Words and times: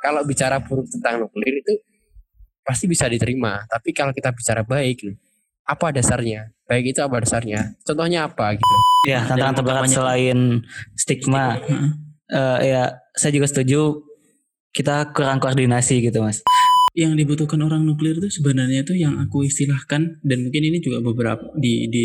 kalau 0.00 0.24
bicara 0.24 0.58
buruk 0.58 0.88
tentang 0.88 1.22
nuklir 1.22 1.60
itu 1.60 1.76
pasti 2.64 2.88
bisa 2.88 3.06
diterima. 3.06 3.64
Tapi 3.68 3.92
kalau 3.92 4.16
kita 4.16 4.32
bicara 4.32 4.64
baik, 4.64 5.04
apa 5.68 5.86
dasarnya? 5.94 6.50
Baik 6.64 6.96
itu 6.96 7.00
apa 7.04 7.20
dasarnya? 7.20 7.76
Contohnya 7.84 8.26
apa 8.26 8.56
gitu? 8.56 8.74
Ya, 9.08 9.24
tantangan 9.24 9.54
terberat 9.60 9.84
selain 9.88 10.64
stigma. 10.96 11.60
Uh, 12.30 12.58
ya, 12.62 12.82
saya 13.16 13.32
juga 13.34 13.46
setuju 13.50 14.06
kita 14.70 15.10
kurang 15.12 15.42
koordinasi 15.42 16.00
gitu, 16.00 16.22
Mas. 16.22 16.40
Yang 16.94 17.22
dibutuhkan 17.22 17.60
orang 17.62 17.86
nuklir 17.86 18.18
itu 18.18 18.42
sebenarnya 18.42 18.82
itu 18.82 18.98
yang 18.98 19.18
aku 19.22 19.46
istilahkan 19.46 20.22
dan 20.22 20.38
mungkin 20.42 20.62
ini 20.62 20.78
juga 20.82 21.02
beberapa 21.02 21.42
di 21.58 21.86
di 21.86 22.04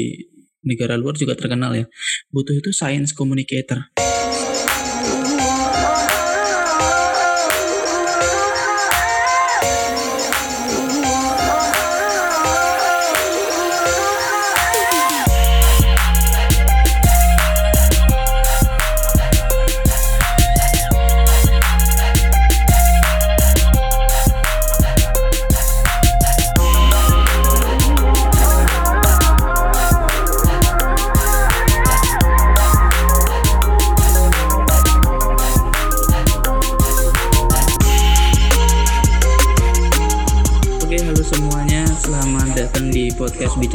negara 0.66 0.98
luar 0.98 1.14
juga 1.14 1.38
terkenal 1.38 1.78
ya. 1.78 1.86
Butuh 2.34 2.58
itu 2.58 2.74
science 2.74 3.14
communicator. 3.14 3.94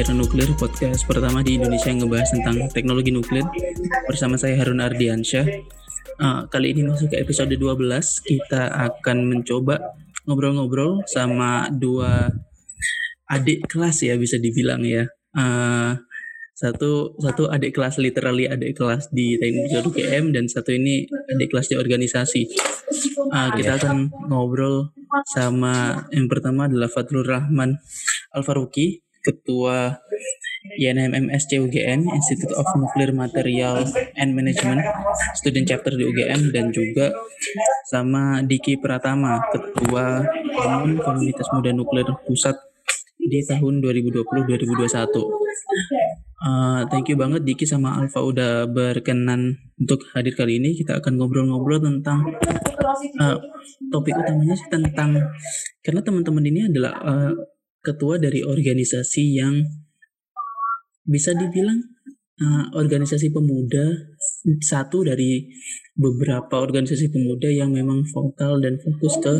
Bicara 0.01 0.17
Nuklir, 0.17 0.49
podcast 0.57 1.05
pertama 1.05 1.45
di 1.45 1.61
Indonesia 1.61 1.93
yang 1.93 2.01
ngebahas 2.01 2.33
tentang 2.33 2.57
teknologi 2.73 3.13
nuklir. 3.13 3.45
Bersama 4.09 4.41
saya 4.41 4.57
Harun 4.57 4.81
Ardiansyah. 4.81 5.45
Uh, 6.17 6.49
kali 6.49 6.73
ini 6.73 6.89
masuk 6.89 7.13
ke 7.13 7.21
episode 7.21 7.53
12, 7.53 7.85
kita 8.25 8.81
akan 8.81 9.29
mencoba 9.29 9.93
ngobrol-ngobrol 10.25 11.05
sama 11.05 11.69
dua 11.69 12.33
adik 13.29 13.69
kelas 13.69 14.01
ya 14.01 14.17
bisa 14.17 14.41
dibilang 14.41 14.89
ya. 14.89 15.05
Uh, 15.37 16.01
satu 16.57 17.21
satu 17.21 17.53
adik 17.53 17.77
kelas 17.77 18.01
literally 18.01 18.49
adik 18.49 18.81
kelas 18.81 19.13
di 19.13 19.37
teknik 19.37 19.85
UGM 19.85 20.33
dan 20.33 20.49
satu 20.49 20.73
ini 20.73 21.05
adik 21.37 21.53
kelas 21.53 21.69
di 21.69 21.77
organisasi. 21.77 22.49
Uh, 23.29 23.53
kita 23.53 23.77
akan 23.77 24.09
ngobrol 24.33 24.97
sama 25.37 26.09
yang 26.09 26.25
pertama 26.25 26.73
adalah 26.73 26.89
Fatrul 26.89 27.21
Rahman 27.21 27.77
Al 28.33 28.41
Faruqi 28.49 29.10
Ketua 29.21 29.97
INMMSC 30.77 31.57
UGM 31.57 32.05
Institute 32.13 32.53
of 32.53 32.69
Nuclear 32.77 33.17
Material 33.17 33.81
and 34.17 34.37
Management 34.37 34.85
Student 35.37 35.67
Chapter 35.69 35.97
di 35.97 36.05
UGM 36.05 36.53
dan 36.53 36.69
juga 36.69 37.13
sama 37.89 38.45
Diki 38.45 38.77
Pratama 38.77 39.41
Ketua 39.49 40.21
Umum 40.69 41.01
Komunitas 41.01 41.49
Muda 41.57 41.73
Nuklir 41.73 42.09
Pusat 42.29 42.61
di 43.21 43.41
tahun 43.45 43.85
2020-2021. 43.85 45.41
Uh, 46.41 46.89
thank 46.89 47.05
you 47.13 47.21
banget 47.21 47.45
Diki 47.45 47.69
sama 47.69 48.01
Alfa 48.01 48.25
udah 48.25 48.65
berkenan 48.65 49.61
untuk 49.77 50.09
hadir 50.17 50.33
kali 50.33 50.57
ini. 50.57 50.73
Kita 50.73 51.01
akan 51.01 51.21
ngobrol-ngobrol 51.21 51.85
tentang 51.85 52.33
uh, 53.21 53.37
topik 53.93 54.17
utamanya 54.17 54.57
sih 54.57 54.69
tentang 54.73 55.21
karena 55.85 56.01
teman-teman 56.01 56.45
ini 56.49 56.61
adalah 56.73 56.97
uh, 57.05 57.33
ketua 57.81 58.21
dari 58.21 58.45
organisasi 58.45 59.25
yang 59.37 59.65
bisa 61.05 61.33
dibilang 61.33 61.81
uh, 62.41 62.65
organisasi 62.77 63.33
pemuda 63.33 64.15
satu 64.61 65.05
dari 65.05 65.49
beberapa 65.97 66.61
organisasi 66.61 67.13
pemuda 67.13 67.49
yang 67.53 67.73
memang 67.77 68.05
vokal 68.09 68.61
dan 68.61 68.81
fokus 68.81 69.21
ke 69.21 69.33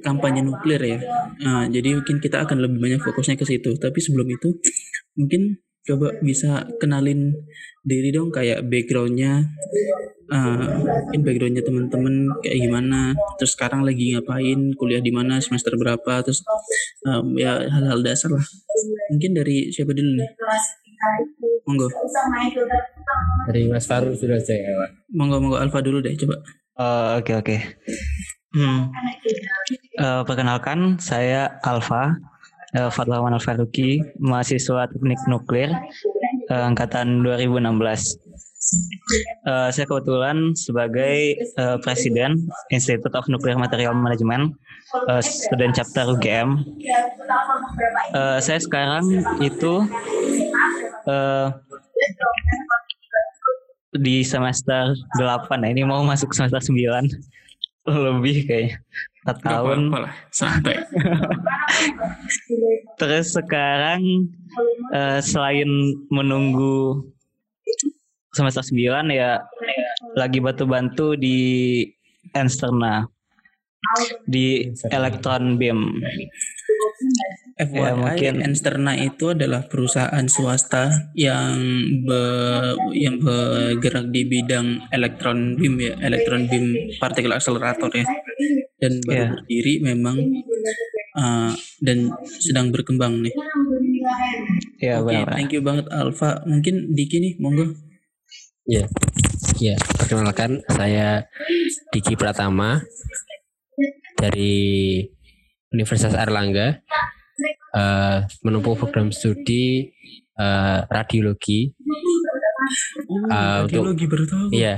kampanye 0.00 0.40
nuklir 0.40 0.80
ya. 0.80 0.98
Uh, 1.44 1.64
jadi 1.68 2.00
mungkin 2.00 2.18
kita 2.20 2.44
akan 2.44 2.64
lebih 2.64 2.78
banyak 2.80 3.00
fokusnya 3.04 3.36
ke 3.36 3.44
situ. 3.44 3.76
Tapi 3.76 3.98
sebelum 4.00 4.28
itu 4.28 4.56
mungkin 5.18 5.60
coba 5.82 6.14
bisa 6.22 6.64
kenalin 6.78 7.34
diri 7.82 8.14
dong 8.14 8.30
kayak 8.30 8.62
backgroundnya 8.70 9.42
uh, 10.30 10.62
mungkin 11.10 11.20
backgroundnya 11.26 11.62
teman-teman 11.66 12.30
kayak 12.40 12.58
gimana 12.62 13.10
terus 13.36 13.58
sekarang 13.58 13.82
lagi 13.82 14.14
ngapain 14.14 14.70
kuliah 14.78 15.02
di 15.02 15.10
mana 15.10 15.42
semester 15.42 15.74
berapa 15.74 16.22
terus 16.22 16.46
um, 17.06 17.34
ya 17.34 17.58
hal-hal 17.58 18.00
dasar 18.00 18.30
lah. 18.30 18.46
Mungkin 19.10 19.34
dari 19.34 19.74
siapa 19.74 19.90
dulu 19.90 20.22
nih? 20.22 20.30
Monggo. 21.66 21.90
Dari 23.50 23.66
Mas 23.66 23.90
Faru 23.90 24.14
sudah 24.14 24.38
saya 24.38 24.70
monggo 25.10 25.42
monggo 25.42 25.58
Alfa 25.58 25.82
dulu 25.82 25.98
deh 25.98 26.14
coba. 26.14 26.38
Oh, 26.78 27.18
oke 27.20 27.34
oke. 27.42 27.52
Okay, 27.52 27.58
okay. 27.58 27.60
hmm. 28.54 28.80
uh, 29.98 30.22
perkenalkan 30.22 31.02
saya 31.02 31.58
Alfa 31.66 32.16
uh, 32.76 32.90
Fatlawan 32.90 33.36
Al 33.36 33.42
Faruqi, 33.42 34.00
mahasiswa 34.18 34.88
Teknik 34.88 35.20
Nuklir 35.28 35.70
uh, 36.52 36.68
angkatan 36.68 37.24
2016. 37.24 38.20
Uh, 39.42 39.68
saya 39.74 39.84
kebetulan 39.88 40.54
sebagai 40.54 41.34
uh, 41.58 41.80
presiden 41.82 42.36
Institute 42.70 43.10
of 43.16 43.26
Nuclear 43.26 43.58
Material 43.58 43.96
Management 43.96 44.54
uh, 45.08 45.24
student 45.24 45.72
chapter 45.74 46.04
UGM. 46.12 46.62
Uh, 48.12 48.38
saya 48.38 48.60
sekarang 48.60 49.08
itu 49.42 49.82
uh, 51.08 51.48
di 53.92 54.24
semester 54.24 54.96
8 55.20 55.52
nah 55.60 55.68
ini 55.68 55.84
mau 55.84 56.00
masuk 56.00 56.32
semester 56.32 56.64
9 56.64 57.12
lebih 57.84 58.48
kayaknya 58.48 58.80
empat 59.22 59.36
tahun. 59.46 59.78
santai. 60.34 60.82
Terus 63.00 63.38
sekarang 63.38 64.02
uh, 64.90 65.22
selain 65.22 65.70
menunggu 66.10 67.06
semester 68.34 68.64
9 68.64 69.12
ya 69.12 69.44
lagi 70.18 70.42
bantu-bantu 70.42 71.14
di 71.14 71.38
Ensterna 72.32 73.06
di 74.24 74.72
elektron 74.88 75.60
beam 75.60 76.00
FYI, 77.68 77.78
ya, 77.78 77.92
mungkin 77.94 78.34
Ensterna 78.42 78.92
itu 78.98 79.32
adalah 79.32 79.66
perusahaan 79.66 80.26
swasta 80.26 81.12
yang 81.14 81.58
be, 82.02 82.22
yang 82.94 83.22
bergerak 83.22 84.10
di 84.10 84.26
bidang 84.26 84.88
elektron 84.90 85.54
beam 85.54 85.78
ya, 85.78 85.94
elektron 86.02 86.50
beam 86.50 86.74
partikel 86.98 87.32
accelerator 87.34 87.90
ya. 87.94 88.06
Dan 88.78 88.98
baru 89.06 89.14
yeah. 89.14 89.30
berdiri 89.30 89.74
memang 89.82 90.16
uh, 91.14 91.52
dan 91.78 92.10
sedang 92.42 92.74
berkembang 92.74 93.22
nih. 93.22 93.34
Ya, 94.82 94.96
yeah, 94.96 94.96
Oke, 94.98 95.14
okay, 95.14 95.22
thank 95.30 95.50
you 95.54 95.62
banget 95.62 95.86
Alfa. 95.94 96.42
Mungkin 96.44 96.92
Diki 96.92 97.22
nih, 97.22 97.38
monggo. 97.38 97.70
Ya. 98.66 98.82
Yeah. 98.82 98.86
Ya, 99.62 99.66
yeah. 99.74 99.78
perkenalkan 99.98 100.66
saya 100.66 101.30
Diki 101.94 102.18
Pratama 102.18 102.82
dari 104.18 105.02
Universitas 105.72 106.12
Erlangga 106.12 106.84
uh, 107.74 108.24
menempuh 108.44 108.76
program 108.76 109.10
studi 109.10 109.92
uh, 110.36 110.84
radiologi. 110.88 111.72
uh, 113.28 113.64
radiologi 113.66 114.04
untuk, 114.06 114.12
baru 114.12 114.24
tahu. 114.28 114.46
Iya. 114.52 114.76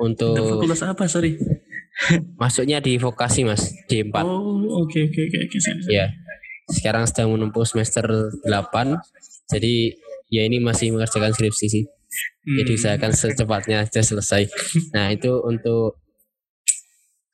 Untuk 0.00 0.36
fakultas 0.36 0.82
apa, 0.84 1.04
sorry? 1.08 1.36
masuknya 2.40 2.78
di 2.84 3.00
vokasi, 3.00 3.48
Mas, 3.48 3.72
D4. 3.88 4.12
Oh, 4.20 4.84
oke 4.84 4.92
okay, 4.92 5.08
oke 5.08 5.16
okay, 5.16 5.38
oke 5.48 5.56
okay. 5.56 5.92
Iya. 5.92 6.06
Sekarang 6.68 7.08
sedang 7.08 7.32
menempuh 7.32 7.64
semester 7.64 8.04
8. 8.44 8.98
Jadi 9.54 9.94
ya 10.28 10.42
ini 10.42 10.58
masih 10.58 10.92
mengerjakan 10.92 11.32
skripsi 11.32 11.66
sih. 11.70 11.84
Hmm. 11.86 12.56
Jadi 12.62 12.74
saya 12.78 12.94
akan 12.98 13.12
secepatnya 13.14 13.86
aja 13.86 14.02
selesai. 14.02 14.50
Nah, 14.94 15.14
itu 15.14 15.30
untuk 15.46 16.02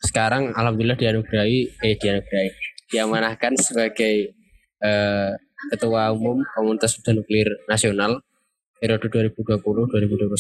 sekarang 0.02 0.50
alhamdulillah 0.52 0.99
dianugerahi 0.99 1.78
eh 1.78 1.94
dianugerahi 1.94 2.50
diamanahkan 2.90 3.55
sebagai 3.55 4.35
eh, 4.82 5.31
ketua 5.70 6.11
umum 6.11 6.43
komunitas 6.52 6.99
sudah 6.99 7.14
nuklir 7.14 7.46
nasional 7.70 8.19
periode 8.82 9.06
2020-2021 9.08 10.34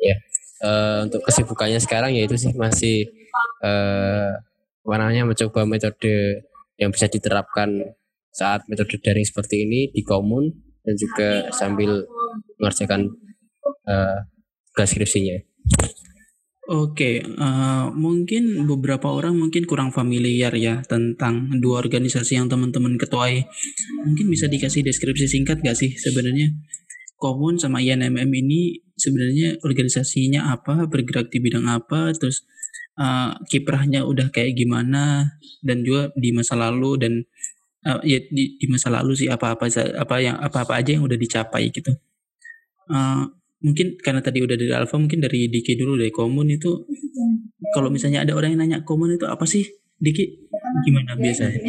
ya 0.00 0.16
eh, 0.62 0.98
untuk 1.08 1.24
kesibukannya 1.24 1.80
sekarang 1.80 2.12
yaitu 2.12 2.36
sih 2.36 2.52
masih 2.52 3.08
eh, 3.64 4.32
apa 4.80 4.94
namanya 4.96 5.28
mencoba 5.28 5.64
metode 5.64 6.44
yang 6.80 6.92
bisa 6.92 7.08
diterapkan 7.08 7.96
saat 8.30 8.64
metode 8.68 9.00
daring 9.02 9.26
seperti 9.26 9.68
ini 9.68 9.90
di 9.92 10.02
komun 10.04 10.48
dan 10.80 10.94
juga 10.96 11.52
sambil 11.52 12.08
mengerjakan 12.56 13.12
tugas 14.72 14.96
skripsinya. 14.96 15.36
Oke, 16.70 17.18
uh, 17.18 17.90
mungkin 17.90 18.62
beberapa 18.62 19.10
orang 19.10 19.34
mungkin 19.34 19.66
kurang 19.66 19.90
familiar 19.90 20.54
ya 20.54 20.86
tentang 20.86 21.58
dua 21.58 21.82
organisasi 21.82 22.38
yang 22.38 22.46
teman-teman 22.46 22.94
ketuai. 22.94 23.42
Mungkin 24.06 24.30
bisa 24.30 24.46
dikasih 24.46 24.86
deskripsi 24.86 25.26
singkat 25.26 25.66
gak 25.66 25.74
sih 25.74 25.98
sebenarnya 25.98 26.54
Komun 27.20 27.58
sama 27.60 27.82
INMM 27.84 28.30
ini 28.32 28.80
sebenarnya 28.94 29.60
organisasinya 29.60 30.54
apa, 30.56 30.86
bergerak 30.86 31.28
di 31.28 31.42
bidang 31.42 31.68
apa, 31.68 32.14
terus 32.16 32.48
uh, 32.96 33.36
kiprahnya 33.50 34.08
udah 34.08 34.32
kayak 34.32 34.56
gimana, 34.56 35.36
dan 35.60 35.84
juga 35.84 36.14
di 36.16 36.32
masa 36.32 36.56
lalu 36.56 36.96
dan 36.96 37.12
uh, 37.84 38.00
ya 38.06 38.24
di, 38.30 38.56
di 38.56 38.66
masa 38.72 38.88
lalu 38.88 39.12
sih 39.18 39.28
apa-apa 39.28 39.68
apa 40.00 40.14
yang 40.22 40.40
apa-apa 40.40 40.80
aja 40.80 40.96
yang 40.96 41.04
udah 41.04 41.18
dicapai 41.20 41.68
gitu. 41.68 41.92
Uh, 42.88 43.28
mungkin 43.60 44.00
karena 44.00 44.24
tadi 44.24 44.40
udah 44.40 44.56
dari 44.56 44.72
Alfa 44.72 44.96
mungkin 44.96 45.20
dari 45.20 45.48
Diki 45.52 45.76
dulu 45.76 46.00
dari 46.00 46.12
komun 46.12 46.48
itu 46.48 46.88
kalau 47.76 47.92
misalnya 47.92 48.24
ada 48.24 48.32
orang 48.32 48.56
yang 48.56 48.60
nanya 48.64 48.78
komun 48.82 49.14
itu 49.14 49.28
apa 49.28 49.44
sih 49.44 49.68
Diki? 50.00 50.48
Gimana 50.88 51.12
biasanya? 51.12 51.60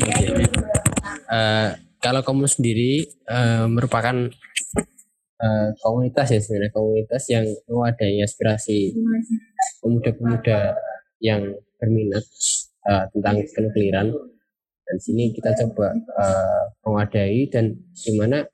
Uh, 1.27 1.69
kalau 1.99 2.23
komun 2.23 2.47
sendiri 2.47 3.03
uh, 3.27 3.67
merupakan 3.67 4.15
uh, 5.41 5.69
komunitas 5.83 6.31
ya 6.31 6.39
sebenarnya 6.39 6.71
komunitas 6.71 7.23
yang 7.27 7.45
mewadai 7.67 8.23
aspirasi 8.23 8.95
pemuda-pemuda 9.83 10.79
yang 11.19 11.43
berminat 11.75 12.23
uh, 12.87 13.05
tentang 13.11 13.43
kenukliran 13.51 14.15
dan 14.87 14.97
sini 14.99 15.35
kita 15.35 15.51
coba 15.65 15.91
uh, 16.19 16.63
mewadai 16.87 17.51
dan 17.51 17.75
di 17.91 18.11
mana 18.15 18.47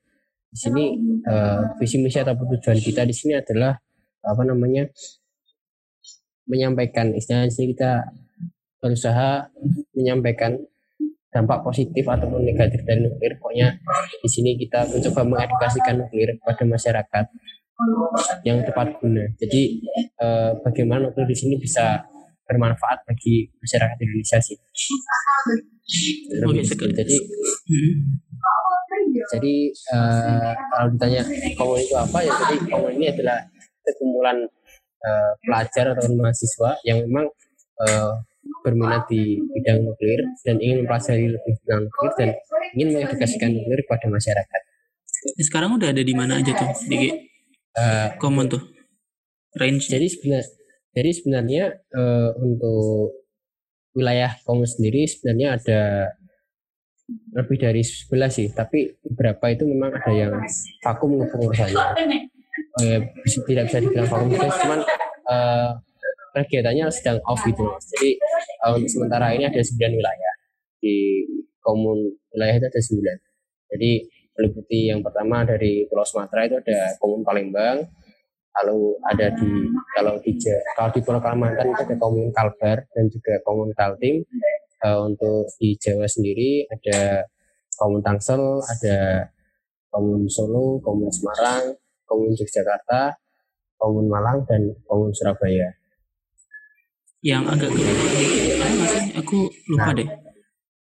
di 0.48 0.58
sini 0.58 0.84
uh, 1.28 1.76
visi 1.78 2.00
misi 2.00 2.18
atau 2.24 2.34
tujuan 2.34 2.80
kita 2.80 3.04
di 3.04 3.14
sini 3.16 3.36
adalah 3.36 3.76
apa 4.24 4.44
namanya 4.48 4.88
menyampaikan. 6.48 7.12
Istilahnya 7.12 7.52
kita 7.52 7.92
berusaha 8.80 9.52
menyampaikan 9.94 10.56
dampak 11.28 11.62
positif 11.62 12.08
ataupun 12.08 12.48
negatif 12.48 12.82
dari 12.88 13.04
nuklir. 13.04 13.36
Pokoknya 13.38 13.76
di 14.24 14.30
sini 14.32 14.56
kita 14.56 14.88
mencoba 14.88 15.22
mengedukasikan 15.28 15.96
nuklir 16.00 16.40
kepada 16.40 16.64
masyarakat 16.64 17.26
yang 18.48 18.64
tepat 18.64 18.98
guna. 18.98 19.28
Jadi 19.38 19.84
eh, 20.18 20.52
bagaimana 20.64 21.12
nuklir 21.12 21.28
di 21.30 21.38
sini 21.38 21.60
bisa 21.60 22.08
bermanfaat 22.48 23.04
bagi 23.04 23.52
masyarakat 23.60 23.98
Indonesia 24.02 24.40
sih. 24.40 24.58
Jadi 26.96 27.16
hmm 27.68 28.28
jadi 29.34 29.56
uh, 29.94 30.52
kalau 30.74 30.88
ditanya 30.96 31.22
komun 31.56 31.80
itu 31.82 31.96
apa 31.96 32.18
ya 32.24 32.32
jadi 32.46 32.56
komun 32.68 32.92
ini 33.00 33.06
adalah 33.12 33.40
sekumpulan 33.84 34.38
uh, 35.04 35.32
pelajar 35.44 35.96
atau 35.96 36.08
mahasiswa 36.16 36.70
yang 36.84 37.08
memang 37.08 37.28
uh, 37.84 38.14
berminat 38.64 39.08
di 39.12 39.40
bidang 39.56 39.84
nuklir 39.84 40.24
dan 40.44 40.60
ingin 40.60 40.84
mempelajari 40.84 41.28
lebih 41.32 41.54
tentang 41.64 41.88
nuklir 41.88 42.12
dan 42.16 42.30
ingin 42.76 42.88
mengedukasikan 42.96 43.50
nuklir 43.56 43.80
kepada 43.84 44.08
masyarakat. 44.08 44.62
Sekarang 45.40 45.76
udah 45.76 45.92
ada 45.92 46.04
di 46.04 46.14
mana 46.16 46.40
aja 46.40 46.56
tuh 46.56 46.72
di 46.88 47.12
uh, 47.76 48.44
tuh 48.48 48.64
range? 49.60 49.92
Jadi 49.92 50.08
sebenarnya 50.08 50.48
jadi 50.98 51.10
sebenarnya 51.14 51.64
uh, 51.94 52.32
untuk 52.42 53.14
wilayah 53.98 54.34
komun 54.46 54.70
sendiri 54.70 55.10
sebenarnya 55.10 55.58
ada 55.58 55.82
lebih 57.08 57.58
dari 57.60 57.82
11 57.84 58.12
sih 58.28 58.48
tapi 58.52 59.00
beberapa 59.00 59.48
itu 59.48 59.64
memang 59.64 59.96
ada 59.96 60.12
yang 60.12 60.34
vakum 60.84 61.16
kepengurusannya 61.24 61.86
eh, 62.84 63.00
bisa, 63.24 63.40
tidak 63.48 63.72
bisa 63.72 63.80
dibilang 63.80 64.08
vakum 64.12 64.28
juga 64.28 64.48
cuman 64.52 64.80
uh, 65.32 65.72
kegiatannya 66.38 66.86
sedang 66.94 67.18
off 67.26 67.42
gitu. 67.50 67.66
Jadi 67.66 68.22
untuk 68.70 68.90
sementara 68.94 69.34
ini 69.34 69.50
ada 69.50 69.58
9 69.58 69.74
wilayah. 69.74 70.34
Di 70.78 71.26
komun 71.68 71.98
wilayah 72.32 72.56
itu 72.62 72.68
ada 72.70 72.80
9 72.80 73.28
jadi 73.68 73.92
meliputi 74.40 74.88
yang 74.88 75.04
pertama 75.04 75.44
dari 75.44 75.84
Pulau 75.92 76.08
Sumatera 76.08 76.48
itu 76.48 76.56
ada 76.64 76.96
komun 77.04 77.28
Palembang 77.28 77.84
lalu 78.58 78.98
ada 79.06 79.28
di 79.38 79.50
kalau 79.94 80.18
di 80.24 80.32
kalau 80.74 80.90
di 80.96 81.02
Pulau 81.04 81.22
Kalimantan 81.22 81.68
itu 81.76 81.82
ada 81.84 81.96
komun 82.00 82.32
Kalbar 82.32 82.78
dan 82.90 83.06
juga 83.12 83.34
komun 83.44 83.70
Kaltim 83.76 84.24
uh, 84.84 85.00
untuk 85.06 85.50
di 85.58 85.78
Jawa 85.78 86.06
sendiri 86.06 86.68
ada 86.70 87.26
Komun 87.78 88.02
Tangsel, 88.02 88.42
ada 88.62 89.30
Komun 89.94 90.26
Solo, 90.26 90.82
Komun 90.82 91.14
Semarang, 91.14 91.78
Komun 92.10 92.34
Yogyakarta, 92.34 93.14
Komun 93.78 94.10
Malang, 94.10 94.42
dan 94.50 94.74
Komun 94.90 95.14
Surabaya. 95.14 95.70
Yang 97.22 97.44
agak? 97.54 97.70
Aku 99.22 99.50
lupa 99.70 99.94
nah, 99.94 99.98
deh. 99.98 100.10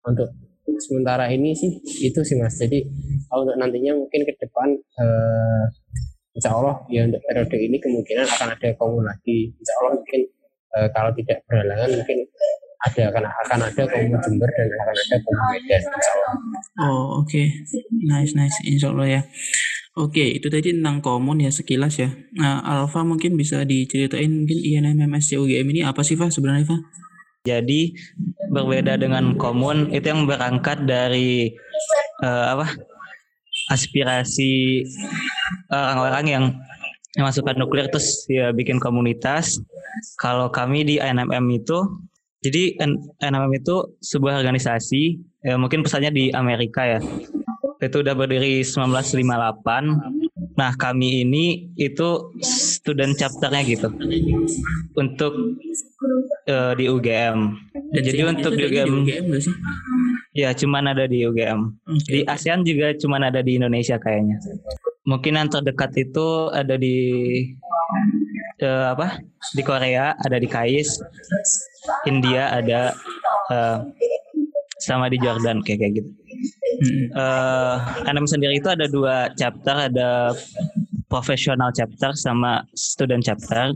Untuk 0.07 0.30
sementara 0.80 1.31
ini 1.31 1.56
sih 1.56 1.80
itu 2.03 2.19
sih 2.24 2.36
mas. 2.36 2.59
Jadi 2.59 2.83
kalau 3.31 3.48
untuk 3.48 3.57
nantinya 3.59 3.95
mungkin 3.95 4.21
ke 4.27 4.33
depan 4.39 4.75
uh, 5.00 5.65
Insya 6.36 6.51
Allah 6.51 6.83
ya 6.91 7.07
untuk 7.07 7.24
periode 7.24 7.56
ini 7.56 7.80
kemungkinan 7.80 8.27
akan 8.27 8.50
ada 8.59 8.69
komun 8.75 9.07
lagi. 9.07 9.56
Insya 9.56 9.74
Allah 9.80 9.91
mungkin 9.95 10.21
uh, 10.75 10.88
kalau 10.91 11.12
tidak 11.15 11.39
berhalangan 11.48 11.89
mungkin 11.95 12.18
ada 12.86 13.02
akan 13.10 13.24
akan 13.26 13.60
ada 13.66 13.84
kaum 13.90 14.14
Jember 14.22 14.50
dan 14.54 14.68
akan 14.70 14.96
ada 14.96 15.18
kaum 15.22 15.38
Medan 15.52 15.82
Oh 16.80 17.22
oke 17.22 17.28
okay. 17.28 17.66
nice 17.92 18.38
nice 18.38 18.58
insya 18.66 18.94
Allah 18.94 19.22
ya 19.22 19.24
Oke 19.96 20.20
okay, 20.20 20.28
itu 20.36 20.52
tadi 20.52 20.76
tentang 20.76 21.00
komun 21.00 21.40
ya 21.40 21.50
sekilas 21.50 21.96
ya 21.98 22.12
Nah 22.36 22.62
Alfa 22.62 23.02
mungkin 23.08 23.40
bisa 23.40 23.64
diceritain 23.64 24.44
mungkin 24.44 24.60
INMMS 24.60 25.40
UGM 25.40 25.68
ini 25.72 25.82
apa 25.88 26.04
sih 26.04 26.20
Fa 26.20 26.28
sebenarnya 26.28 26.68
Fa? 26.68 26.78
Jadi 27.46 27.94
berbeda 28.50 28.98
dengan 28.98 29.38
komun 29.38 29.94
itu 29.94 30.10
yang 30.10 30.26
berangkat 30.26 30.82
dari 30.90 31.54
uh, 32.26 32.58
apa 32.58 32.74
aspirasi 33.70 34.82
orang-orang 35.70 36.26
yang 36.26 36.46
yang 37.16 37.26
masukkan 37.30 37.56
nuklir 37.56 37.88
terus 37.94 38.26
ya 38.28 38.50
bikin 38.50 38.82
komunitas. 38.82 39.62
Kalau 40.20 40.50
kami 40.52 40.84
di 40.84 40.96
INMM 40.98 41.46
itu 41.54 41.80
jadi 42.45 42.77
NMM 43.25 43.51
itu 43.57 43.97
sebuah 44.06 44.38
organisasi, 44.38 45.18
ya 45.42 45.57
mungkin 45.57 45.81
pesannya 45.81 46.13
di 46.13 46.30
Amerika 46.30 46.86
ya. 46.86 47.01
Itu 47.81 48.06
udah 48.06 48.13
berdiri 48.13 48.62
1958. 48.62 50.53
Nah, 50.56 50.71
kami 50.77 51.25
ini 51.25 51.74
itu 51.74 52.31
student 52.45 53.18
chapternya 53.18 53.65
gitu. 53.65 53.89
Untuk 54.94 55.57
uh, 56.45 56.74
di 56.77 56.86
UGM. 56.86 57.38
Dan 57.92 58.01
jadi 58.06 58.21
untuk 58.30 58.53
di 58.53 58.63
UGM, 58.69 58.94
di 58.94 58.94
UGM 58.94 59.25
sih? 59.41 59.56
Ya, 60.38 60.53
cuman 60.53 60.93
ada 60.93 61.10
di 61.10 61.25
UGM. 61.25 61.81
Okay. 61.81 62.12
Di 62.12 62.20
ASEAN 62.29 62.62
juga 62.62 62.93
cuman 62.93 63.25
ada 63.27 63.41
di 63.41 63.58
Indonesia 63.58 63.98
kayaknya. 63.98 64.38
Mungkin 65.10 65.34
yang 65.38 65.50
terdekat 65.50 65.98
itu 65.98 66.53
ada 66.53 66.77
di 66.77 66.96
uh, 68.62 68.93
apa? 68.95 69.19
Di 69.55 69.63
Korea, 69.65 70.15
ada 70.19 70.38
di 70.39 70.47
KAIS. 70.47 71.01
India 72.07 72.50
ada 72.53 72.95
uh, 73.51 73.83
sama 74.81 75.09
di 75.09 75.17
Jordan 75.19 75.63
kayak 75.65 75.79
kayak 75.81 75.93
gitu. 76.03 76.12
Hmm. 76.75 77.05
Uh, 77.15 77.75
Anam 78.05 78.27
sendiri 78.27 78.59
itu 78.59 78.67
ada 78.67 78.85
dua 78.91 79.31
chapter, 79.39 79.89
ada 79.89 80.35
profesional 81.07 81.71
chapter 81.71 82.12
sama 82.15 82.67
student 82.75 83.24
chapter. 83.24 83.74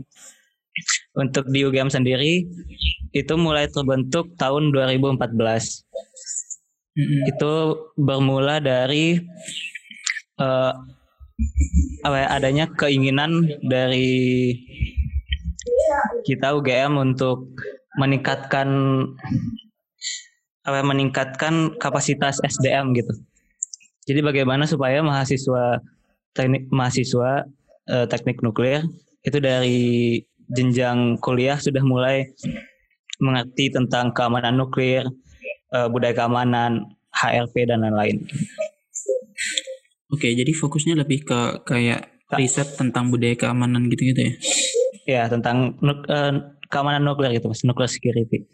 Untuk 1.18 1.50
di 1.50 1.66
UGM 1.66 1.90
sendiri 1.90 2.46
itu 3.10 3.34
mulai 3.34 3.66
terbentuk 3.66 4.32
tahun 4.38 4.70
2014. 4.70 5.18
Hmm. 6.94 7.22
Itu 7.26 7.52
bermula 7.98 8.62
dari 8.62 9.18
uh, 10.38 10.72
adanya 12.06 12.66
keinginan 12.74 13.46
dari 13.64 14.56
kita 16.24 16.56
UGM 16.56 16.96
untuk 16.96 17.54
meningkatkan 17.98 18.68
apa 20.60 20.80
meningkatkan 20.84 21.74
kapasitas 21.80 22.38
SDM 22.44 22.92
gitu. 22.94 23.12
Jadi 24.06 24.20
bagaimana 24.20 24.68
supaya 24.68 25.00
mahasiswa 25.00 25.80
teknik 26.36 26.68
mahasiswa 26.70 27.48
eh, 27.90 28.06
teknik 28.06 28.40
nuklir 28.44 28.86
itu 29.26 29.38
dari 29.40 29.80
jenjang 30.50 31.20
kuliah 31.20 31.58
sudah 31.58 31.82
mulai 31.84 32.30
mengerti 33.20 33.68
tentang 33.68 34.10
keamanan 34.16 34.56
nuklir, 34.56 35.04
eh, 35.74 35.88
budaya 35.88 36.16
keamanan, 36.16 36.96
HRP 37.12 37.68
dan 37.68 37.84
lain-lain. 37.84 38.24
Oke, 40.10 40.26
jadi 40.34 40.50
fokusnya 40.50 40.98
lebih 40.98 41.22
ke 41.22 41.62
kayak 41.62 42.10
riset 42.34 42.74
tentang 42.74 43.10
budaya 43.10 43.34
keamanan 43.38 43.86
gitu-gitu 43.90 44.20
ya? 44.26 44.32
Ya, 45.06 45.22
tentang 45.26 45.78
uh, 45.82 46.34
keamanan 46.70 47.02
nuklir 47.02 47.34
gitu 47.34 47.50
mas, 47.50 47.62
nuclear 47.66 47.90
security. 47.90 48.46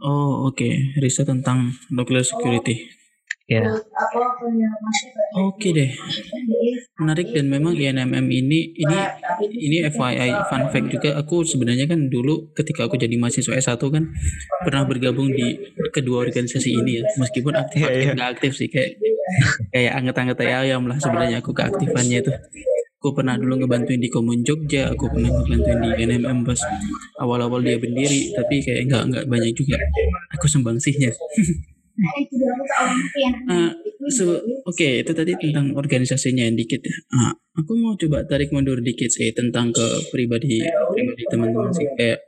Oh 0.00 0.48
oke, 0.48 0.56
okay. 0.56 0.96
riset 0.98 1.28
tentang 1.28 1.74
nuclear 1.92 2.24
security. 2.24 2.99
Ya. 3.50 3.66
Oke 5.42 5.74
deh, 5.74 5.90
menarik 7.02 7.34
dan 7.34 7.50
memang 7.50 7.74
INMM 7.74 8.26
ini 8.30 8.72
ini 8.78 8.98
ini 9.58 9.76
FYI 9.90 10.46
fun 10.46 10.70
fact 10.70 10.88
juga. 10.94 11.18
Aku 11.18 11.42
sebenarnya 11.42 11.90
kan 11.90 12.06
dulu 12.06 12.54
ketika 12.54 12.86
aku 12.86 12.94
jadi 12.94 13.18
mahasiswa 13.18 13.58
S1 13.58 13.82
kan 13.82 14.06
pernah 14.62 14.86
bergabung 14.86 15.34
di 15.34 15.58
kedua 15.90 16.22
organisasi 16.22 16.70
ini 16.70 17.02
ya. 17.02 17.04
Meskipun 17.18 17.58
aktif 17.58 17.82
Iya, 17.82 17.90
iya. 17.90 18.12
nggak 18.14 18.28
aktif 18.38 18.54
sih 18.54 18.70
kayak 18.70 19.02
kayak 19.74 19.92
anget-anget 19.98 20.38
ayam 20.46 20.86
lah 20.86 20.98
sebenarnya 21.02 21.42
aku 21.42 21.50
keaktifannya 21.50 22.22
itu. 22.22 22.32
Aku 23.00 23.16
pernah 23.16 23.32
dulu 23.40 23.64
ngebantuin 23.64 23.96
di 23.96 24.12
Komun 24.12 24.44
Jogja 24.44 24.92
aku 24.92 25.08
pernah 25.08 25.32
ngebantuin 25.32 25.80
di 25.80 26.04
NMM 26.04 26.44
pas 26.44 26.60
awal-awal 27.16 27.64
dia 27.64 27.80
berdiri 27.80 28.36
tapi 28.36 28.60
kayak 28.60 28.92
nggak 28.92 29.02
nggak 29.08 29.24
banyak 29.24 29.56
juga 29.56 29.80
aku 30.36 30.44
sumbangsihnya 30.44 31.08
Ah, 33.50 33.70
so, 34.08 34.40
Oke, 34.64 35.04
itu 35.04 35.12
tadi 35.12 35.32
tentang 35.36 35.76
organisasinya 35.76 36.48
yang 36.48 36.56
dikit 36.56 36.80
ya. 36.80 36.96
Ah, 37.12 37.32
aku 37.60 37.76
mau 37.76 37.92
coba 37.98 38.24
tarik 38.24 38.50
mundur 38.54 38.80
dikit 38.80 39.12
sih 39.12 39.28
tentang 39.36 39.74
ke 39.74 39.86
pribadi 40.08 40.64
pribadi 40.64 41.22
teman-teman 41.28 41.70
sih 41.74 41.86
kayak 41.98 42.20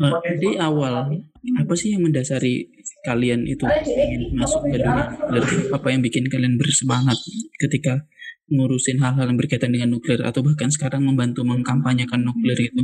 eh, 0.00 0.14
di 0.40 0.56
awal 0.56 1.12
apa 1.58 1.74
sih 1.74 1.92
yang 1.92 2.06
mendasari 2.06 2.70
kalian 3.04 3.44
itu 3.44 3.66
ingin 3.66 4.32
masuk 4.38 4.62
ke 4.70 4.78
dunia 4.78 5.10
nuklir? 5.18 5.44
Apa 5.74 5.86
yang 5.92 6.00
bikin 6.00 6.24
kalian 6.32 6.54
bersemangat 6.56 7.18
ketika 7.60 8.06
ngurusin 8.52 9.00
hal-hal 9.02 9.26
yang 9.28 9.38
berkaitan 9.38 9.72
dengan 9.74 9.90
nuklir 9.92 10.22
atau 10.22 10.40
bahkan 10.44 10.70
sekarang 10.70 11.02
membantu 11.04 11.42
mengkampanyekan 11.42 12.22
nuklir 12.22 12.56
itu? 12.56 12.82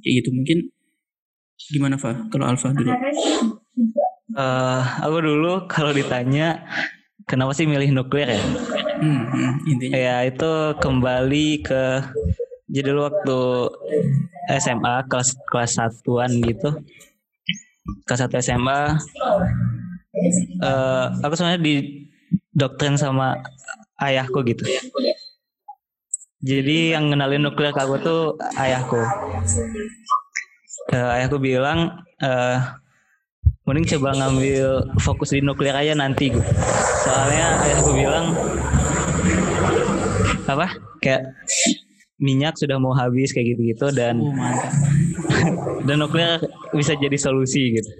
Kayak 0.00 0.14
gitu 0.22 0.30
mungkin 0.32 0.58
gimana 1.74 1.96
Fa? 1.98 2.14
Kalau 2.30 2.46
Alfa 2.46 2.70
dulu. 2.70 2.92
Eh, 4.32 4.82
aku 5.04 5.20
dulu 5.20 5.68
kalau 5.68 5.92
ditanya 5.92 6.64
kenapa 7.28 7.52
sih 7.52 7.68
milih 7.68 7.92
nuklir 7.92 8.24
ya? 8.24 8.40
Hmm, 8.40 9.28
hmm, 9.28 9.52
intinya. 9.68 9.94
Ya 10.00 10.16
itu 10.24 10.52
kembali 10.80 11.60
ke 11.60 12.00
jadi 12.72 12.88
dulu 12.88 13.04
waktu 13.04 13.38
SMA 14.64 15.04
kelas 15.12 15.36
kelas 15.52 15.76
satuan 15.76 16.32
gitu. 16.40 16.72
Kelas 18.08 18.20
satu 18.24 18.40
SMA 18.40 18.96
eh 20.64 21.04
aku 21.20 21.32
sebenarnya 21.36 21.60
di 21.60 21.74
doktrin 22.56 22.96
sama 22.96 23.44
ayahku 24.00 24.40
gitu. 24.48 24.64
Jadi 26.40 26.96
yang 26.96 27.12
ngenalin 27.12 27.44
nuklir 27.44 27.76
ke 27.76 27.80
aku 27.84 28.00
tuh 28.00 28.20
ayahku. 28.56 29.04
Eh, 30.96 31.08
ayahku 31.20 31.36
bilang 31.36 31.92
eh 32.24 32.83
mending 33.64 33.86
coba 33.96 34.12
ngambil 34.12 34.92
fokus 35.00 35.32
di 35.32 35.40
nuklir 35.40 35.72
aja 35.72 35.96
nanti 35.96 36.28
gitu. 36.32 36.50
Soalnya 37.04 37.64
ayahku 37.64 37.90
bilang 37.96 38.26
apa 40.44 40.76
kayak 41.00 41.32
minyak 42.20 42.54
sudah 42.60 42.76
mau 42.76 42.92
habis 42.94 43.32
kayak 43.32 43.56
gitu-gitu 43.56 43.90
dan 43.96 44.20
Oh, 44.20 45.80
dan 45.88 46.00
nuklir 46.00 46.40
bisa 46.76 46.94
jadi 46.96 47.16
solusi 47.16 47.80
gitu. 47.80 47.90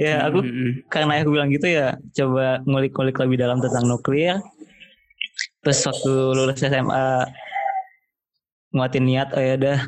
Ya 0.00 0.24
aku 0.26 0.42
Hmm, 0.42 0.52
hmm. 0.52 0.72
karena 0.88 1.20
aku 1.20 1.30
bilang 1.36 1.48
gitu 1.52 1.68
ya 1.68 1.96
coba 2.16 2.60
ngulik-ngulik 2.64 3.16
lebih 3.22 3.38
dalam 3.40 3.58
tentang 3.60 3.84
nuklir. 3.86 4.40
Terus 5.62 5.78
waktu 5.86 6.12
lulus 6.34 6.58
SMA 6.60 7.28
nguatin 8.72 9.04
niat 9.04 9.28
oh 9.36 9.42
ya 9.42 9.54
udah 9.60 9.78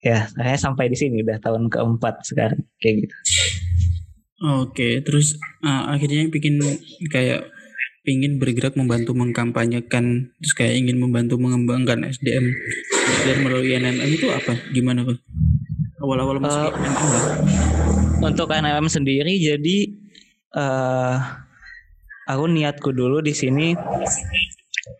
ya 0.00 0.18
akhirnya 0.40 0.60
sampai 0.60 0.88
di 0.88 0.96
sini 0.96 1.20
udah 1.20 1.36
tahun 1.44 1.68
keempat 1.68 2.24
sekarang 2.24 2.60
kayak 2.80 3.06
gitu. 3.06 3.14
Oke, 4.40 5.04
terus 5.04 5.36
uh, 5.60 5.92
akhirnya 5.92 6.24
bikin 6.32 6.56
kayak 7.12 7.52
ingin 8.08 8.40
bergerak 8.40 8.72
membantu 8.72 9.12
mengkampanyekan, 9.12 10.32
terus 10.40 10.54
kayak 10.56 10.80
ingin 10.80 10.96
membantu 10.96 11.36
mengembangkan 11.36 12.08
SDM 12.08 12.48
dan 13.28 13.36
melalui 13.44 13.76
NMM 13.76 14.08
itu 14.08 14.32
apa? 14.32 14.56
Gimana 14.72 15.04
Pak? 15.04 15.20
Awal-awal 16.00 16.40
masuk 16.40 16.72
Eh, 16.72 16.88
NMM. 16.88 17.24
Untuk 18.24 18.48
NMM 18.48 18.88
sendiri 18.88 19.36
jadi 19.36 19.78
eh 20.56 21.16
aku 22.24 22.44
niatku 22.48 22.96
dulu 22.96 23.20
di 23.20 23.36
sini 23.36 23.76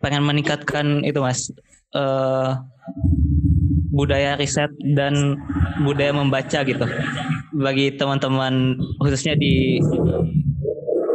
pengen 0.05 0.21
meningkatkan 0.21 1.01
itu 1.01 1.17
mas 1.17 1.49
eh 1.97 2.51
budaya 3.89 4.37
riset 4.37 4.69
dan 4.95 5.35
budaya 5.81 6.13
membaca 6.13 6.61
gitu 6.61 6.85
bagi 7.51 7.95
teman-teman 7.95 8.79
khususnya 8.99 9.35
di 9.35 9.79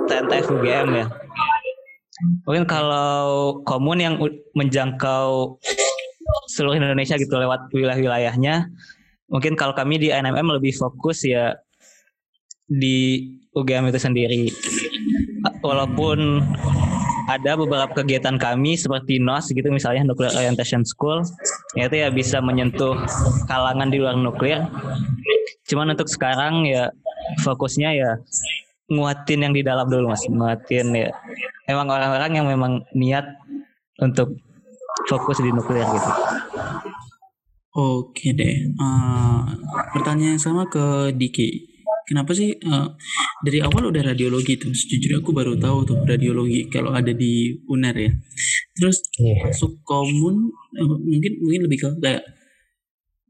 TNTF 0.07 0.47
UGM 0.53 0.89
ya. 0.93 1.07
Mungkin 2.49 2.65
kalau 2.65 3.61
komun 3.65 4.01
yang 4.01 4.15
menjangkau 4.57 5.61
seluruh 6.53 6.81
Indonesia 6.81 7.17
gitu 7.21 7.37
lewat 7.37 7.71
wilayah-wilayahnya 7.71 8.73
mungkin 9.27 9.59
kalau 9.59 9.75
kami 9.75 9.99
di 9.99 10.09
NMM 10.15 10.59
lebih 10.59 10.73
fokus 10.75 11.27
ya 11.27 11.55
di 12.67 13.31
UGM 13.53 13.91
itu 13.91 14.01
sendiri. 14.01 14.43
Walaupun 15.63 16.43
ada 17.27 17.59
beberapa 17.59 17.91
kegiatan 17.91 18.39
kami 18.39 18.79
seperti 18.79 19.19
NOS 19.19 19.51
gitu 19.51 19.67
misalnya 19.75 20.07
Nuclear 20.07 20.31
Orientation 20.39 20.87
School 20.87 21.27
ya 21.75 21.91
itu 21.91 21.99
ya 21.99 22.09
bisa 22.15 22.39
menyentuh 22.39 22.95
kalangan 23.51 23.91
di 23.91 23.99
luar 23.99 24.15
nuklir 24.15 24.63
cuman 25.67 25.95
untuk 25.95 26.09
sekarang 26.09 26.67
ya 26.67 26.91
fokusnya 27.43 27.91
ya 27.95 28.11
nguatin 28.87 29.43
yang 29.43 29.55
di 29.55 29.67
dalam 29.67 29.91
dulu 29.91 30.15
mas 30.15 30.23
nguatin 30.27 30.95
ya 30.95 31.11
emang 31.67 31.91
orang-orang 31.91 32.33
yang 32.39 32.47
memang 32.47 32.87
niat 32.95 33.27
untuk 33.99 34.39
fokus 35.11 35.43
di 35.43 35.51
nuklir 35.51 35.83
gitu 35.83 36.13
Oke 37.77 38.33
deh. 38.33 38.73
Uh, 38.81 39.45
pertanyaan 39.93 40.41
yang 40.41 40.41
sama 40.41 40.65
ke 40.65 41.13
Diki. 41.13 41.77
Kenapa 42.09 42.33
sih 42.33 42.57
uh, 42.57 42.89
dari 43.45 43.61
awal 43.61 43.93
udah 43.93 44.01
radiologi 44.01 44.57
tuh? 44.57 44.73
Sejujurnya 44.73 45.21
aku 45.21 45.37
baru 45.37 45.61
tahu 45.61 45.85
tuh 45.85 46.01
radiologi 46.09 46.73
kalau 46.73 46.97
ada 46.97 47.13
di 47.13 47.53
UNER 47.69 47.97
ya. 48.01 48.11
Terus 48.81 49.05
Iya. 49.21 49.53
masuk 49.53 49.85
komun 49.85 50.49
eh, 50.73 50.89
mungkin 50.89 51.33
mungkin 51.45 51.61
lebih 51.69 51.79
ke 51.85 51.89
kayak 52.01 52.25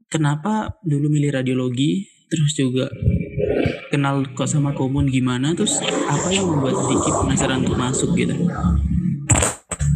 kenapa 0.07 0.79
dulu 0.87 1.11
milih 1.11 1.35
radiologi 1.35 2.07
terus 2.27 2.51
juga 2.55 2.91
kenal 3.87 4.27
kok 4.35 4.51
sama 4.51 4.75
komun 4.75 5.07
gimana 5.07 5.55
terus 5.55 5.79
apa 5.83 6.27
yang 6.31 6.47
membuat 6.47 6.75
Diki 6.91 7.11
penasaran 7.23 7.63
untuk 7.63 7.79
masuk 7.79 8.11
gitu 8.15 8.35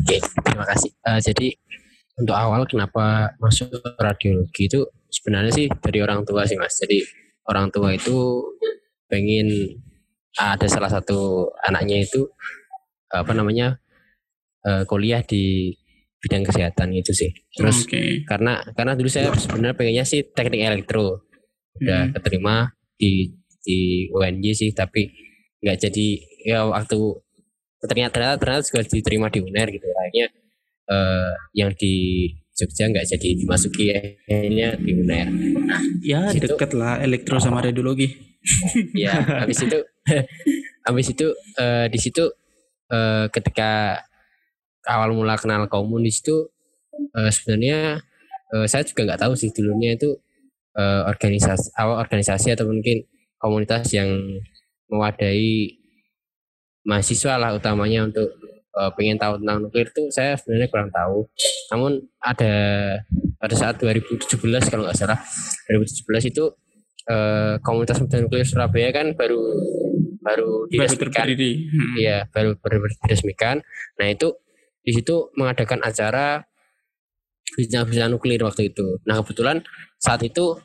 Oke, 0.01 0.17
terima 0.43 0.65
kasih. 0.67 0.91
Eh, 1.07 1.19
jadi 1.23 1.47
untuk 2.19 2.35
awal 2.35 2.67
kenapa 2.67 3.31
masuk 3.39 3.71
radiologi 3.95 4.67
itu 4.67 4.83
sebenarnya 5.07 5.51
sih 5.55 5.67
dari 5.71 6.03
orang 6.03 6.27
tua 6.27 6.43
sih 6.43 6.59
mas. 6.59 6.75
Jadi 6.75 6.99
orang 7.47 7.71
tua 7.71 7.95
itu 7.95 8.43
pengen 9.07 9.79
ada 10.35 10.67
salah 10.67 10.91
satu 10.91 11.47
anaknya 11.63 12.03
itu 12.03 12.27
apa 13.07 13.31
namanya 13.31 13.79
eh, 14.67 14.83
kuliah 14.83 15.23
di 15.23 15.71
bidang 16.19 16.43
kesehatan 16.43 16.91
itu 16.91 17.15
sih. 17.15 17.31
Terus 17.55 17.87
oke 17.87 18.27
karena 18.27 18.67
karena 18.75 18.99
dulu 18.99 19.07
saya 19.07 19.31
sebenarnya 19.31 19.79
pengennya 19.79 20.03
sih 20.03 20.27
teknik 20.27 20.67
elektro 20.67 21.30
udah 21.79 22.01
Hmm. 22.09 22.13
keterima 22.17 22.55
di 22.99 23.31
di 23.61 23.79
UNJ 24.09 24.45
sih 24.57 24.69
tapi 24.73 25.07
nggak 25.61 25.77
jadi 25.77 26.07
ya 26.43 26.59
waktu 26.65 26.97
ternyata 27.81 28.13
ternyata, 28.13 28.37
ternyata 28.41 28.65
juga 28.65 28.81
diterima 28.89 29.27
di 29.29 29.39
UNER 29.41 29.67
gitu 29.69 29.85
akhirnya 29.87 30.27
eh, 30.89 31.31
yang 31.53 31.71
di 31.77 31.93
Jogja 32.51 32.89
nggak 32.89 33.05
jadi 33.09 33.29
dimasuki 33.41 33.85
akhirnya 33.93 34.77
di 34.77 34.91
UNER 34.97 35.27
ya 36.01 36.29
Situ. 36.29 36.45
deket 36.49 36.73
lah 36.73 37.01
elektro 37.01 37.37
sama 37.37 37.61
radiologi 37.61 38.09
ya 39.05 39.21
habis 39.45 39.61
itu 39.61 39.77
habis 40.89 41.07
itu 41.13 41.27
eh, 41.57 41.85
di 41.89 41.99
situ 42.01 42.25
eh, 42.89 43.25
ketika 43.29 44.01
awal 44.89 45.13
mula 45.13 45.37
kenal 45.37 45.69
komunis 45.69 46.21
itu 46.25 46.49
eh, 47.13 47.29
sebenarnya 47.29 48.01
eh, 48.57 48.65
saya 48.65 48.81
juga 48.85 49.05
nggak 49.13 49.21
tahu 49.21 49.33
sih 49.37 49.53
dulunya 49.53 49.93
itu 49.93 50.17
eh, 50.77 51.01
organisasi 51.07 51.75
awal 51.79 51.99
organisasi 52.01 52.53
atau 52.55 52.67
mungkin 52.67 53.03
komunitas 53.41 53.89
yang 53.91 54.09
mewadai 54.91 55.77
mahasiswa 56.85 57.37
lah 57.37 57.55
utamanya 57.55 58.07
untuk 58.07 58.29
eh, 58.77 58.91
pengen 58.95 59.17
tahu 59.17 59.39
tentang 59.41 59.57
nuklir 59.67 59.87
itu 59.87 60.03
saya 60.11 60.37
sebenarnya 60.37 60.67
kurang 60.71 60.89
tahu 60.91 61.27
namun 61.71 61.91
ada 62.21 62.53
pada 63.41 63.55
saat 63.57 63.79
2017 63.81 64.37
kalau 64.69 64.83
nggak 64.85 64.97
salah 64.97 65.19
2017 65.69 66.31
itu 66.31 66.43
eh, 67.09 67.55
komunitas 67.63 67.99
muda 68.03 68.17
nuklir 68.21 68.45
Surabaya 68.45 68.89
kan 68.91 69.13
baru 69.17 69.41
baru 70.21 70.69
diresmikan 70.69 71.25
Hmm. 71.67 71.95
Iya, 71.97 72.17
baru 72.29 72.55
baru 72.61 72.87
diresmikan. 73.03 73.65
Nah, 73.97 74.07
itu 74.07 74.37
di 74.85 74.91
situ 74.93 75.33
mengadakan 75.37 75.81
acara 75.81 76.45
bincang-bincang 77.57 78.09
nuklir 78.11 78.41
waktu 78.43 78.71
itu. 78.71 78.99
Nah, 79.07 79.19
kebetulan 79.21 79.59
saat 79.99 80.23
itu 80.23 80.57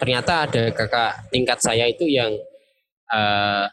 ternyata 0.00 0.48
ada 0.48 0.72
kakak 0.72 1.28
tingkat 1.28 1.58
saya 1.60 1.84
itu 1.88 2.08
yang 2.08 2.32
eh, 3.12 3.66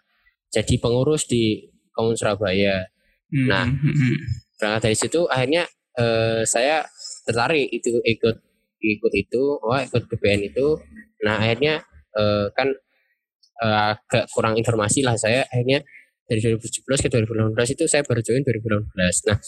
jadi 0.51 0.75
pengurus 0.79 1.27
di 1.27 1.67
Komun 1.95 2.15
Surabaya. 2.15 2.87
Hmm, 3.27 3.47
Nah, 3.47 3.65
hmm, 3.67 3.93
hmm. 3.93 4.17
berangkat 4.59 4.81
dari 4.87 4.97
situ 4.97 5.21
akhirnya 5.27 5.63
eh, 5.97 6.41
saya 6.47 6.85
tertarik 7.27 7.67
itu 7.73 7.99
ikut 7.99 8.35
ikut 8.77 9.13
itu 9.17 9.41
wah 9.65 9.81
ikut 9.81 10.05
BPN 10.07 10.53
itu 10.53 10.77
nah 11.25 11.41
akhirnya 11.41 11.81
eh, 12.13 12.47
kan 12.53 12.69
eh, 13.65 13.77
agak 13.97 14.29
kurang 14.31 14.55
informasi 14.55 15.01
lah 15.01 15.17
saya 15.17 15.43
akhirnya 15.49 15.81
dari 16.27 16.43
2017 16.43 16.83
ke 16.83 17.07
2018 17.07 17.75
itu 17.79 17.83
saya 17.87 18.03
baru 18.03 18.19
join 18.19 18.43
2018 18.43 19.31
nah 19.31 19.39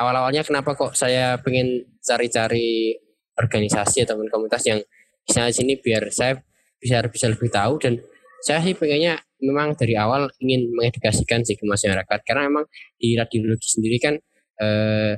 awal 0.00 0.14
awalnya 0.24 0.42
kenapa 0.42 0.72
kok 0.72 0.96
saya 0.96 1.36
pengen 1.44 1.84
cari-cari 2.00 2.96
organisasi 3.36 4.04
ataupun 4.04 4.28
komunitas 4.28 4.64
yang 4.68 4.80
di 5.26 5.54
sini 5.54 5.78
biar 5.78 6.10
saya 6.10 6.38
bisa 6.82 6.98
bisa 7.06 7.26
lebih 7.30 7.48
tahu? 7.48 7.78
Dan 7.78 8.02
saya 8.42 8.58
sih 8.60 8.74
pengennya 8.74 9.22
memang 9.38 9.78
dari 9.78 9.94
awal 9.94 10.26
ingin 10.42 10.74
mengedukasikan 10.74 11.46
sih 11.46 11.54
ke 11.54 11.64
masyarakat. 11.64 12.18
Karena 12.26 12.50
memang 12.50 12.66
di 12.98 13.14
radiologi 13.14 13.70
sendiri 13.70 13.98
kan 14.02 14.14
eh, 14.58 15.14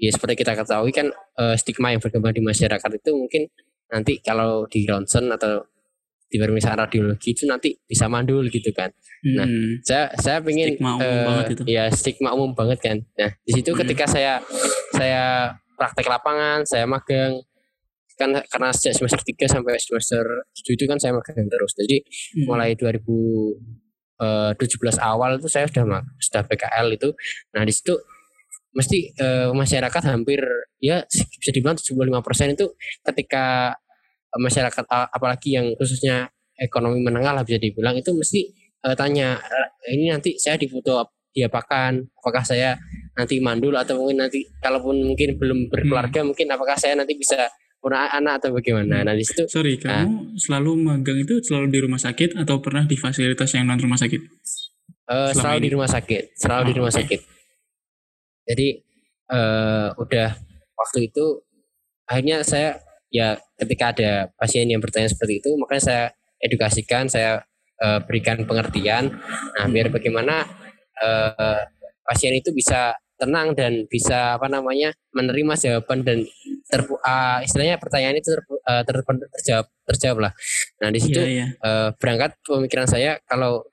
ya 0.00 0.10
seperti 0.12 0.44
kita 0.44 0.52
ketahui 0.56 0.92
kan 0.92 1.08
eh, 1.12 1.56
stigma 1.56 1.92
yang 1.96 2.00
berkembang 2.04 2.36
di 2.36 2.44
masyarakat 2.44 2.90
itu 3.00 3.10
mungkin 3.16 3.48
nanti 3.90 4.22
kalau 4.22 4.68
di 4.70 4.86
ronsen 4.86 5.32
atau 5.34 5.66
di 6.30 6.38
pemeriksaan 6.38 6.78
radiologi 6.78 7.34
itu 7.34 7.42
nanti 7.44 7.74
bisa 7.82 8.06
mandul 8.06 8.46
gitu 8.46 8.70
kan. 8.70 8.94
Nah, 9.26 9.42
Hmm. 9.42 9.82
Saya 9.82 10.14
saya 10.14 10.38
pengen 10.38 10.78
Stigma 10.78 10.94
umum 10.94 11.02
eh, 11.02 11.26
banget 11.26 11.46
itu. 11.50 11.62
ya 11.66 11.84
stigma 11.90 12.30
umum 12.30 12.50
banget 12.54 12.78
kan. 12.78 12.96
Nah, 13.18 13.30
di 13.36 13.52
situ 13.52 13.70
Hmm. 13.70 13.78
ketika 13.82 14.06
saya 14.06 14.38
saya 14.90 15.50
praktek 15.74 16.06
lapangan, 16.06 16.62
saya 16.62 16.86
magang 16.86 17.42
kan 18.14 18.30
karena 18.46 18.68
sejak 18.70 18.94
semester 18.94 19.18
3 19.18 19.48
sampai 19.48 19.74
semester 19.76 20.22
7 20.54 20.76
itu 20.76 20.84
kan 20.84 20.96
saya 20.96 21.12
magang 21.12 21.42
terus. 21.42 21.72
Jadi 21.74 21.96
Hmm. 22.38 22.44
mulai 22.46 22.70
2017 22.76 24.96
awal 25.00 25.36
itu 25.36 25.48
saya 25.48 25.66
sudah 25.66 25.84
sudah 26.16 26.42
PKL 26.44 26.86
itu. 26.92 27.08
Nah 27.50 27.64
di 27.64 27.72
situ 27.72 27.96
mesti 28.70 29.10
eh, 29.10 29.50
masyarakat 29.50 30.02
hampir 30.06 30.38
ya 30.78 31.02
bisa 31.10 31.50
dibilang 31.50 31.74
75% 31.74 32.54
itu 32.54 32.70
ketika 33.02 33.74
eh, 33.74 33.89
masyarakat 34.38 34.84
apalagi 34.86 35.58
yang 35.58 35.66
khususnya 35.74 36.30
ekonomi 36.54 37.02
menengah 37.02 37.34
lah 37.34 37.42
bisa 37.42 37.58
dibilang 37.58 37.96
itu 37.96 38.12
mesti 38.14 38.40
eh, 38.86 38.94
tanya 38.94 39.40
"Eh, 39.40 39.96
ini 39.96 40.12
nanti 40.12 40.36
saya 40.36 40.54
difoto 40.54 41.02
ap- 41.02 41.16
diapakan 41.30 42.02
apakah 42.20 42.42
saya 42.42 42.74
nanti 43.14 43.38
mandul 43.38 43.74
atau 43.74 43.98
mungkin 44.02 44.26
nanti 44.26 44.42
kalaupun 44.58 44.98
mungkin 45.06 45.38
belum 45.38 45.70
berkeluarga 45.70 46.26
mungkin 46.26 46.46
apakah 46.50 46.74
saya 46.74 46.98
nanti 46.98 47.14
bisa 47.14 47.46
punya 47.80 48.12
anak 48.12 48.42
atau 48.44 48.52
bagaimana 48.52 49.06
nah 49.06 49.14
di 49.16 49.24
situ 49.24 49.48
Sorry, 49.48 49.78
kamu 49.80 50.36
selalu 50.36 50.70
magang 50.84 51.16
itu 51.16 51.40
selalu 51.40 51.66
di 51.72 51.78
rumah 51.80 51.96
sakit 51.96 52.36
atau 52.36 52.60
pernah 52.60 52.84
di 52.84 52.92
fasilitas 52.98 53.56
yang 53.56 53.70
non 53.70 53.80
rumah 53.80 53.96
sakit? 53.96 54.20
Selama 55.10 55.32
selalu 55.32 55.58
ini? 55.58 55.64
di 55.64 55.70
rumah 55.72 55.88
sakit, 55.90 56.22
selalu 56.36 56.62
di 56.62 56.70
Oh, 56.70 56.78
rumah 56.84 56.92
oke. 56.92 56.98
sakit. 57.00 57.20
Jadi 58.46 58.68
eh 59.30 59.88
udah 59.94 60.28
waktu 60.74 60.98
itu 61.06 61.24
akhirnya 62.04 62.42
saya 62.42 62.82
ya 63.10 63.36
ketika 63.58 63.92
ada 63.92 64.12
pasien 64.38 64.70
yang 64.70 64.80
bertanya 64.80 65.10
seperti 65.10 65.42
itu, 65.42 65.50
makanya 65.58 65.82
saya 65.82 66.04
edukasikan, 66.40 67.10
saya 67.10 67.42
eh, 67.82 68.00
berikan 68.06 68.46
pengertian. 68.46 69.10
Nah, 69.58 69.66
biar 69.68 69.90
bagaimana 69.92 70.46
eh, 71.02 71.62
pasien 72.06 72.34
itu 72.34 72.54
bisa 72.54 72.96
tenang 73.20 73.52
dan 73.52 73.84
bisa 73.84 74.40
apa 74.40 74.48
namanya 74.48 74.96
menerima 75.12 75.52
jawaban 75.60 76.00
dan 76.00 76.24
ter, 76.64 76.80
ah, 77.04 77.44
istilahnya 77.44 77.76
pertanyaan 77.76 78.16
itu 78.16 78.32
ter, 78.32 78.40
eh, 78.48 78.82
ter- 78.88 79.04
terjawab 79.36 79.66
terjawab 79.84 80.18
lah. 80.24 80.32
Nah 80.80 80.88
di 80.88 81.00
situ 81.02 81.20
Iya, 81.20 81.28
iya. 81.28 81.46
eh, 81.52 81.88
berangkat 82.00 82.40
pemikiran 82.40 82.88
saya 82.88 83.20
kalau 83.28 83.68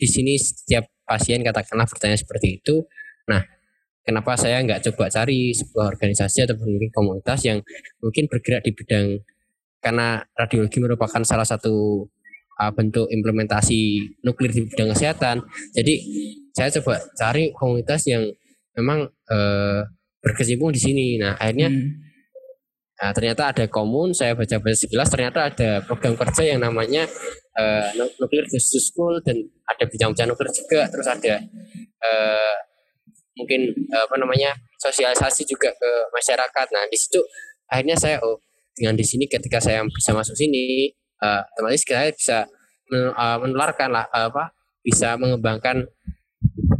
di 0.00 0.08
sini 0.08 0.40
setiap 0.40 0.88
pasien 1.04 1.44
katakanlah 1.44 1.84
bertanya 1.84 2.16
seperti 2.16 2.60
itu, 2.60 2.84
nah 3.28 3.44
kenapa 4.06 4.38
saya 4.38 4.62
nggak 4.62 4.86
coba 4.86 5.10
cari 5.10 5.50
sebuah 5.50 5.98
organisasi 5.98 6.46
atau 6.46 6.54
mungkin 6.62 6.88
komunitas 6.94 7.42
yang 7.42 7.58
mungkin 7.98 8.30
bergerak 8.30 8.62
di 8.62 8.70
bidang 8.70 9.18
karena 9.82 10.22
radiologi 10.38 10.78
merupakan 10.78 11.22
salah 11.26 11.44
satu 11.44 12.06
uh, 12.62 12.72
bentuk 12.72 13.10
implementasi 13.10 13.98
nuklir 14.22 14.54
di 14.54 14.64
bidang 14.70 14.94
kesehatan. 14.94 15.42
Jadi 15.74 15.94
saya 16.54 16.70
coba 16.80 17.02
cari 17.18 17.50
komunitas 17.52 18.08
yang 18.08 18.24
memang 18.78 19.04
eh, 19.28 19.80
berkecimpung 20.24 20.72
di 20.72 20.80
sini. 20.80 21.06
Nah 21.20 21.36
akhirnya 21.36 21.68
Hmm. 21.68 22.06
Nah, 22.96 23.12
ternyata 23.12 23.52
ada 23.52 23.68
komun, 23.68 24.16
saya 24.16 24.32
baca-baca 24.32 24.72
sekilas, 24.72 25.12
ternyata 25.12 25.52
ada 25.52 25.84
program 25.84 26.16
kerja 26.16 26.56
yang 26.56 26.64
namanya 26.64 27.04
eh, 27.52 27.88
Nu- 28.00 28.08
Nuclear 28.16 28.48
Justice 28.48 28.88
School 28.88 29.20
dan 29.20 29.36
ada 29.68 29.84
bincang-bincang 29.84 30.32
nuklir 30.32 30.48
juga, 30.48 30.88
terus 30.88 31.04
ada 31.04 31.44
eh, 32.00 32.54
mungkin 33.36 33.72
eh, 33.72 34.02
apa 34.02 34.16
namanya 34.16 34.56
sosialisasi 34.80 35.44
juga 35.46 35.72
ke 35.76 35.90
masyarakat. 36.12 36.66
Nah, 36.72 36.84
di 36.88 36.96
situ 36.98 37.20
akhirnya 37.68 37.96
saya 37.96 38.16
oh 38.24 38.40
dengan 38.76 38.92
di 38.96 39.04
sini 39.04 39.24
ketika 39.24 39.56
saya 39.56 39.80
bisa 39.88 40.12
masuk 40.12 40.36
sini, 40.36 40.92
eh, 41.22 41.40
otomatis 41.56 41.84
saya 41.84 42.12
bisa 42.12 42.38
eh, 42.92 43.36
menularkan 43.40 43.88
lah 43.92 44.04
eh, 44.10 44.28
apa 44.28 44.52
bisa 44.84 45.18
mengembangkan 45.18 45.84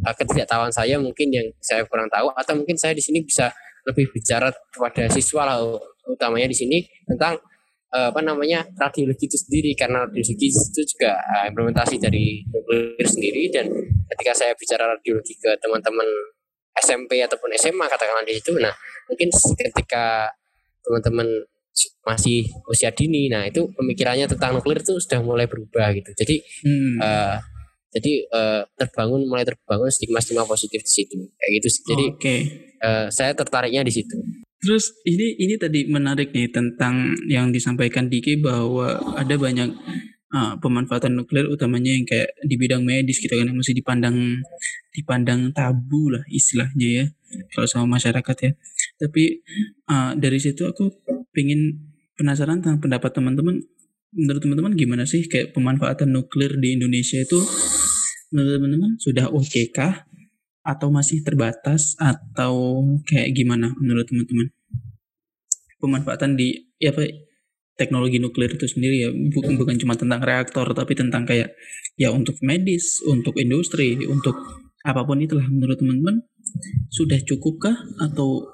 eh, 0.06 0.14
ketidaktahuan 0.16 0.70
saya 0.70 1.00
mungkin 1.00 1.32
yang 1.32 1.46
saya 1.58 1.82
kurang 1.88 2.06
tahu 2.12 2.30
atau 2.36 2.54
mungkin 2.54 2.76
saya 2.78 2.92
di 2.92 3.02
sini 3.04 3.24
bisa 3.24 3.50
lebih 3.86 4.10
bicara 4.10 4.50
kepada 4.74 5.06
siswa 5.10 5.46
lah 5.46 5.58
utamanya 6.10 6.50
di 6.50 6.56
sini 6.56 6.78
tentang 7.06 7.38
eh, 7.94 8.08
apa 8.10 8.20
namanya 8.22 8.66
radiologi 8.78 9.26
itu 9.26 9.38
sendiri 9.38 9.74
karena 9.74 10.06
radiologi 10.06 10.50
itu 10.50 10.82
juga 10.84 11.18
eh, 11.18 11.44
implementasi 11.50 11.96
dari 11.98 12.42
nuklir 12.50 13.06
sendiri 13.06 13.50
dan 13.50 13.66
ketika 14.14 14.32
saya 14.34 14.52
bicara 14.54 14.94
radiologi 14.94 15.34
ke 15.38 15.50
teman-teman 15.58 16.06
SMP 16.82 17.20
ataupun 17.22 17.50
SMA 17.56 17.86
katakanlah 17.86 18.24
di 18.26 18.36
situ 18.36 18.56
nah 18.58 18.72
mungkin 19.08 19.28
ketika 19.32 20.28
teman-teman 20.82 21.26
masih 22.08 22.48
usia 22.72 22.88
dini 22.88 23.28
nah 23.28 23.44
itu 23.44 23.68
pemikirannya 23.76 24.24
tentang 24.30 24.56
nuklir 24.56 24.80
itu 24.80 24.96
sudah 24.96 25.20
mulai 25.20 25.44
berubah 25.44 25.92
gitu. 25.92 26.08
Jadi 26.16 26.36
Hmm. 26.64 26.96
eh, 27.02 27.36
jadi 27.92 28.12
eh, 28.28 28.62
terbangun 28.80 29.28
mulai 29.28 29.44
terbangun 29.44 29.88
stigma-stigma 29.92 30.48
positif 30.48 30.80
di 30.80 30.92
situ. 30.92 31.16
Kayak 31.36 31.50
gitu 31.60 31.68
jadi 31.92 32.04
Oke. 32.16 32.36
eh, 32.80 33.06
saya 33.12 33.36
tertariknya 33.36 33.84
di 33.84 33.92
situ. 33.92 34.16
Terus 34.56 34.88
ini 35.04 35.36
ini 35.36 35.54
tadi 35.60 35.84
menarik 35.84 36.32
nih 36.32 36.48
tentang 36.48 37.12
yang 37.28 37.52
disampaikan 37.52 38.08
Diki 38.08 38.40
bahwa 38.40 38.96
ada 39.12 39.36
banyak 39.36 39.68
uh, 40.36 40.52
pemanfaatan 40.60 41.16
nuklir 41.16 41.48
utamanya 41.48 41.96
yang 41.96 42.04
kayak 42.04 42.36
di 42.44 42.60
bidang 42.60 42.84
medis 42.84 43.16
gitu 43.16 43.32
kan 43.32 43.48
yang 43.48 43.56
masih 43.56 43.72
dipandang 43.72 44.44
dipandang 44.92 45.40
tabu 45.56 46.12
lah 46.12 46.24
istilahnya 46.28 46.88
ya 46.88 47.04
kalau 47.52 47.66
sama 47.68 47.96
masyarakat 47.96 48.36
ya. 48.44 48.52
Tapi 49.00 49.40
uh, 49.88 50.12
dari 50.16 50.38
situ 50.38 50.68
aku 50.68 50.92
pengen 51.32 51.92
penasaran 52.16 52.60
tentang 52.60 52.80
pendapat 52.80 53.10
teman-teman. 53.12 53.64
Menurut 54.16 54.40
teman-teman 54.40 54.72
gimana 54.78 55.04
sih 55.04 55.26
kayak 55.28 55.52
pemanfaatan 55.52 56.08
nuklir 56.14 56.56
di 56.56 56.78
Indonesia 56.78 57.20
itu 57.20 57.36
menurut 58.32 58.52
teman-teman 58.56 58.90
sudah 58.96 59.28
oke 59.28 59.62
kah 59.74 60.08
atau 60.66 60.88
masih 60.90 61.22
terbatas 61.22 61.94
atau 62.00 62.82
kayak 63.06 63.36
gimana 63.38 63.70
menurut 63.78 64.08
teman-teman 64.08 64.50
pemanfaatan 65.78 66.34
di 66.34 66.66
ya 66.80 66.90
apa 66.90 67.06
teknologi 67.76 68.16
nuklir 68.16 68.56
itu 68.56 68.64
sendiri 68.64 68.96
ya 69.06 69.10
bukan 69.12 69.60
bukan 69.60 69.76
cuma 69.76 69.94
tentang 69.94 70.24
reaktor 70.24 70.72
tapi 70.72 70.96
tentang 70.96 71.28
kayak 71.28 71.52
ya 72.00 72.08
untuk 72.12 72.40
medis 72.40 73.04
untuk 73.04 73.36
industri 73.36 74.00
untuk 74.08 74.36
apa 74.86 75.04
pun 75.04 75.20
itulah. 75.20 75.44
Menurut 75.46 75.76
teman-teman 75.76 76.24
sudah 76.88 77.20
cukupkah 77.22 77.76
atau 78.00 78.48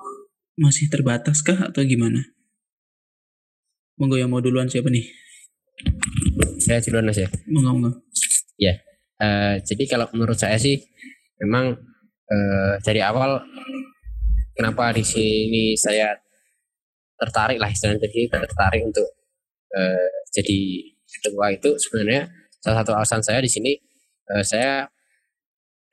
masih 0.59 0.91
terbatas-kah 0.91 1.71
atau 1.71 1.81
gimana? 1.87 2.21
Monggo 3.97 4.19
yang 4.19 4.33
mau 4.33 4.43
duluan 4.43 4.67
siapa 4.67 4.91
nih? 4.91 5.07
Saya 6.59 6.83
duluan 6.83 7.11
aja 7.11 7.27
monggo 7.47 7.71
monggo. 7.79 7.91
Eh, 9.23 9.57
jadi 9.63 9.85
kalau 9.87 10.11
menurut 10.11 10.35
saya 10.35 10.59
sih 10.59 10.83
memang 11.39 11.79
eh, 12.27 12.75
dari 12.83 12.99
awal 12.99 13.39
kenapa 14.59 14.91
di 14.91 15.07
sini 15.07 15.79
saya 15.79 16.11
tertarik 17.23 17.59
lah 17.63 17.71
istilahnya 17.71 18.03
jadi 18.11 18.43
tertarik 18.43 18.83
untuk 18.83 19.07
eh, 19.71 20.11
jadi 20.35 20.59
ketua 21.23 21.55
itu 21.55 21.71
sebenarnya 21.79 22.27
salah 22.59 22.83
satu 22.83 22.91
alasan 22.99 23.23
saya 23.23 23.39
di 23.39 23.51
sini 23.51 23.73
eh, 24.35 24.45
saya 24.45 24.91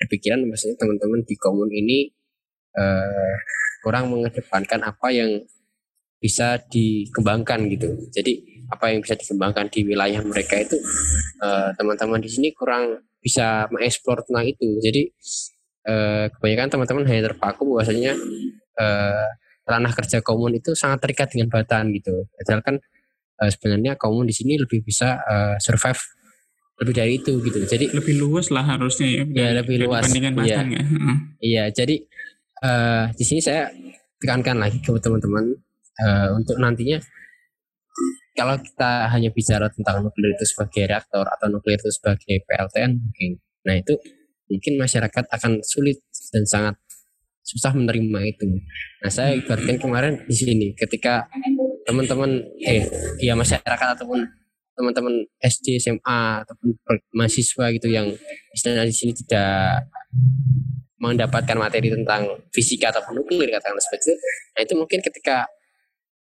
berpikiran 0.02 0.42
maksudnya 0.50 0.76
teman-teman 0.82 1.22
di 1.22 1.36
komun 1.38 1.70
ini 1.70 2.10
eh, 2.74 3.36
kurang 3.86 4.10
mengedepankan 4.10 4.82
apa 4.82 5.08
yang 5.14 5.46
bisa 6.20 6.60
dikembangkan 6.68 7.70
gitu 7.72 7.96
jadi 8.12 8.34
apa 8.74 8.92
yang 8.92 9.00
bisa 9.00 9.16
dikembangkan 9.16 9.72
di 9.72 9.88
wilayah 9.88 10.22
mereka 10.22 10.62
itu 10.62 10.78
teman-teman 11.80 12.22
di 12.22 12.30
sini 12.30 12.54
kurang 12.54 13.02
bisa 13.20 13.68
mengeksplor 13.70 14.24
tentang 14.26 14.48
itu. 14.48 14.68
Jadi 14.80 15.02
eh, 15.88 16.26
kebanyakan 16.34 16.68
teman-teman 16.72 17.06
hanya 17.08 17.22
terpaku 17.32 17.76
bahwasanya 17.76 18.16
eh, 18.80 19.28
ranah 19.70 19.94
kerja 19.94 20.26
komun 20.26 20.58
itu 20.58 20.74
sangat 20.74 21.06
terikat 21.06 21.30
dengan 21.30 21.54
batan 21.54 21.94
gitu. 21.94 22.26
Padahal 22.34 22.62
kan 22.66 22.76
eh, 23.40 23.50
sebenarnya 23.54 23.94
komun 23.96 24.26
di 24.26 24.34
sini 24.34 24.58
lebih 24.58 24.82
bisa 24.82 25.22
eh, 25.22 25.56
survive 25.62 26.02
lebih 26.80 26.94
dari 26.96 27.14
itu 27.22 27.38
gitu. 27.44 27.60
Jadi 27.68 27.92
lebih 27.94 28.18
luas 28.18 28.50
lah 28.50 28.64
harusnya 28.66 29.08
ya. 29.08 29.24
Ya, 29.30 29.50
lebih 29.62 29.84
luas. 29.84 30.08
Dibandingkan 30.10 30.34
Iya. 30.34 30.56
batang 30.58 30.70
ya. 30.74 30.84
Iya, 31.40 31.64
jadi 31.76 31.96
eh 32.60 33.04
di 33.16 33.24
sini 33.24 33.40
saya 33.40 33.70
tekankan 34.20 34.58
lagi 34.60 34.80
ke 34.82 34.92
teman-teman 35.00 35.54
eh, 36.00 36.28
untuk 36.34 36.58
nantinya 36.58 37.00
kalau 38.32 38.56
kita 38.56 39.12
hanya 39.12 39.30
bicara 39.36 39.68
tentang 39.68 40.00
nuklir 40.08 40.32
itu 40.32 40.48
sebagai 40.48 40.88
reaktor 40.88 41.28
atau 41.28 41.52
nuklir 41.52 41.76
itu 41.76 41.92
sebagai 41.92 42.40
PLTN 42.48 42.96
mungkin, 42.96 43.36
nah 43.68 43.76
itu 43.76 44.00
mungkin 44.48 44.80
masyarakat 44.80 45.28
akan 45.28 45.60
sulit 45.60 46.00
dan 46.32 46.48
sangat 46.48 46.76
susah 47.44 47.74
menerima 47.74 48.20
itu. 48.30 48.46
Nah 49.02 49.12
saya 49.12 49.36
ibaratkan 49.38 49.78
kemarin 49.82 50.14
di 50.28 50.36
sini 50.36 50.68
ketika 50.78 51.26
teman-teman 51.88 52.46
eh 52.62 52.86
ya 53.18 53.34
masyarakat 53.34 53.88
ataupun 53.98 54.22
teman-teman 54.80 55.28
SD, 55.44 55.76
SMA 55.84 56.48
ataupun 56.48 56.72
mahasiswa 57.12 57.66
gitu 57.76 57.88
yang 57.92 58.08
istilahnya 58.56 58.88
di 58.88 58.96
sini 58.96 59.12
tidak 59.12 59.92
mendapatkan 61.00 61.58
materi 61.60 61.92
tentang 61.92 62.48
fisika 62.56 62.96
ataupun 62.96 63.20
nuklir 63.20 63.52
katakanlah 63.52 63.84
seperti 63.84 64.16
itu. 64.16 64.16
Nah 64.56 64.62
itu 64.64 64.74
mungkin 64.80 65.00
ketika 65.04 65.38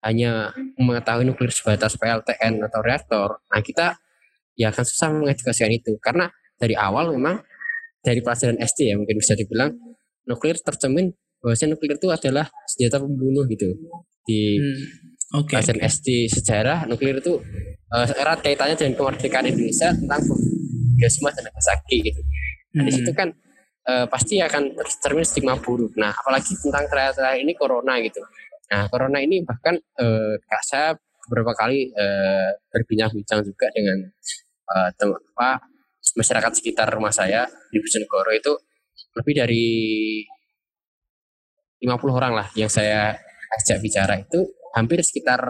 hanya 0.04 0.56
mengetahui 0.80 1.28
nuklir 1.28 1.52
sebatas 1.52 2.00
PLTN 2.00 2.64
atau 2.64 2.80
reaktor, 2.80 3.28
nah 3.52 3.60
kita 3.60 4.00
ya 4.56 4.72
akan 4.72 4.84
susah 4.88 5.08
mengedukasikan 5.12 5.72
itu 5.72 5.92
karena 6.00 6.32
dari 6.56 6.72
awal 6.72 7.12
memang 7.12 7.44
dari 8.00 8.24
pelajaran 8.24 8.56
SD 8.56 8.88
ya 8.88 8.96
mungkin 8.96 9.20
bisa 9.20 9.36
dibilang 9.36 9.76
nuklir 10.26 10.58
tercermin 10.58 11.10
bahwasanya 11.38 11.74
nuklir 11.74 11.96
itu 11.96 12.08
adalah 12.10 12.46
senjata 12.66 12.98
pembunuh 12.98 13.46
gitu 13.46 13.70
di 14.26 14.58
Hmm. 14.58 15.42
Oke. 15.42 15.58
pelajaran 15.58 15.82
SD 15.82 16.30
sejarah 16.30 16.86
nuklir 16.86 17.18
itu 17.18 17.38
eh, 17.86 18.06
erat 18.18 18.42
kaitannya 18.42 18.74
dengan 18.74 18.94
kemerdekaan 18.94 19.46
Indonesia 19.46 19.90
tentang 19.90 20.22
Hiroshima 20.96 21.30
dan 21.30 21.46
Nagasaki 21.46 21.96
gitu. 22.02 22.20
Nah, 22.74 22.82
di 22.82 22.90
Hmm. 22.90 22.98
situ 22.98 23.10
kan 23.12 23.28
eh, 23.86 24.06
pasti 24.10 24.42
akan 24.42 24.74
tercermin 24.74 25.22
stigma 25.22 25.54
buruk. 25.54 25.94
Nah, 25.94 26.10
apalagi 26.10 26.58
tentang 26.58 26.90
terakhir 26.90 27.38
ini 27.38 27.54
corona 27.54 28.02
gitu. 28.02 28.18
Nah, 28.66 28.90
corona 28.90 29.22
ini 29.22 29.46
bahkan 29.46 29.78
eh, 29.78 30.34
kak 30.42 30.62
saya 30.62 30.88
beberapa 31.26 31.54
kali 31.54 31.94
eh, 31.94 32.50
berbincang-bincang 32.66 33.46
juga 33.46 33.66
dengan 33.70 33.98
eh, 34.74 34.90
tem- 34.98 35.14
apa, 35.14 35.62
masyarakat 36.18 36.52
sekitar 36.54 36.90
rumah 36.90 37.10
saya 37.10 37.46
di 37.70 37.78
Bojonegoro 37.78 38.30
itu 38.30 38.52
lebih 39.16 39.34
dari 39.34 39.66
50 41.80 41.92
orang 42.12 42.32
lah 42.36 42.48
yang 42.56 42.68
saya 42.68 43.16
ajak 43.62 43.80
bicara 43.80 44.20
itu 44.20 44.44
hampir 44.76 45.00
sekitar 45.00 45.40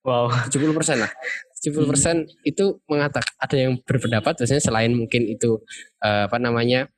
Wow. 0.00 0.32
70 0.48 0.72
persen 0.72 0.96
lah. 1.04 1.12
70 1.60 1.84
persen 1.92 2.16
itu 2.40 2.80
mengatakan 2.88 3.36
ada 3.36 3.56
yang 3.56 3.76
berpendapat 3.84 4.32
biasanya 4.32 4.64
selain 4.64 4.96
mungkin 4.96 5.28
itu 5.28 5.60
eh, 6.00 6.24
apa 6.24 6.40
namanya 6.40 6.88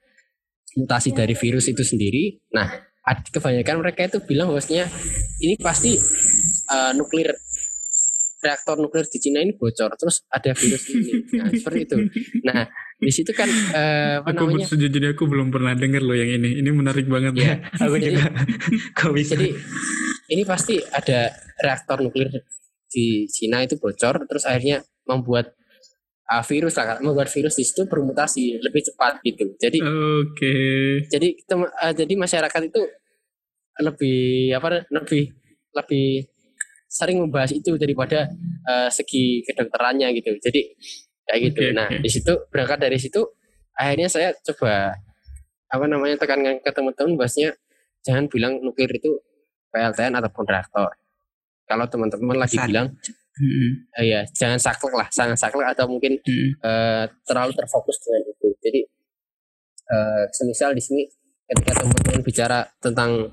mutasi 0.78 1.10
dari 1.10 1.34
virus 1.34 1.66
itu 1.66 1.82
sendiri. 1.82 2.38
Nah, 2.54 2.70
kebanyakan 3.34 3.82
mereka 3.82 4.06
itu 4.06 4.22
bilang 4.22 4.54
bahwasanya 4.54 4.86
ini 5.42 5.58
pasti 5.58 5.98
eh, 6.70 6.92
nuklir 6.94 7.34
reaktor 8.42 8.74
nuklir 8.76 9.06
di 9.06 9.18
Cina 9.22 9.38
ini 9.38 9.54
bocor 9.54 9.94
terus 9.94 10.26
ada 10.26 10.50
virus 10.50 10.82
ini. 10.90 11.12
Nah, 11.38 11.46
seperti 11.48 11.78
itu. 11.86 11.96
Nah, 12.42 12.66
di 12.98 13.10
situ 13.14 13.30
kan 13.30 13.46
eh, 13.48 14.18
apa 14.18 14.34
Aku 14.34 14.50
namanya? 14.50 14.66
sejujurnya 14.66 15.14
aku 15.14 15.24
belum 15.30 15.48
pernah 15.48 15.78
dengar 15.78 16.02
loh 16.02 16.18
yang 16.18 16.42
ini. 16.42 16.58
Ini 16.58 16.70
menarik 16.74 17.06
banget 17.06 17.32
Ya, 17.38 17.54
Aku 17.78 17.94
Jadi- 17.96 18.18
juga. 18.18 18.26
Kok 18.98 19.10
bisa? 19.14 19.38
Jadi 19.38 19.54
ini 20.28 20.42
pasti 20.42 20.82
ada 20.82 21.30
reaktor 21.58 22.02
nuklir 22.02 22.28
di 22.90 23.24
Cina 23.30 23.62
itu 23.62 23.78
bocor 23.78 24.26
terus 24.26 24.42
akhirnya 24.44 24.82
membuat 25.08 25.54
uh, 26.28 26.42
virus 26.42 26.74
lah 26.76 26.98
membuat 26.98 27.30
virus 27.30 27.56
di 27.56 27.64
situ 27.64 27.86
bermutasi 27.86 28.58
lebih 28.58 28.82
cepat 28.84 29.22
gitu. 29.22 29.54
Jadi 29.56 29.78
Oke. 29.80 30.54
jadi 31.06 31.28
tem- 31.46 31.70
uh, 31.70 31.92
jadi 31.94 32.12
masyarakat 32.18 32.62
itu 32.66 32.80
lebih 33.80 34.52
apa 34.52 34.84
lebih 34.90 35.32
lebih 35.72 36.28
sering 36.92 37.24
membahas 37.24 37.48
itu 37.50 37.80
daripada 37.80 38.28
uh, 38.68 38.92
segi 38.92 39.40
kedokterannya 39.48 40.12
gitu. 40.12 40.36
Jadi 40.36 40.60
kayak 41.24 41.40
gitu. 41.48 41.60
Oke, 41.64 41.72
nah, 41.72 41.88
oke. 41.88 42.04
di 42.04 42.10
situ 42.12 42.32
berangkat 42.52 42.78
dari 42.82 42.98
situ 43.00 43.20
akhirnya 43.72 44.12
saya 44.12 44.36
coba 44.44 44.92
apa 45.72 45.84
namanya 45.88 46.20
tekankan 46.20 46.60
ke 46.60 46.68
teman-teman 46.68 47.16
bahwasanya 47.16 47.56
jangan 48.04 48.28
bilang 48.28 48.60
nuklir 48.60 48.92
itu 48.92 49.16
PLTN 49.72 50.12
ataupun 50.20 50.44
reaktor. 50.44 50.92
Kalau 51.64 51.88
teman-teman 51.88 52.36
lagi 52.36 52.60
Sak- 52.60 52.68
bilang 52.68 52.92
Hmm. 53.32 53.88
eh, 53.96 54.12
ya 54.12 54.20
jangan 54.28 54.60
saklek 54.60 54.92
lah, 54.92 55.08
jangan 55.08 55.32
saklek 55.32 55.64
atau 55.64 55.88
mungkin 55.88 56.20
Hmm. 56.20 56.52
eh, 56.52 57.04
terlalu 57.24 57.56
terfokus 57.56 57.96
dengan 58.04 58.28
itu. 58.28 58.52
Jadi 58.60 58.80
eh, 59.88 60.24
semisal 60.30 60.76
di 60.76 60.82
sini 60.84 61.02
ketika 61.48 61.80
teman-teman 61.80 62.20
bicara 62.20 62.60
tentang 62.76 63.32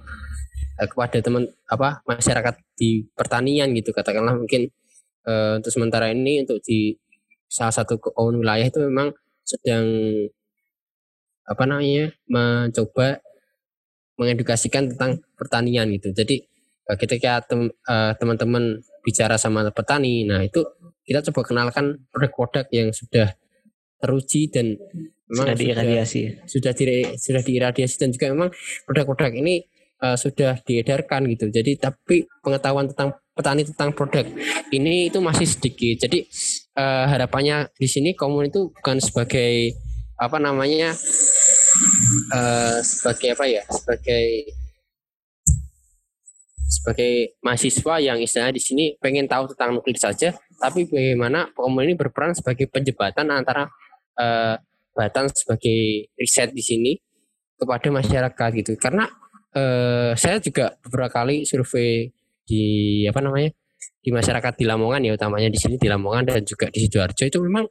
kepada 0.88 1.20
teman 1.20 1.44
apa 1.68 2.00
masyarakat 2.08 2.56
di 2.80 3.04
pertanian 3.12 3.74
gitu 3.76 3.92
katakanlah 3.92 4.38
mungkin 4.38 4.72
eh, 5.28 5.52
untuk 5.60 5.72
sementara 5.74 6.14
ini 6.14 6.46
untuk 6.48 6.64
di 6.64 6.96
salah 7.50 7.74
satu 7.74 7.98
keon 7.98 8.40
wilayah 8.40 8.70
itu 8.70 8.80
memang 8.86 9.12
sedang 9.44 9.86
apa 11.50 11.64
namanya 11.66 12.14
mencoba 12.30 13.18
mengedukasikan 14.22 14.94
tentang 14.94 15.24
pertanian 15.34 15.90
gitu. 15.90 16.14
Jadi 16.14 16.46
eh, 16.86 16.98
ketika 17.00 17.42
tem- 17.42 17.74
eh, 17.74 18.14
teman-teman 18.22 18.84
bicara 19.02 19.40
sama 19.42 19.66
petani, 19.74 20.28
nah 20.30 20.44
itu 20.46 20.62
kita 21.08 21.26
coba 21.32 21.42
kenalkan 21.42 22.06
produk-produk 22.14 22.70
yang 22.70 22.94
sudah 22.94 23.34
teruji 23.98 24.48
dan 24.54 24.78
Sudah 25.30 25.54
diiradiasi. 25.54 26.50
sudah 26.50 26.74
di 26.74 27.06
sudah 27.14 27.42
diiradiasi 27.46 28.02
dan 28.02 28.10
juga 28.10 28.34
memang 28.34 28.50
produk-produk 28.90 29.30
ini 29.38 29.62
eh, 30.04 30.18
sudah 30.18 30.60
diedarkan 30.64 31.28
gitu. 31.32 31.52
Jadi 31.52 31.78
tapi 31.80 32.26
pengetahuan 32.44 32.90
tentang 32.92 33.20
petani 33.36 33.64
tentang 33.64 33.96
produk 33.96 34.28
ini 34.72 35.08
itu 35.08 35.20
masih 35.24 35.48
sedikit. 35.48 36.08
Jadi 36.08 36.28
eh, 36.76 37.06
harapannya 37.08 37.72
di 37.76 37.88
sini 37.88 38.16
komun 38.16 38.52
itu 38.52 38.72
bukan 38.72 39.00
sebagai 39.00 39.76
apa 40.20 40.38
namanya 40.40 40.92
eh, 42.36 42.78
sebagai 42.84 43.40
apa 43.40 43.46
ya 43.48 43.64
sebagai 43.72 44.56
sebagai 46.70 47.34
mahasiswa 47.42 47.96
yang 47.98 48.22
istilahnya 48.22 48.54
di 48.54 48.62
sini 48.62 48.84
pengen 49.02 49.26
tahu 49.26 49.50
tentang 49.52 49.74
nuklir 49.74 49.98
saja, 49.98 50.38
tapi 50.62 50.86
bagaimana 50.86 51.50
komun 51.58 51.90
ini 51.90 51.98
berperan 51.98 52.38
sebagai 52.38 52.70
penjembatan 52.70 53.26
antara 53.34 53.66
eh, 54.20 54.56
Batan 54.94 55.32
sebagai 55.32 56.12
riset 56.20 56.52
di 56.52 56.60
sini 56.60 56.92
kepada 57.56 57.88
masyarakat 57.88 58.50
gitu 58.60 58.76
karena 58.76 59.08
eh, 59.56 60.12
saya 60.14 60.38
juga 60.42 60.76
beberapa 60.82 61.22
kali 61.22 61.46
survei 61.46 62.10
di 62.46 63.06
apa 63.06 63.22
namanya 63.22 63.54
di 64.00 64.10
masyarakat 64.10 64.54
di 64.58 64.66
Lamongan 64.66 65.06
ya 65.06 65.14
utamanya 65.14 65.50
di 65.52 65.60
sini 65.60 65.76
di 65.78 65.88
Lamongan 65.88 66.26
dan 66.26 66.42
juga 66.46 66.68
di 66.70 66.80
sidoarjo. 66.86 67.24
Itu 67.26 67.40
memang 67.42 67.66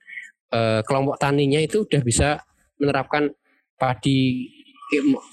eh, 0.55 0.81
kelompok 0.87 1.17
taninya 1.19 1.61
itu 1.63 1.85
udah 1.87 2.03
bisa 2.03 2.39
menerapkan 2.79 3.31
padi 3.79 4.47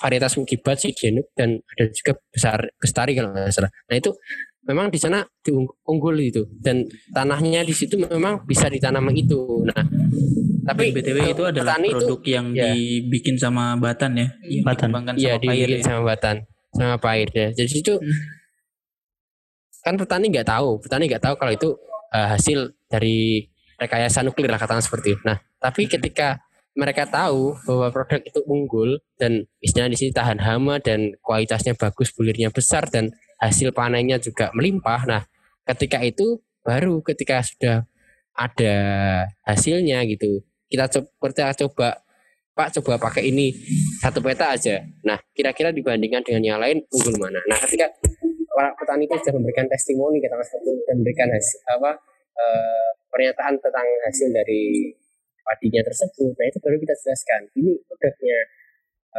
varietas 0.03 0.35
mukibat 0.35 0.83
sigenuk 0.83 1.31
dan 1.31 1.63
ada 1.63 1.87
juga 1.95 2.19
besar 2.27 2.59
bestari 2.75 3.15
kalau 3.15 3.31
nggak 3.31 3.53
salah. 3.55 3.71
Nah 3.87 3.95
itu 3.95 4.11
memang 4.67 4.91
di 4.91 4.99
sana 4.99 5.23
diunggul 5.41 6.15
itu. 6.19 6.43
Dan 6.59 6.83
tanahnya 7.13 7.63
di 7.63 7.71
situ 7.71 7.95
memang 7.95 8.43
bisa 8.43 8.67
ditanam 8.67 9.07
itu. 9.15 9.63
Nah 9.63 9.81
tapi 10.65 10.89
BTW 10.89 11.17
itu 11.31 11.43
adalah 11.45 11.77
produk 11.77 12.21
yang 12.25 12.45
ya. 12.57 12.73
dibikin 12.73 13.37
sama 13.37 13.77
Batan 13.77 14.17
ya. 14.17 14.27
Batan. 14.65 14.89
Iya 15.15 15.37
dibikin 15.37 15.79
ya. 15.79 15.85
sama 15.85 16.01
batan 16.09 16.45
sama 16.75 16.95
pair 16.99 17.29
ya. 17.31 17.53
Jadi 17.55 17.75
itu 17.79 17.93
Hmm. 17.95 18.17
kan 19.85 19.95
petani 19.95 20.33
nggak 20.33 20.49
tahu, 20.49 20.81
petani 20.81 21.05
nggak 21.05 21.23
tahu 21.23 21.35
kalau 21.37 21.53
itu 21.53 21.69
eh, 22.15 22.27
hasil 22.35 22.73
dari 22.89 23.45
rekayasa 23.77 24.23
nuklir 24.23 24.47
lah 24.49 24.57
katakan 24.59 24.81
seperti 24.81 25.15
itu. 25.15 25.21
Nah, 25.27 25.37
tapi 25.59 25.85
ketika 25.85 26.39
mereka 26.75 27.07
tahu 27.07 27.55
bahwa 27.63 27.87
produk 27.91 28.19
itu 28.23 28.39
unggul 28.47 28.99
dan 29.15 29.47
istilahnya 29.63 29.95
di 29.95 29.99
sini 29.99 30.11
tahan 30.11 30.39
hama 30.43 30.79
dan 30.83 31.15
kualitasnya 31.23 31.75
bagus, 31.75 32.11
bulirnya 32.11 32.51
besar 32.51 32.87
dan 32.91 33.11
hasil 33.39 33.71
panennya 33.71 34.19
juga 34.19 34.51
melimpah. 34.55 35.07
Nah, 35.07 35.21
ketika 35.67 36.03
itu 36.03 36.39
baru 36.63 36.99
ketika 37.03 37.43
sudah 37.43 37.87
ada 38.35 38.75
hasilnya 39.47 40.03
gitu, 40.07 40.43
kita 40.69 40.85
coba 40.89 41.51
coba 41.53 41.89
Pak 42.55 42.71
coba 42.79 42.95
pakai 42.95 43.35
ini 43.35 43.51
satu 43.99 44.23
peta 44.23 44.55
aja. 44.55 44.79
Nah, 45.03 45.19
kira-kira 45.35 45.75
dibandingkan 45.75 46.23
dengan 46.23 46.55
yang 46.55 46.59
lain 46.63 46.79
unggul 46.87 47.19
mana? 47.19 47.43
Nah, 47.51 47.59
ketika 47.59 47.91
para 48.55 48.71
petani 48.79 49.03
itu 49.03 49.15
sudah 49.19 49.35
memberikan 49.35 49.67
testimoni 49.67 50.23
kita 50.23 50.39
seperti 50.39 50.71
itu 50.71 50.81
dan 50.87 50.95
memberikan 51.03 51.27
hasil 51.35 51.59
apa 51.75 51.91
eh, 52.39 52.89
pernyataan 53.11 53.59
tentang 53.59 53.87
hasil 54.07 54.31
dari 54.31 54.87
padinya 55.43 55.83
tersebut. 55.83 56.31
Nah, 56.31 56.45
itu 56.47 56.57
baru 56.63 56.75
kita 56.79 56.95
jelaskan. 56.95 57.41
Ini 57.59 57.71
produknya 57.91 58.39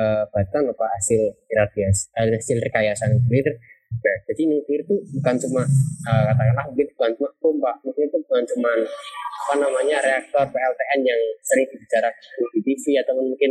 eh, 0.00 0.24
Batan 0.32 0.72
apa 0.72 0.86
hasil 0.96 1.20
iradiasi, 1.52 2.16
eh, 2.16 2.32
hasil 2.32 2.56
rekayasa 2.64 3.04
nuklir 3.12 3.52
Nah, 3.96 4.16
jadi 4.30 4.42
nuklir 4.46 4.80
itu 4.86 4.94
bukan 5.18 5.34
cuma 5.40 5.62
uh, 6.06 6.22
katakanlah 6.30 6.64
mungkin 6.70 6.86
bukan 6.94 7.10
cuma 7.18 7.28
bom 7.42 7.54
pak, 7.58 7.74
nuklir 7.82 8.06
itu 8.06 8.18
bukan 8.22 8.44
cuma 8.54 8.70
apa 9.46 9.54
namanya 9.58 9.96
reaktor 10.02 10.44
PLTN 10.46 11.00
yang 11.02 11.20
sering 11.42 11.66
dibicarakan 11.70 12.22
di 12.54 12.60
TV 12.62 12.84
atau 13.02 13.14
mungkin 13.18 13.50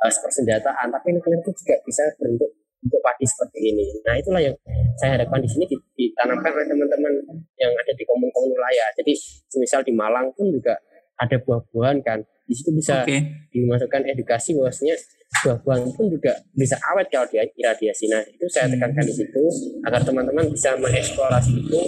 uh, 0.00 0.12
persenjataan, 0.12 0.88
tapi 0.88 1.08
nuklir 1.12 1.40
itu 1.40 1.52
juga 1.52 1.76
bisa 1.84 2.02
berbentuk 2.16 2.50
untuk 2.82 3.00
padi 3.04 3.24
seperti 3.26 3.58
ini. 3.70 3.84
Nah 4.02 4.14
itulah 4.18 4.42
yang 4.42 4.56
saya 4.98 5.18
harapkan 5.18 5.38
di 5.38 5.48
sini 5.48 5.64
ditanamkan 5.70 6.50
oleh 6.50 6.66
teman-teman 6.66 7.12
yang 7.60 7.72
ada 7.72 7.92
di 7.94 8.02
komun-komun 8.02 8.50
wilayah. 8.52 8.88
Jadi 8.98 9.14
misal 9.62 9.80
di 9.86 9.94
Malang 9.94 10.34
pun 10.34 10.50
juga 10.50 10.74
ada 11.20 11.36
buah-buahan 11.38 12.02
kan 12.02 12.18
di 12.48 12.54
situ 12.58 12.74
bisa 12.74 13.06
okay. 13.06 13.22
dimasukkan 13.54 14.02
edukasi 14.10 14.58
bahwasanya 14.58 14.98
buah-buahan 15.40 15.88
pun 15.96 16.06
juga 16.12 16.32
bisa 16.52 16.76
awet 16.92 17.08
kalau 17.08 17.24
dia 17.32 17.42
iradiasi. 17.56 18.06
Nah 18.12 18.20
itu 18.28 18.44
saya 18.52 18.68
hmm. 18.68 18.76
tekankan 18.76 19.04
di 19.08 19.14
situ 19.16 19.42
agar 19.88 20.00
teman-teman 20.04 20.44
bisa 20.52 20.76
mengeksplorasi 20.76 21.52
itu 21.56 21.80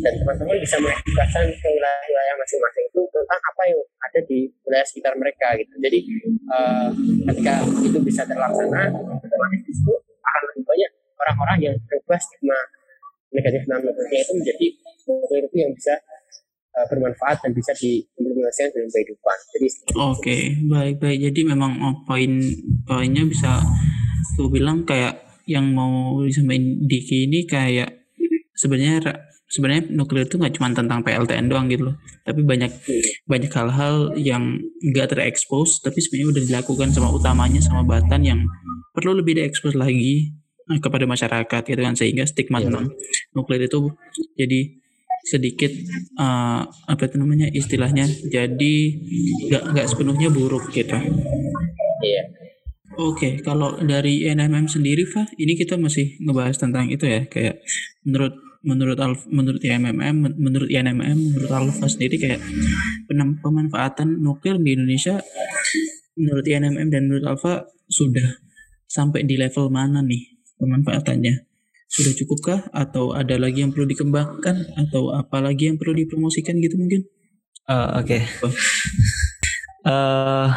dan 0.00 0.14
teman-teman 0.22 0.56
bisa 0.62 0.78
mengedukasikan 0.78 1.46
ke 1.50 1.68
wilayah-wilayah 1.68 2.34
masing-masing 2.38 2.84
itu 2.86 3.00
tentang 3.10 3.40
apa 3.42 3.62
yang 3.66 3.80
ada 3.82 4.20
di 4.24 4.38
wilayah 4.64 4.86
sekitar 4.86 5.12
mereka 5.18 5.48
gitu. 5.58 5.74
Jadi 5.82 5.98
uh, 6.54 6.88
ketika 7.34 7.54
itu 7.82 7.98
bisa 8.06 8.22
terlaksana, 8.24 8.82
otomatis 8.94 9.60
di 9.66 9.72
situ 9.74 9.92
akan 10.22 10.42
lebih 10.52 10.62
banyak 10.64 10.90
orang-orang 11.26 11.58
yang 11.58 11.74
berubah 11.90 12.18
stigma 12.22 12.58
negatif 13.34 13.60
tentang 13.66 13.82
itu 13.90 14.32
menjadi 14.38 14.66
itu 15.06 15.58
yang 15.58 15.72
bisa 15.74 15.94
uh, 16.76 16.86
bermanfaat 16.88 17.40
dan 17.42 17.52
bisa 17.56 17.72
diimplementasikan 17.76 18.68
dalam 18.72 18.90
kehidupan. 18.92 19.38
Jadi 19.56 19.66
Oke, 19.66 19.96
okay, 19.96 20.42
baik 20.68 20.96
baik. 21.00 21.18
Jadi 21.32 21.40
memang 21.44 21.72
oh, 21.80 21.96
poin 22.04 22.40
poinnya 22.86 23.26
bisa 23.26 23.60
tuh 24.38 24.48
bilang 24.48 24.86
kayak 24.86 25.26
yang 25.46 25.70
mau 25.74 26.22
disampaikan 26.22 26.86
Diki 26.86 27.30
ini 27.30 27.46
kayak 27.46 27.90
sebenarnya 28.56 29.14
sebenarnya 29.46 29.94
nuklir 29.94 30.26
itu 30.26 30.42
nggak 30.42 30.58
cuma 30.58 30.74
tentang 30.74 31.06
PLTN 31.06 31.46
doang 31.46 31.70
gitu 31.70 31.92
loh 31.92 31.96
tapi 32.26 32.42
banyak 32.42 32.72
banyak 33.30 33.50
hal-hal 33.54 34.10
yang 34.18 34.58
nggak 34.82 35.14
terekspos 35.14 35.78
tapi 35.86 36.02
sebenarnya 36.02 36.28
udah 36.34 36.42
dilakukan 36.50 36.88
sama 36.90 37.14
utamanya 37.14 37.62
sama 37.62 37.86
Batan 37.86 38.26
yang 38.26 38.40
perlu 38.90 39.14
lebih 39.22 39.38
diekspos 39.38 39.78
lagi 39.78 40.34
eh, 40.66 40.80
kepada 40.82 41.06
masyarakat 41.06 41.62
gitu 41.62 41.80
kan 41.80 41.94
sehingga 41.94 42.26
stigma 42.26 42.58
yeah. 42.58 42.66
tentang 42.66 42.86
nuklir 43.38 43.62
itu 43.62 43.94
jadi 44.34 44.60
sedikit 45.26 45.74
uh, 46.22 46.62
apa 46.86 47.02
itu 47.10 47.18
namanya 47.18 47.50
istilahnya 47.50 48.06
jadi 48.30 48.74
nggak 49.50 49.62
nggak 49.74 49.86
sepenuhnya 49.90 50.30
buruk 50.30 50.70
gitu. 50.70 50.94
Iya. 51.98 52.45
Oke, 52.96 53.12
okay, 53.12 53.32
kalau 53.44 53.76
dari 53.84 54.24
NMM 54.24 54.72
sendiri, 54.72 55.04
Fa, 55.04 55.28
ini 55.36 55.52
kita 55.52 55.76
masih 55.76 56.16
ngebahas 56.24 56.56
tentang 56.56 56.88
itu 56.88 57.04
ya, 57.04 57.28
kayak 57.28 57.60
menurut 58.08 58.32
menurut 58.66 58.98
Alf, 58.98 59.28
menurut 59.28 59.60
IMMM, 59.60 60.16
menurut 60.40 60.66
INMM, 60.72 61.14
menurut 61.14 61.50
Alfa 61.52 61.86
sendiri 61.86 62.16
kayak 62.18 62.40
pemanfaatan 63.44 64.18
nuklir 64.18 64.58
di 64.58 64.74
Indonesia 64.74 65.22
menurut 66.18 66.42
INMM 66.42 66.88
dan 66.90 67.06
menurut 67.06 67.36
Alfa 67.36 67.68
sudah 67.86 68.42
sampai 68.90 69.22
di 69.22 69.38
level 69.38 69.70
mana 69.70 70.02
nih 70.02 70.40
pemanfaatannya? 70.58 71.46
sudah 71.86 72.12
cukupkah 72.18 72.60
atau 72.74 73.14
ada 73.14 73.38
lagi 73.38 73.62
yang 73.62 73.70
perlu 73.70 73.86
dikembangkan 73.86 74.74
atau 74.74 75.14
apa 75.14 75.38
lagi 75.38 75.70
yang 75.70 75.78
perlu 75.78 75.94
dipromosikan 75.94 76.58
gitu 76.58 76.74
mungkin? 76.76 77.06
Uh, 77.66 78.02
Oke. 78.02 78.20
Okay. 78.26 78.50
Uh, 79.86 80.50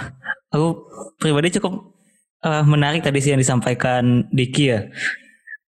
aku 0.49 0.89
pribadi 1.21 1.53
cukup 1.53 1.98
uh, 2.43 2.63
menarik 2.63 3.03
tadi 3.03 3.19
sih 3.19 3.31
yang 3.35 3.41
disampaikan 3.41 4.27
Diki 4.31 4.65
ya. 4.71 4.87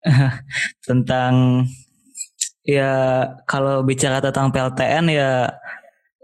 Tentang 0.87 1.65
ya 2.65 3.25
kalau 3.45 3.85
bicara 3.85 4.25
tentang 4.25 4.49
PLTN 4.49 5.05
ya 5.13 5.53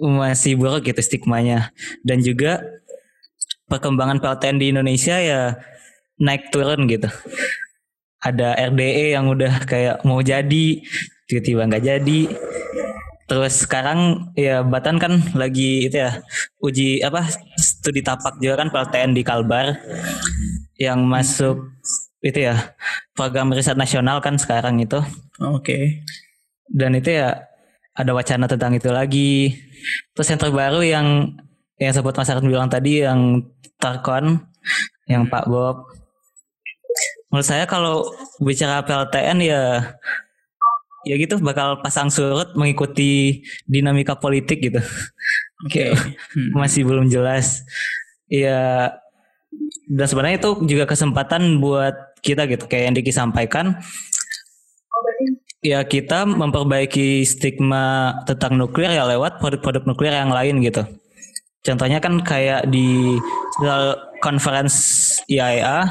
masih 0.01 0.57
buruk 0.57 0.89
gitu 0.89 1.01
stigmanya. 1.01 1.73
Dan 2.05 2.25
juga 2.25 2.65
perkembangan 3.69 4.19
PLTN 4.19 4.57
di 4.59 4.67
Indonesia 4.73 5.17
ya 5.21 5.57
naik 6.21 6.53
turun 6.53 6.89
gitu. 6.89 7.09
Ada 8.21 8.53
RDE 8.69 9.17
yang 9.17 9.33
udah 9.33 9.65
kayak 9.65 10.05
mau 10.05 10.21
jadi 10.21 10.85
tiba-tiba 11.25 11.65
nggak 11.71 11.85
jadi 11.85 12.21
terus 13.31 13.63
sekarang 13.63 14.35
ya 14.35 14.67
Batan 14.67 14.99
kan 14.99 15.23
lagi 15.39 15.87
itu 15.87 16.03
ya 16.03 16.19
uji 16.59 16.99
apa 17.07 17.31
studi 17.55 18.03
tapak 18.03 18.43
juga 18.43 18.67
kan 18.67 18.75
PLTN 18.75 19.15
di 19.15 19.23
Kalbar. 19.23 19.79
Yang 20.75 21.01
masuk 21.07 21.57
itu 22.27 22.51
ya 22.51 22.75
program 23.15 23.55
riset 23.55 23.79
nasional 23.79 24.19
kan 24.19 24.35
sekarang 24.35 24.83
itu. 24.83 24.99
Oke. 25.39 25.63
Okay. 25.63 25.85
dan 26.71 26.95
itu 26.95 27.11
ya 27.11 27.51
ada 27.95 28.11
wacana 28.15 28.51
tentang 28.51 28.75
itu 28.75 28.91
lagi. 28.91 29.55
Terus 30.15 30.29
yang 30.35 30.41
terbaru 30.43 30.81
yang 30.83 31.07
yang 31.79 31.93
sempat 31.95 32.19
Mas 32.19 32.31
bilang 32.43 32.67
tadi 32.67 33.07
yang 33.07 33.47
Tarkon 33.79 34.43
yang 35.07 35.31
Pak 35.31 35.47
Bob. 35.47 35.87
Menurut 37.31 37.47
saya 37.47 37.65
kalau 37.65 38.11
bicara 38.43 38.83
PLTN 38.83 39.39
ya 39.39 39.63
ya 41.07 41.15
gitu 41.17 41.41
bakal 41.41 41.81
pasang 41.81 42.13
surut 42.13 42.53
mengikuti 42.57 43.43
dinamika 43.65 44.17
politik 44.17 44.61
gitu. 44.61 44.81
Oke, 45.65 45.93
okay. 45.93 46.17
hmm. 46.37 46.57
masih 46.57 46.85
belum 46.89 47.09
jelas. 47.09 47.65
Ya 48.31 48.95
dan 49.91 50.07
sebenarnya 50.07 50.39
itu 50.39 50.51
juga 50.71 50.87
kesempatan 50.87 51.59
buat 51.59 52.15
kita 52.23 52.47
gitu 52.47 52.71
kayak 52.71 52.85
yang 52.91 52.95
Diki 52.95 53.11
sampaikan 53.11 53.83
ya 55.61 55.85
kita 55.85 56.25
memperbaiki 56.25 57.27
stigma 57.27 58.17
tentang 58.25 58.57
nuklir 58.57 58.89
ya 58.89 59.05
lewat 59.05 59.43
produk-produk 59.43 59.85
nuklir 59.85 60.15
yang 60.15 60.33
lain 60.33 60.65
gitu. 60.65 60.85
Contohnya 61.61 62.01
kan 62.01 62.17
kayak 62.25 62.73
di 62.73 63.21
conference 64.25 64.77
IAEA 65.29 65.85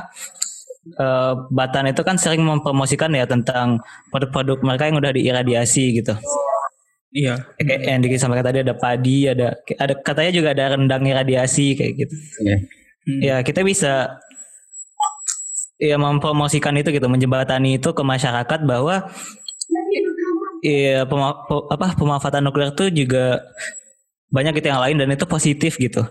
uh, 0.99 1.33
Batan 1.51 1.91
itu 1.91 2.01
kan 2.05 2.15
sering 2.15 2.43
mempromosikan 2.43 3.11
ya 3.13 3.25
tentang 3.27 3.83
produk-produk 4.13 4.61
mereka 4.63 4.83
yang 4.87 4.97
udah 4.99 5.11
diiradiasi 5.13 6.01
gitu. 6.01 6.13
Iya. 7.09 7.41
Kayak 7.57 7.81
yang 7.89 8.01
disampaikan 8.05 8.45
tadi 8.45 8.59
ada 8.61 8.75
padi, 8.77 9.17
ada 9.25 9.57
ada 9.81 9.93
katanya 9.97 10.31
juga 10.33 10.47
ada 10.53 10.77
rendang 10.77 11.03
iradiasi 11.05 11.73
kayak 11.73 11.93
gitu. 12.05 12.15
Iya. 12.45 12.57
Hmm. 13.05 13.19
Ya 13.19 13.35
kita 13.41 13.65
bisa 13.65 14.21
ya 15.79 15.95
mempromosikan 15.95 16.75
itu 16.77 16.91
gitu, 16.91 17.07
menjembatani 17.07 17.79
itu 17.79 17.89
ke 17.95 18.03
masyarakat 18.03 18.59
bahwa 18.67 19.09
ya 20.59 21.07
pema, 21.07 21.47
apa 21.71 21.95
pemanfaatan 21.95 22.43
nuklir 22.43 22.75
itu 22.75 23.05
juga 23.05 23.39
banyak 24.29 24.59
gitu 24.61 24.67
yang 24.69 24.83
lain 24.83 24.97
dan 24.99 25.09
itu 25.09 25.25
positif 25.25 25.79
gitu 25.79 26.05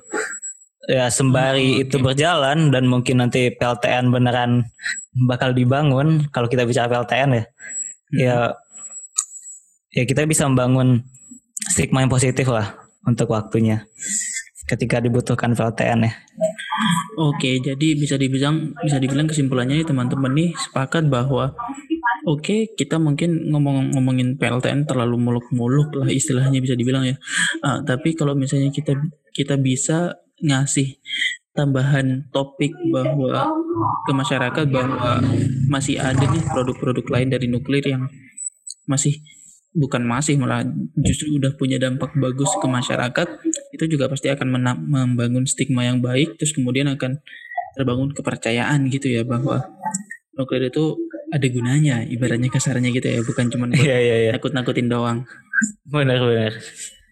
ya 0.88 1.12
sembari 1.12 1.78
hmm, 1.78 1.82
itu 1.84 1.96
berjalan 2.00 2.72
dan 2.72 2.88
mungkin 2.88 3.20
nanti 3.20 3.52
PLTN 3.52 4.08
beneran 4.08 4.64
bakal 5.28 5.52
dibangun 5.52 6.32
kalau 6.32 6.48
kita 6.48 6.64
bicara 6.64 6.88
PLTN 6.88 7.30
ya 7.36 7.44
hmm. 7.44 8.16
ya 8.16 8.36
ya 9.92 10.02
kita 10.08 10.24
bisa 10.24 10.48
membangun 10.48 11.04
stigma 11.68 12.00
yang 12.00 12.08
positif 12.08 12.48
lah 12.48 12.72
untuk 13.04 13.36
waktunya 13.36 13.84
ketika 14.68 15.00
dibutuhkan 15.00 15.56
PLTN 15.56 16.04
ya. 16.04 16.12
Oke, 17.16 17.58
jadi 17.58 17.96
bisa 17.96 18.20
dibilang 18.20 18.76
bisa 18.84 19.00
dibilang 19.00 19.24
kesimpulannya 19.24 19.80
teman-teman 19.82 20.30
nih 20.36 20.52
sepakat 20.54 21.08
bahwa 21.08 21.56
oke 22.28 22.44
okay, 22.44 22.60
kita 22.76 23.00
mungkin 23.00 23.48
ngomong 23.48 23.96
ngomongin 23.96 24.36
PLTN 24.36 24.84
terlalu 24.84 25.16
muluk-muluk 25.16 25.96
lah 25.96 26.12
istilahnya 26.12 26.60
bisa 26.60 26.76
dibilang 26.76 27.08
ya. 27.08 27.16
Uh, 27.64 27.80
tapi 27.82 28.12
kalau 28.12 28.36
misalnya 28.36 28.68
kita 28.68 28.92
kita 29.32 29.56
bisa 29.56 30.20
ngasih 30.42 30.98
tambahan 31.58 32.30
topik 32.30 32.70
bahwa 32.94 33.50
ke 34.06 34.12
masyarakat 34.14 34.64
bahwa 34.70 35.18
masih 35.66 35.98
ada 35.98 36.22
nih 36.22 36.42
produk-produk 36.46 37.06
lain 37.10 37.28
dari 37.34 37.46
nuklir 37.50 37.82
yang 37.82 38.06
masih 38.86 39.18
bukan 39.74 40.06
masih 40.06 40.38
malah 40.40 40.64
justru 40.96 41.36
udah 41.36 41.52
punya 41.58 41.76
dampak 41.76 42.14
bagus 42.16 42.48
ke 42.56 42.66
masyarakat 42.66 43.28
itu 43.74 43.84
juga 43.90 44.08
pasti 44.08 44.32
akan 44.32 44.48
membangun 44.80 45.44
stigma 45.44 45.84
yang 45.84 46.00
baik 46.00 46.40
terus 46.40 46.56
kemudian 46.56 46.88
akan 46.88 47.20
terbangun 47.76 48.10
kepercayaan 48.16 48.88
gitu 48.88 49.12
ya 49.12 49.22
bahwa 49.22 49.68
nuklir 50.34 50.70
itu 50.70 50.96
ada 51.28 51.46
gunanya 51.50 52.06
ibaratnya 52.06 52.48
kasarnya 52.48 52.88
gitu 52.94 53.06
ya 53.06 53.20
bukan 53.20 53.52
cuma 53.52 53.68
buat 53.68 53.82
yeah, 53.82 54.00
yeah, 54.00 54.18
yeah. 54.28 54.32
nakut-nakutin 54.32 54.88
doang 54.88 55.28
benar 55.84 56.22
benar 56.22 56.52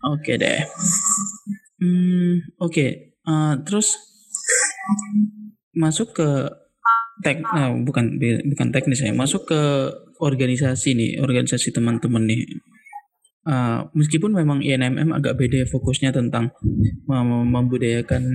oke 0.06 0.22
okay 0.24 0.34
deh 0.40 0.60
hmm 1.82 2.56
oke 2.56 2.72
okay. 2.72 3.15
Uh, 3.26 3.58
terus 3.66 3.98
masuk 5.74 6.14
ke 6.14 6.28
tek 7.26 7.42
uh, 7.42 7.74
bukan 7.82 8.22
bukan 8.54 8.68
teknis 8.70 9.02
ya 9.02 9.10
masuk 9.10 9.50
ke 9.50 9.60
organisasi 10.22 10.94
nih 10.94 11.10
organisasi 11.20 11.74
teman-teman 11.74 12.24
nih. 12.24 12.42
Uh, 13.46 13.86
meskipun 13.94 14.34
memang 14.34 14.58
INMM 14.58 15.14
agak 15.14 15.38
beda 15.38 15.70
fokusnya 15.70 16.10
tentang 16.10 16.50
mem 17.06 17.46
membudayakan 17.46 18.26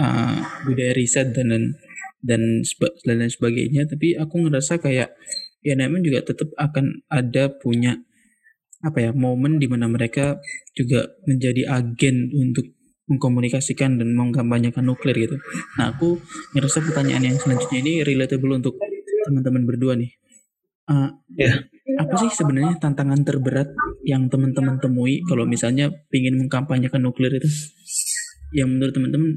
uh, 0.00 0.40
budaya 0.64 0.96
riset 0.96 1.36
dan 1.36 1.52
dan 1.52 1.64
dan, 2.24 2.40
dan 3.04 3.28
sebagainya 3.28 3.84
tapi 3.84 4.16
aku 4.16 4.48
ngerasa 4.48 4.80
kayak 4.80 5.12
BNMM 5.60 6.00
juga 6.00 6.24
tetap 6.24 6.48
akan 6.56 7.04
ada 7.12 7.52
punya 7.52 8.00
apa 8.84 9.00
ya 9.00 9.10
momen 9.12 9.56
di 9.56 9.68
mana 9.68 9.88
mereka 9.88 10.40
juga 10.76 11.12
menjadi 11.24 11.68
agen 11.68 12.32
untuk 12.32 12.68
mengkomunikasikan 13.08 14.00
dan 14.00 14.16
mengkampanyekan 14.16 14.84
nuklir 14.84 15.16
gitu. 15.16 15.36
Nah 15.76 15.92
aku 15.92 16.20
ngerasa 16.56 16.80
pertanyaan 16.84 17.34
yang 17.34 17.36
selanjutnya 17.36 17.78
ini 17.84 17.92
relatable 18.00 18.56
untuk 18.56 18.74
teman-teman 19.28 19.62
berdua 19.68 19.94
nih. 19.96 20.12
Uh, 20.84 21.10
Ya. 21.34 21.66
Apa 22.00 22.16
sih 22.16 22.30
sebenarnya 22.32 22.80
tantangan 22.80 23.20
terberat 23.26 23.68
yang 24.08 24.32
teman-teman 24.32 24.80
temui 24.80 25.20
kalau 25.28 25.44
misalnya 25.44 25.92
ingin 26.14 26.40
mengkampanyekan 26.40 27.02
nuklir 27.02 27.34
itu? 27.36 27.50
Yang 28.54 28.68
menurut 28.70 28.92
teman-teman 28.94 29.30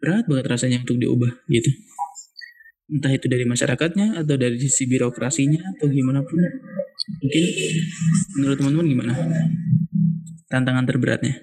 berat 0.00 0.24
banget 0.26 0.46
rasanya 0.48 0.78
untuk 0.82 0.98
diubah 0.98 1.30
gitu. 1.46 1.70
Entah 2.92 3.12
itu 3.14 3.30
dari 3.30 3.46
masyarakatnya 3.46 4.18
atau 4.18 4.34
dari 4.34 4.58
sisi 4.58 4.88
birokrasinya 4.90 5.62
atau 5.76 5.86
gimana 5.88 6.26
pun. 6.26 6.42
Mungkin 7.22 7.44
menurut 8.40 8.56
teman-teman 8.58 8.86
gimana? 8.88 9.12
Tantangan 10.50 10.84
terberatnya? 10.88 11.38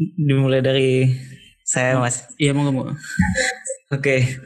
Dimulai 0.00 0.64
dari 0.64 1.12
saya 1.60 2.00
Mas. 2.00 2.24
Iya 2.40 2.56
mau 2.56 2.64
nggak 2.64 2.74
mau? 2.74 2.88
Oke. 3.92 4.40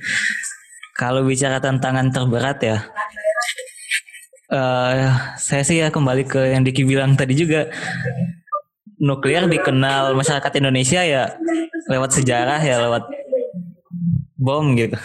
Kalau 0.98 1.22
bicara 1.22 1.62
tantangan 1.62 2.10
terberat 2.10 2.58
ya. 2.58 2.78
eh 4.54 5.10
saya 5.40 5.62
sih 5.64 5.80
ya 5.80 5.88
kembali 5.88 6.28
ke 6.28 6.52
yang 6.52 6.62
Diki 6.62 6.84
bilang 6.84 7.16
tadi 7.16 7.32
juga 7.32 7.72
nuklir 9.00 9.48
dikenal 9.50 10.12
masyarakat 10.14 10.52
Indonesia 10.60 11.00
ya 11.02 11.34
lewat 11.88 12.20
sejarah 12.20 12.60
ya 12.60 12.76
lewat 12.84 13.08
bom 14.36 14.74
gitu. 14.76 14.98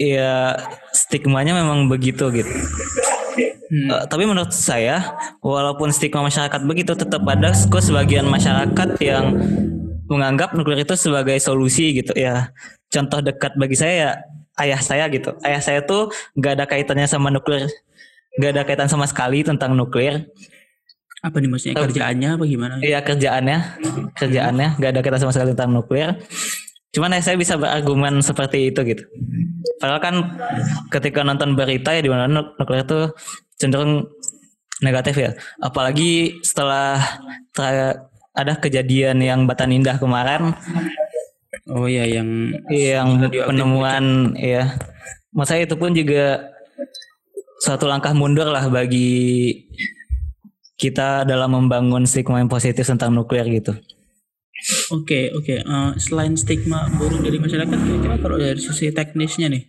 Ya 0.00 0.56
stigmanya 0.96 1.52
memang 1.52 1.90
begitu 1.92 2.30
gitu. 2.32 2.50
Hmm. 3.36 3.88
Eh, 3.90 4.04
tapi 4.10 4.26
menurut 4.26 4.50
saya, 4.50 5.14
walaupun 5.40 5.94
stigma 5.94 6.26
masyarakat 6.26 6.60
begitu, 6.66 6.92
tetap 6.98 7.22
ada 7.26 7.54
kok 7.54 7.82
sebagian 7.82 8.26
masyarakat 8.26 8.98
yang 8.98 9.38
menganggap 10.10 10.58
nuklir 10.58 10.82
itu 10.82 10.98
sebagai 10.98 11.38
solusi 11.38 11.94
gitu 12.02 12.10
ya. 12.18 12.50
Contoh 12.90 13.22
dekat 13.22 13.54
bagi 13.54 13.78
saya 13.78 13.94
ya 13.94 14.10
ayah 14.58 14.80
saya 14.82 15.06
gitu. 15.06 15.38
Ayah 15.46 15.62
saya 15.62 15.80
tuh 15.86 16.10
nggak 16.34 16.52
ada 16.58 16.64
kaitannya 16.66 17.06
sama 17.06 17.30
nuklir, 17.30 17.70
nggak 18.36 18.50
ada 18.58 18.62
kaitan 18.66 18.90
sama 18.90 19.06
sekali 19.06 19.46
tentang 19.46 19.78
nuklir. 19.78 20.26
Apa 21.22 21.36
nih 21.38 21.48
maksudnya 21.52 21.76
kerjaannya 21.78 22.28
apa 22.34 22.44
gimana? 22.48 22.74
Iya 22.82 23.04
kerjaannya, 23.06 23.58
kerjaannya 24.18 24.68
nggak 24.82 24.90
ada 24.90 25.00
kaitan 25.00 25.20
sama 25.22 25.32
sekali 25.32 25.54
tentang 25.54 25.78
nuklir. 25.78 26.18
Cuman 26.90 27.14
ayah 27.14 27.22
saya 27.22 27.36
bisa 27.38 27.54
berargumen 27.54 28.18
seperti 28.18 28.74
itu 28.74 28.82
gitu. 28.82 29.06
Padahal 29.80 30.00
kan 30.04 30.14
ketika 30.92 31.24
nonton 31.24 31.56
berita 31.56 31.96
ya 31.96 32.04
di 32.04 32.12
mana 32.12 32.28
nuk- 32.28 32.54
nuklir 32.60 32.84
itu 32.84 33.10
cenderung 33.56 34.06
negatif 34.84 35.16
ya. 35.16 35.30
Apalagi 35.58 36.38
setelah 36.44 37.00
ada 38.36 38.54
kejadian 38.60 39.24
yang 39.24 39.48
Batan 39.48 39.72
Indah 39.72 39.96
kemarin 39.96 40.54
Oh 41.70 41.86
iya 41.86 42.06
yang 42.06 42.50
yang 42.70 43.30
penemuan 43.30 44.34
ya. 44.34 44.74
Masa 45.30 45.54
itu 45.58 45.78
pun 45.78 45.94
juga 45.94 46.50
suatu 47.62 47.86
langkah 47.86 48.10
mundur 48.10 48.50
lah 48.50 48.66
bagi 48.66 49.54
kita 50.80 51.28
dalam 51.28 51.52
membangun 51.54 52.08
stigma 52.08 52.40
yang 52.40 52.50
positif 52.50 52.88
tentang 52.88 53.14
nuklir 53.14 53.46
gitu. 53.46 53.76
Oke 54.92 55.32
oke. 55.32 55.56
Eh, 55.64 55.90
selain 55.96 56.36
stigma 56.36 56.86
buruk 57.00 57.24
dari 57.24 57.40
masyarakat, 57.40 57.72
kira-kira 57.72 58.16
kalau 58.20 58.36
dari 58.36 58.60
sisi 58.60 58.92
teknisnya 58.92 59.48
nih, 59.48 59.62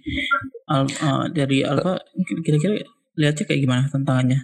Al- 0.68 0.92
eh, 0.92 1.24
dari 1.32 1.64
Alfa 1.64 2.00
kira-kira 2.44 2.84
lihatnya 3.16 3.44
kayak 3.48 3.62
gimana 3.62 3.84
tantangannya? 3.88 4.40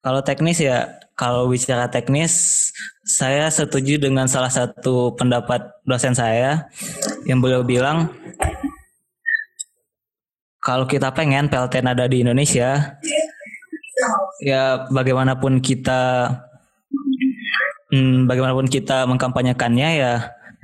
Kalau 0.00 0.22
teknis 0.22 0.62
ya, 0.62 0.86
kalau 1.18 1.50
bicara 1.50 1.90
teknis, 1.90 2.70
saya 3.02 3.50
setuju 3.50 3.98
dengan 3.98 4.30
salah 4.30 4.52
satu 4.52 5.18
pendapat 5.18 5.66
dosen 5.82 6.14
saya 6.14 6.70
yang 7.26 7.42
beliau 7.42 7.66
bilang 7.66 8.14
kalau 10.62 10.86
kita 10.86 11.10
pengen 11.10 11.50
PLTN 11.50 11.90
ada 11.94 12.06
di 12.06 12.22
Indonesia, 12.22 12.98
ya 14.42 14.86
bagaimanapun 14.90 15.62
kita, 15.62 16.26
hmm, 17.92 18.26
bagaimanapun 18.26 18.66
kita 18.70 19.06
mengkampanyekannya 19.06 19.88
ya 19.98 20.12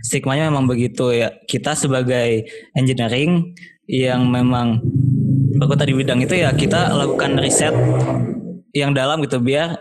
stigmanya 0.03 0.51
memang 0.51 0.67
begitu 0.67 1.15
ya. 1.15 1.31
Kita 1.47 1.79
sebagai 1.79 2.47
engineering 2.75 3.55
yang 3.87 4.27
memang 4.27 4.83
berkota 5.59 5.87
di 5.87 5.95
bidang 5.95 6.23
itu 6.23 6.35
ya 6.39 6.51
kita 6.55 6.91
lakukan 6.91 7.39
riset 7.39 7.75
yang 8.75 8.91
dalam 8.97 9.21
gitu 9.23 9.39
biar 9.39 9.79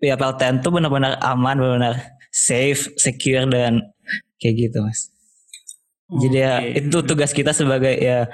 ya 0.00 0.14
PLTN 0.16 0.60
tuh 0.64 0.72
benar-benar 0.72 1.20
aman, 1.20 1.58
benar-benar 1.58 1.94
safe, 2.32 2.92
secure 2.96 3.48
dan 3.48 3.82
kayak 4.40 4.68
gitu 4.68 4.84
mas. 4.84 5.10
Jadi 6.14 6.36
ya 6.36 6.54
Oke. 6.60 6.84
itu 6.84 6.98
tugas 7.02 7.32
kita 7.32 7.50
sebagai 7.56 7.96
ya 7.96 8.28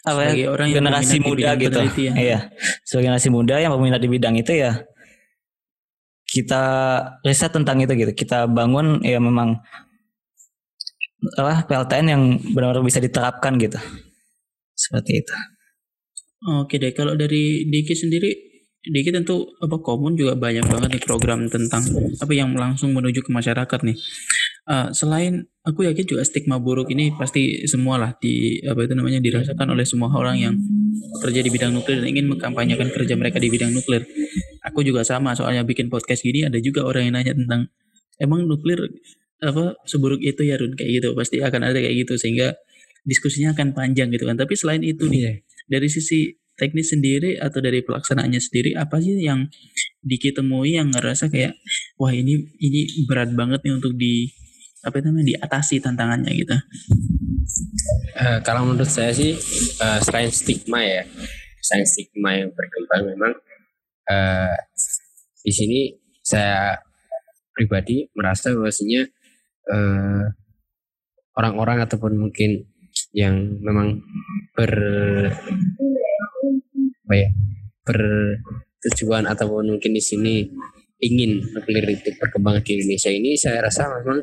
apa 0.00 0.32
Sebagai 0.32 0.48
ya, 0.48 0.48
orang 0.48 0.68
generasi 0.72 1.16
muda 1.20 1.50
gitu. 1.60 1.76
penelitian. 1.76 2.14
Iya, 2.16 2.38
sebagai 2.82 3.04
generasi 3.12 3.28
muda 3.30 3.54
yang 3.60 3.70
berminat 3.76 4.00
di 4.00 4.08
bidang 4.10 4.34
itu 4.40 4.52
ya 4.56 4.80
kita 6.30 6.62
riset 7.26 7.50
tentang 7.50 7.82
itu 7.82 7.90
gitu. 7.98 8.12
Kita 8.14 8.46
bangun 8.46 9.02
ya 9.02 9.18
memang 9.18 9.58
apa 11.36 11.66
PLTN 11.66 12.06
yang 12.06 12.22
benar-benar 12.54 12.86
bisa 12.86 13.02
diterapkan 13.02 13.58
gitu. 13.58 13.76
Seperti 14.78 15.20
itu. 15.20 15.34
Oke 16.64 16.80
deh, 16.80 16.96
kalau 16.96 17.12
dari 17.18 17.68
Diki 17.68 17.92
sendiri, 17.92 18.32
Diki 18.80 19.12
tentu 19.12 19.44
apa 19.60 19.76
komun 19.76 20.16
juga 20.16 20.32
banyak 20.32 20.64
banget 20.64 20.88
nih 20.96 21.02
program 21.04 21.44
tentang 21.52 21.84
apa 22.16 22.32
yang 22.32 22.56
langsung 22.56 22.96
menuju 22.96 23.20
ke 23.20 23.28
masyarakat 23.28 23.80
nih. 23.84 23.96
Eh, 24.70 24.88
selain 24.96 25.44
aku 25.60 25.84
yakin 25.84 26.06
juga 26.08 26.24
stigma 26.24 26.56
buruk 26.56 26.88
ini 26.88 27.12
pasti 27.12 27.68
semua 27.68 28.00
lah 28.00 28.16
di 28.16 28.56
apa 28.64 28.88
itu 28.88 28.96
namanya 28.96 29.20
dirasakan 29.20 29.76
oleh 29.76 29.84
semua 29.84 30.08
orang 30.16 30.40
yang 30.40 30.54
kerja 31.20 31.44
di 31.44 31.50
bidang 31.52 31.76
nuklir 31.76 32.00
dan 32.00 32.08
ingin 32.08 32.32
mengkampanyekan 32.32 32.88
kerja 32.88 33.20
mereka 33.20 33.36
di 33.36 33.52
bidang 33.52 33.76
nuklir. 33.76 34.08
Aku 34.70 34.86
juga 34.86 35.02
sama 35.02 35.34
soalnya 35.34 35.66
bikin 35.66 35.90
podcast 35.90 36.22
gini 36.22 36.46
ada 36.46 36.56
juga 36.62 36.86
orang 36.86 37.10
yang 37.10 37.14
nanya 37.18 37.34
tentang 37.34 37.60
emang 38.22 38.46
nuklir 38.46 38.78
apa 39.40 39.74
seburuk 39.88 40.20
itu 40.20 40.44
ya 40.44 40.60
Run 40.60 40.76
kayak 40.76 41.00
gitu 41.00 41.08
pasti 41.16 41.40
akan 41.40 41.72
ada 41.72 41.78
kayak 41.80 42.06
gitu 42.06 42.14
sehingga 42.20 42.54
diskusinya 43.02 43.56
akan 43.56 43.74
panjang 43.74 44.08
gitu 44.14 44.28
kan. 44.28 44.36
Tapi 44.38 44.54
selain 44.54 44.84
itu 44.84 45.08
nih 45.08 45.42
dari 45.66 45.88
sisi 45.88 46.36
teknis 46.60 46.92
sendiri 46.92 47.40
atau 47.40 47.64
dari 47.64 47.80
pelaksanaannya 47.80 48.36
sendiri 48.36 48.76
apa 48.76 49.00
sih 49.00 49.16
yang 49.16 49.48
Diki 50.00 50.32
temui 50.32 50.80
yang 50.80 50.88
ngerasa 50.92 51.28
kayak 51.28 51.60
wah 52.00 52.08
ini 52.08 52.40
ini 52.56 53.04
berat 53.04 53.36
banget 53.36 53.60
nih 53.64 53.74
untuk 53.76 53.92
di 54.00 54.32
apa 54.80 54.96
itu 54.96 55.12
namanya 55.12 55.26
diatasi 55.36 55.76
tantangannya 55.84 56.32
gitu. 56.32 56.56
Eh, 58.16 58.38
kalau 58.40 58.64
menurut 58.64 58.88
saya 58.88 59.12
sih 59.12 59.36
eh, 59.76 59.98
selain 60.00 60.32
stigma 60.32 60.80
ya, 60.80 61.04
selain 61.60 61.84
stigma 61.84 62.32
yang 62.32 62.48
berkembang 62.48 63.12
memang 63.12 63.32
eh, 64.10 64.54
di 65.40 65.52
sini 65.54 65.80
saya 66.20 66.74
pribadi 67.54 68.10
merasa 68.12 68.50
bahwasanya 68.50 69.06
eh, 69.70 70.24
orang-orang 71.38 71.86
ataupun 71.86 72.18
mungkin 72.18 72.66
yang 73.14 73.58
memang 73.62 74.02
ber 74.54 74.72
apa 77.06 77.14
ya 77.14 77.28
bertujuan 77.86 79.26
ataupun 79.26 79.74
mungkin 79.78 79.92
di 79.94 80.02
sini 80.02 80.46
ingin 81.00 81.42
nuklir 81.56 81.86
itu 81.90 82.12
berkembang 82.20 82.60
di 82.62 82.78
Indonesia 82.78 83.10
ini 83.10 83.34
saya 83.34 83.64
rasa 83.64 83.88
memang 83.88 84.22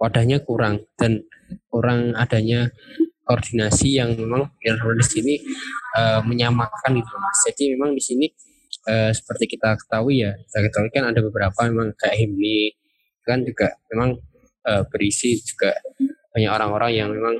wadahnya 0.00 0.42
kurang 0.42 0.82
dan 0.98 1.22
kurang 1.68 2.16
adanya 2.16 2.72
koordinasi 3.24 3.96
yang 3.96 4.16
memang 4.16 4.52
di 4.60 5.04
sini 5.04 5.34
eh, 5.96 6.20
menyamakan 6.24 7.00
gitu 7.00 7.14
mas. 7.16 7.38
Jadi 7.48 7.64
memang 7.76 7.96
di 7.96 8.02
sini 8.02 8.26
eh, 8.88 9.12
seperti 9.12 9.44
kita 9.56 9.76
ketahui 9.80 10.24
ya, 10.24 10.32
kita 10.36 10.58
ketahui 10.70 10.90
kan 10.92 11.04
ada 11.10 11.20
beberapa 11.20 11.68
memang 11.68 11.92
kayak 11.96 12.16
himni 12.20 12.72
kan 13.24 13.40
juga 13.40 13.72
memang 13.92 14.20
eh, 14.68 14.84
berisi 14.88 15.40
juga 15.40 15.72
banyak 16.34 16.50
orang-orang 16.50 16.90
yang 16.92 17.08
memang 17.12 17.36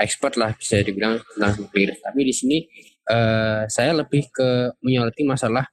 expert 0.00 0.34
lah 0.40 0.56
bisa 0.56 0.80
dibilang 0.80 1.20
tentang 1.36 1.64
nuklir. 1.64 1.92
Tapi 2.00 2.20
di 2.24 2.34
sini 2.34 2.58
eh, 3.08 3.62
saya 3.68 3.92
lebih 3.96 4.28
ke 4.32 4.76
menyoroti 4.84 5.22
masalah 5.24 5.64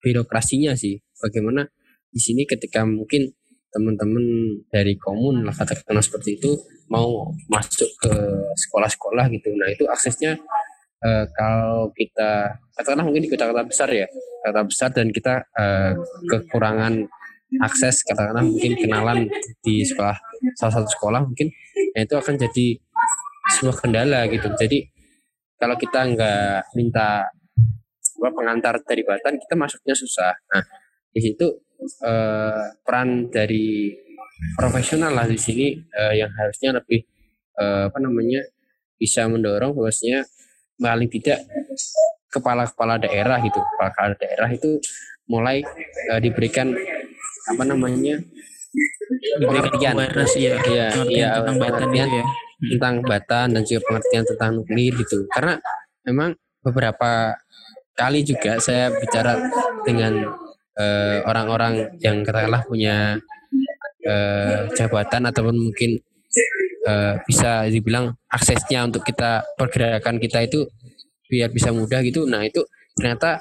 birokrasinya 0.00 0.72
sih. 0.76 0.96
Bagaimana 1.20 1.68
di 2.10 2.20
sini 2.20 2.48
ketika 2.48 2.82
mungkin 2.82 3.28
teman-teman 3.70 4.24
dari 4.66 4.98
komun 4.98 5.46
lah 5.46 5.54
katakanlah 5.54 6.02
seperti 6.02 6.42
itu 6.42 6.58
mau 6.90 7.30
masuk 7.46 7.86
ke 8.02 8.12
sekolah-sekolah 8.66 9.30
gitu. 9.30 9.54
Nah 9.54 9.70
itu 9.70 9.86
aksesnya 9.86 10.34
eh, 11.04 11.24
kalau 11.32 11.92
kita 11.96 12.60
katakanlah 12.76 13.04
mungkin 13.06 13.24
di 13.26 13.30
kota-kota 13.32 13.62
besar 13.64 13.88
ya, 13.92 14.06
kota 14.44 14.62
besar 14.64 14.88
dan 14.92 15.08
kita 15.12 15.44
eh, 15.56 15.92
kekurangan 16.28 17.04
akses 17.60 18.06
katakanlah 18.06 18.46
mungkin 18.46 18.78
kenalan 18.78 19.18
di 19.58 19.82
sekolah 19.82 20.14
salah 20.54 20.74
satu 20.78 20.86
sekolah 20.86 21.26
mungkin 21.26 21.50
nah 21.98 22.06
itu 22.06 22.14
akan 22.14 22.38
jadi 22.38 22.78
sebuah 23.58 23.76
kendala 23.82 24.30
gitu. 24.30 24.46
Jadi 24.54 24.86
kalau 25.58 25.76
kita 25.76 26.00
nggak 26.14 26.72
minta 26.78 27.26
apa, 28.20 28.28
pengantar 28.36 28.80
dari 28.84 29.02
Batan, 29.02 29.40
kita 29.40 29.54
masuknya 29.56 29.96
susah. 29.96 30.32
Nah, 30.52 30.64
di 31.10 31.20
situ 31.20 31.46
eh, 32.06 32.64
peran 32.84 33.32
dari 33.32 33.92
profesional 34.54 35.16
lah 35.16 35.26
di 35.26 35.36
sini 35.40 35.74
eh, 35.74 36.14
yang 36.20 36.30
harusnya 36.32 36.78
lebih 36.80 37.00
eh, 37.58 37.82
apa 37.90 37.98
namanya 37.98 38.44
bisa 39.00 39.26
mendorong 39.26 39.72
bahwasanya 39.74 40.28
paling 40.80 41.10
tidak 41.12 41.44
kepala-kepala 42.32 42.96
daerah 42.96 43.38
gitu, 43.44 43.60
kepala 43.60 44.16
daerah 44.16 44.48
itu 44.50 44.80
mulai 45.30 45.62
eh, 46.10 46.20
diberikan 46.20 46.72
apa 47.50 47.62
namanya 47.66 48.18
pengertian 49.42 49.94
awareness 49.98 50.32
ya, 50.38 50.54
Iya, 50.62 50.86
pengertian 50.94 51.10
iya, 51.10 51.28
tentang 51.38 51.56
batan 51.58 51.80
pengertian. 51.86 52.08
itu 52.08 52.18
ya. 52.18 52.24
tentang 52.76 52.94
batan 53.02 53.46
dan 53.56 53.62
juga 53.64 53.80
pengertian 53.88 54.24
tentang 54.26 54.50
nuklir 54.60 54.92
gitu. 55.00 55.18
Karena 55.32 55.54
memang 56.06 56.30
beberapa 56.60 57.34
kali 57.96 58.20
juga 58.22 58.60
saya 58.60 58.92
bicara 58.94 59.36
dengan 59.84 60.12
eh, 60.78 61.18
orang-orang 61.26 61.98
yang 62.00 62.22
katakanlah 62.22 62.62
punya 62.64 63.18
eh, 64.04 64.58
jabatan 64.76 65.28
ataupun 65.28 65.56
mungkin 65.56 65.98
eh, 66.86 67.14
bisa 67.24 67.66
dibilang 67.68 68.14
aksesnya 68.30 68.86
untuk 68.86 69.04
kita 69.04 69.44
pergerakan 69.56 70.16
kita 70.16 70.44
itu 70.44 70.68
biar 71.30 71.52
bisa 71.52 71.70
mudah 71.70 72.00
gitu. 72.02 72.26
Nah 72.26 72.42
itu 72.44 72.64
ternyata 72.96 73.40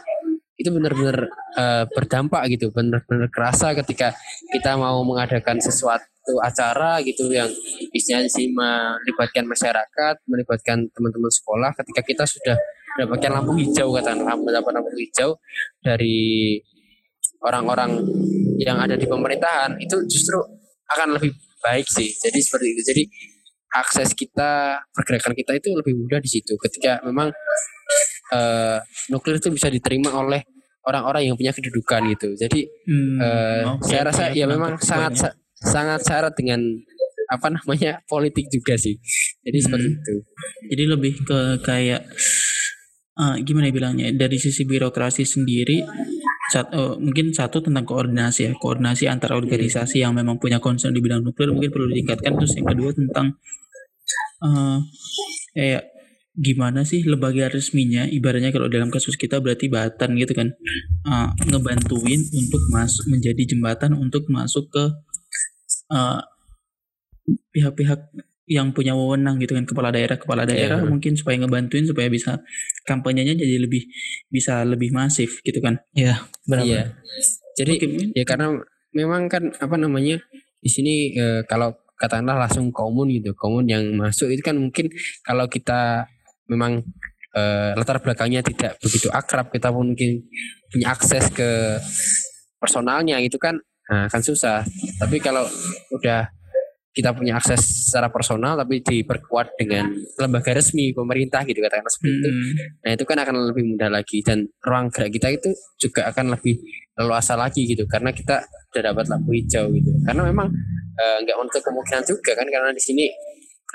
itu 0.60 0.70
benar-benar 0.76 1.18
eh, 1.56 1.86
berdampak 1.88 2.52
gitu, 2.52 2.70
benar-benar 2.76 3.32
kerasa 3.32 3.72
ketika 3.78 4.12
kita 4.52 4.76
mau 4.76 5.00
mengadakan 5.08 5.58
sesuatu 5.64 6.36
acara 6.44 7.02
gitu 7.02 7.32
yang 7.32 7.50
istilahnya 7.96 8.30
sih 8.30 8.52
melibatkan 8.52 9.48
masyarakat, 9.48 10.16
melibatkan 10.30 10.86
teman-teman 10.92 11.32
sekolah 11.32 11.72
ketika 11.80 12.02
kita 12.06 12.24
sudah 12.28 12.58
mendapatkan 13.00 13.32
lampu 13.32 13.52
hijau 13.56 13.96
katakanlah 13.96 14.36
mendapat 14.36 14.72
lampu 14.76 14.92
hijau 15.00 15.40
dari 15.80 16.60
orang-orang 17.40 18.04
yang 18.60 18.76
ada 18.76 19.00
di 19.00 19.08
pemerintahan 19.08 19.80
itu 19.80 19.96
justru 20.12 20.36
akan 20.92 21.16
lebih 21.16 21.32
baik 21.62 21.88
sih. 21.88 22.10
Jadi 22.16 22.40
seperti 22.40 22.68
itu. 22.72 22.82
Jadi 22.84 23.04
akses 23.70 24.18
kita, 24.18 24.82
pergerakan 24.92 25.38
kita 25.38 25.52
itu 25.54 25.70
lebih 25.76 25.94
mudah 25.94 26.18
di 26.18 26.30
situ 26.30 26.58
ketika 26.58 27.00
memang 27.06 27.30
eh, 28.34 28.78
nuklir 29.10 29.38
itu 29.38 29.50
bisa 29.50 29.70
diterima 29.70 30.14
oleh 30.14 30.42
orang-orang 30.86 31.30
yang 31.30 31.36
punya 31.38 31.54
kedudukan 31.54 32.02
gitu. 32.14 32.34
Jadi 32.34 32.66
Hmm, 32.90 33.18
eh, 33.22 33.64
oke, 33.78 33.86
saya 33.86 34.02
rasa 34.10 34.24
ya 34.34 34.46
memang 34.46 34.78
sangat 34.82 35.14
sa- 35.18 35.36
sangat 35.54 36.02
syarat 36.02 36.34
dengan 36.34 36.62
apa 37.30 37.54
namanya 37.54 38.02
politik 38.10 38.50
juga 38.50 38.74
sih. 38.74 38.98
Jadi 39.46 39.58
seperti 39.62 39.86
Hmm. 39.86 39.98
itu. 40.02 40.16
Jadi 40.74 40.84
lebih 40.90 41.14
ke 41.22 41.40
kayak 41.62 42.10
eh, 43.20 43.36
gimana 43.46 43.68
ya 43.70 43.74
bilangnya? 43.76 44.08
Dari 44.16 44.38
sisi 44.40 44.64
birokrasi 44.64 45.24
sendiri 45.28 45.84
sat- 46.52 46.72
eh, 46.74 46.96
mungkin 46.98 47.32
satu 47.36 47.62
tentang 47.62 47.86
koordinasi 47.86 48.40
ya. 48.50 48.52
Koordinasi 48.58 49.06
antara 49.12 49.36
organisasi 49.38 50.02
yang 50.04 50.16
memang 50.18 50.40
punya 50.42 50.58
concern 50.64 50.96
di 50.96 51.02
bidang 51.04 51.22
nuklir 51.26 51.52
mungkin 51.54 51.70
perlu 51.74 51.88
ditingkatkan. 51.92 52.32
Terus 52.40 52.54
yang 52.58 52.68
kedua 52.72 52.92
tentang 52.96 53.28
eh 54.40 54.80
kayak 55.56 55.84
gimana 56.40 56.88
sih 56.88 57.04
lembaga 57.04 57.52
resminya? 57.52 58.08
Ibaratnya 58.08 58.56
kalau 58.56 58.72
dalam 58.72 58.88
kasus 58.94 59.20
kita 59.20 59.44
berarti 59.44 59.68
Batan 59.68 60.16
gitu 60.16 60.34
kan. 60.34 60.50
Eh, 61.06 61.30
ngebantuin 61.52 62.22
untuk 62.34 62.64
masuk 62.72 63.06
menjadi 63.12 63.44
jembatan 63.56 63.92
untuk 64.00 64.26
masuk 64.32 64.72
ke 64.72 64.86
eh, 65.94 66.20
pihak-pihak 67.54 68.00
yang 68.50 68.74
punya 68.74 68.98
wewenang 68.98 69.38
gitu 69.38 69.54
kan 69.54 69.62
kepala 69.62 69.94
daerah 69.94 70.18
kepala 70.18 70.42
daerah 70.42 70.82
Iya. 70.82 70.90
mungkin 70.90 71.14
supaya 71.14 71.38
ngebantuin 71.38 71.86
supaya 71.86 72.10
bisa 72.10 72.42
kampanyenya 72.90 73.38
jadi 73.38 73.62
lebih 73.62 73.86
bisa 74.34 74.66
lebih 74.66 74.90
masif 74.90 75.38
gitu 75.46 75.62
kan 75.62 75.78
Benar. 76.50 76.66
Iya. 76.66 76.84
Jadi 77.54 77.72
mungkin 77.78 77.92
ya 78.18 78.26
karena 78.26 78.58
memang 78.90 79.30
kan 79.30 79.54
apa 79.54 79.78
namanya 79.78 80.18
di 80.60 80.70
sini 80.70 81.14
eh, 81.14 81.46
kalau 81.46 81.78
katakanlah 81.94 82.42
langsung 82.42 82.74
komun 82.74 83.14
gitu 83.14 83.38
komun 83.38 83.70
yang 83.70 83.86
masuk 83.94 84.34
itu 84.34 84.42
kan 84.42 84.58
mungkin 84.58 84.90
kalau 85.22 85.46
kita 85.46 86.10
memang 86.50 86.82
eh, 87.38 87.78
latar 87.78 88.02
belakangnya 88.02 88.42
tidak 88.42 88.82
begitu 88.82 89.14
akrab 89.14 89.54
kita 89.54 89.70
pun 89.70 89.94
mungkin 89.94 90.26
punya 90.74 90.90
akses 90.98 91.30
ke 91.30 91.78
personalnya 92.58 93.22
itu 93.22 93.38
kan 93.38 93.62
nah, 93.86 94.10
kan 94.10 94.22
susah 94.26 94.66
tapi 94.98 95.22
kalau 95.22 95.46
udah 95.94 96.34
kita 96.90 97.14
punya 97.14 97.38
akses 97.38 97.62
secara 97.90 98.10
personal 98.10 98.58
tapi 98.58 98.82
diperkuat 98.82 99.54
dengan 99.62 99.94
lembaga 100.18 100.58
resmi 100.58 100.90
pemerintah 100.90 101.46
gitu 101.46 101.62
katakanlah 101.62 101.94
seperti 101.94 102.16
itu 102.18 102.30
Hmm, 102.30 102.54
Nah 102.86 102.92
itu 102.98 103.04
kan 103.06 103.18
akan 103.22 103.36
lebih 103.54 103.64
mudah 103.66 103.90
lagi 103.94 104.18
dan 104.26 104.50
ruang 104.66 104.90
gerak 104.90 105.14
kita 105.14 105.28
itu 105.30 105.50
juga 105.78 106.10
akan 106.10 106.34
lebih 106.34 106.58
leluasa 106.98 107.38
lagi 107.38 107.64
gitu 107.64 107.86
karena 107.86 108.10
kita 108.12 108.44
sudah 108.70 108.92
dapat 108.94 109.06
lampu 109.08 109.32
hijau 109.34 109.70
gitu. 109.72 109.90
Karena 110.04 110.22
memang 110.28 110.48
eh, 111.00 111.18
nggak 111.24 111.38
untuk 111.40 111.62
kemungkinan 111.64 112.04
juga 112.06 112.32
kan 112.36 112.46
karena 112.50 112.70
di 112.76 112.82
sini 112.84 113.06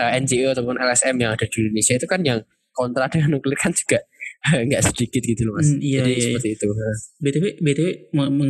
eh, 0.03 0.11
NGO 0.21 0.53
ataupun 0.53 0.77
LSM 0.77 1.15
yang 1.19 1.33
ada 1.35 1.47
di 1.47 1.57
Indonesia 1.63 1.95
itu 1.97 2.07
kan 2.11 2.21
yang 2.21 2.39
kontra 2.75 3.07
dengan 3.13 3.39
nuklir 3.39 3.57
kan 3.57 3.71
juga 3.71 4.03
nggak 4.69 4.83
sedikit 4.85 5.23
gitu 5.25 5.49
loh 5.49 5.57
mas. 5.57 5.73
Hmm, 5.73 5.81
iya, 5.81 6.05
Jadi 6.05 6.11
iya, 6.11 6.17
iya. 6.17 6.27
seperti 6.37 6.49
itu. 6.53 6.67
btw 7.19 7.45
btw 7.59 7.89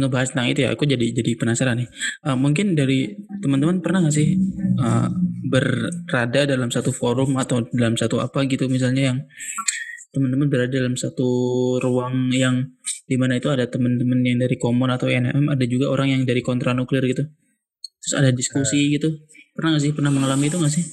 ngebahas 0.01 0.29
tentang 0.35 0.49
itu 0.51 0.61
ya 0.67 0.71
aku 0.75 0.85
jadi 0.85 1.07
jadi 1.15 1.31
penasaran 1.39 1.79
nih 1.79 1.89
Eh, 2.25 2.37
mungkin 2.37 2.75
dari 2.75 3.15
teman-teman 3.41 3.79
pernah 3.79 4.03
nggak 4.03 4.15
sih 4.15 4.35
eh, 4.81 5.09
berada 5.47 6.41
dalam 6.45 6.69
satu 6.69 6.91
forum 6.91 7.39
atau 7.39 7.63
dalam 7.71 7.95
satu 7.95 8.19
apa 8.19 8.43
gitu 8.45 8.67
misalnya 8.67 9.15
yang 9.15 9.19
teman-teman 10.11 10.47
berada 10.47 10.71
dalam 10.71 10.95
satu 10.95 11.27
ruang 11.79 12.31
yang 12.31 12.71
di 13.07 13.19
mana 13.19 13.39
itu 13.39 13.51
ada 13.51 13.67
teman-teman 13.67 14.23
yang 14.23 14.39
dari 14.39 14.55
Komon 14.55 14.91
atau 14.91 15.11
NM 15.11 15.51
ada 15.51 15.65
juga 15.67 15.91
orang 15.91 16.15
yang 16.15 16.23
dari 16.23 16.39
kontra 16.41 16.71
nuklir 16.71 17.03
gitu 17.07 17.27
terus 17.99 18.15
ada 18.15 18.31
diskusi 18.31 18.95
gitu 18.95 19.11
pernah 19.55 19.75
nggak 19.75 19.83
sih 19.83 19.93
pernah 19.95 20.11
mengalami 20.15 20.47
itu 20.47 20.59
nggak 20.59 20.71
sih 20.71 20.85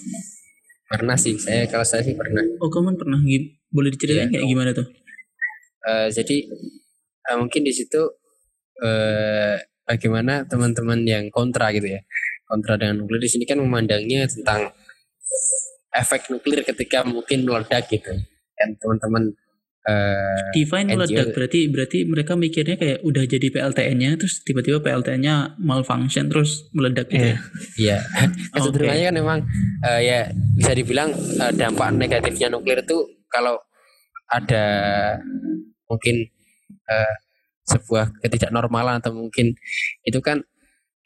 Pernah 0.89 1.15
sih 1.15 1.39
saya 1.39 1.69
kalau 1.71 1.87
saya 1.87 2.03
sih 2.03 2.17
pernah. 2.17 2.43
oh 2.59 2.67
kamu 2.67 2.99
pernah 2.99 3.21
Gi- 3.23 3.60
boleh 3.71 3.89
diceritain 3.89 4.27
Iya. 4.27 4.33
kayak 4.37 4.47
gimana 4.47 4.71
tuh 4.71 4.87
Eh, 5.81 6.13
jadi 6.13 6.45
eh, 7.25 7.37
mungkin 7.41 7.65
di 7.65 7.73
situ 7.73 7.97
eh, 8.77 9.57
bagaimana 9.81 10.45
teman-teman 10.45 11.01
yang 11.03 11.25
kontra 11.33 11.73
gitu 11.73 11.89
ya 11.89 12.05
kontra 12.45 12.77
dengan 12.77 13.01
nuklir 13.01 13.17
di 13.17 13.25
sini 13.25 13.49
kan 13.49 13.57
memandangnya 13.57 14.29
tentang 14.29 14.69
efek 15.91 16.29
nuklir 16.29 16.61
ketika 16.61 17.01
mungkin 17.01 17.43
meledak 17.43 17.89
gitu 17.89 18.13
dan 18.53 18.69
teman-teman 18.77 19.33
eh, 19.89 20.53
Divine 20.53 20.93
NGO. 20.93 20.95
meledak 21.01 21.27
berarti 21.33 21.59
berarti 21.67 21.97
mereka 22.05 22.37
mikirnya 22.37 22.75
kayak 22.77 23.01
udah 23.01 23.23
jadi 23.25 23.47
PLTN-nya 23.49 24.21
terus 24.21 24.45
tiba-tiba 24.45 24.85
PLTN-nya 24.85 25.57
malfunction 25.57 26.29
terus 26.29 26.69
meledak 26.71 27.09
gitu 27.09 27.25
ya. 27.25 27.37
Iya, 27.75 27.97
kecenderungannya 28.53 29.05
kan 29.09 29.15
memang 29.17 29.39
eh, 29.81 30.01
ya 30.05 30.19
bisa 30.53 30.77
dibilang 30.77 31.09
eh, 31.11 31.51
dampak 31.57 31.89
negatifnya 31.97 32.53
nuklir 32.53 32.85
itu 32.85 33.01
kalau 33.31 33.57
ada 34.27 34.65
mungkin 35.87 36.27
eh, 36.87 37.15
sebuah 37.67 38.19
ketidaknormalan 38.23 38.99
atau 38.99 39.15
mungkin 39.15 39.55
itu 40.03 40.19
kan 40.19 40.43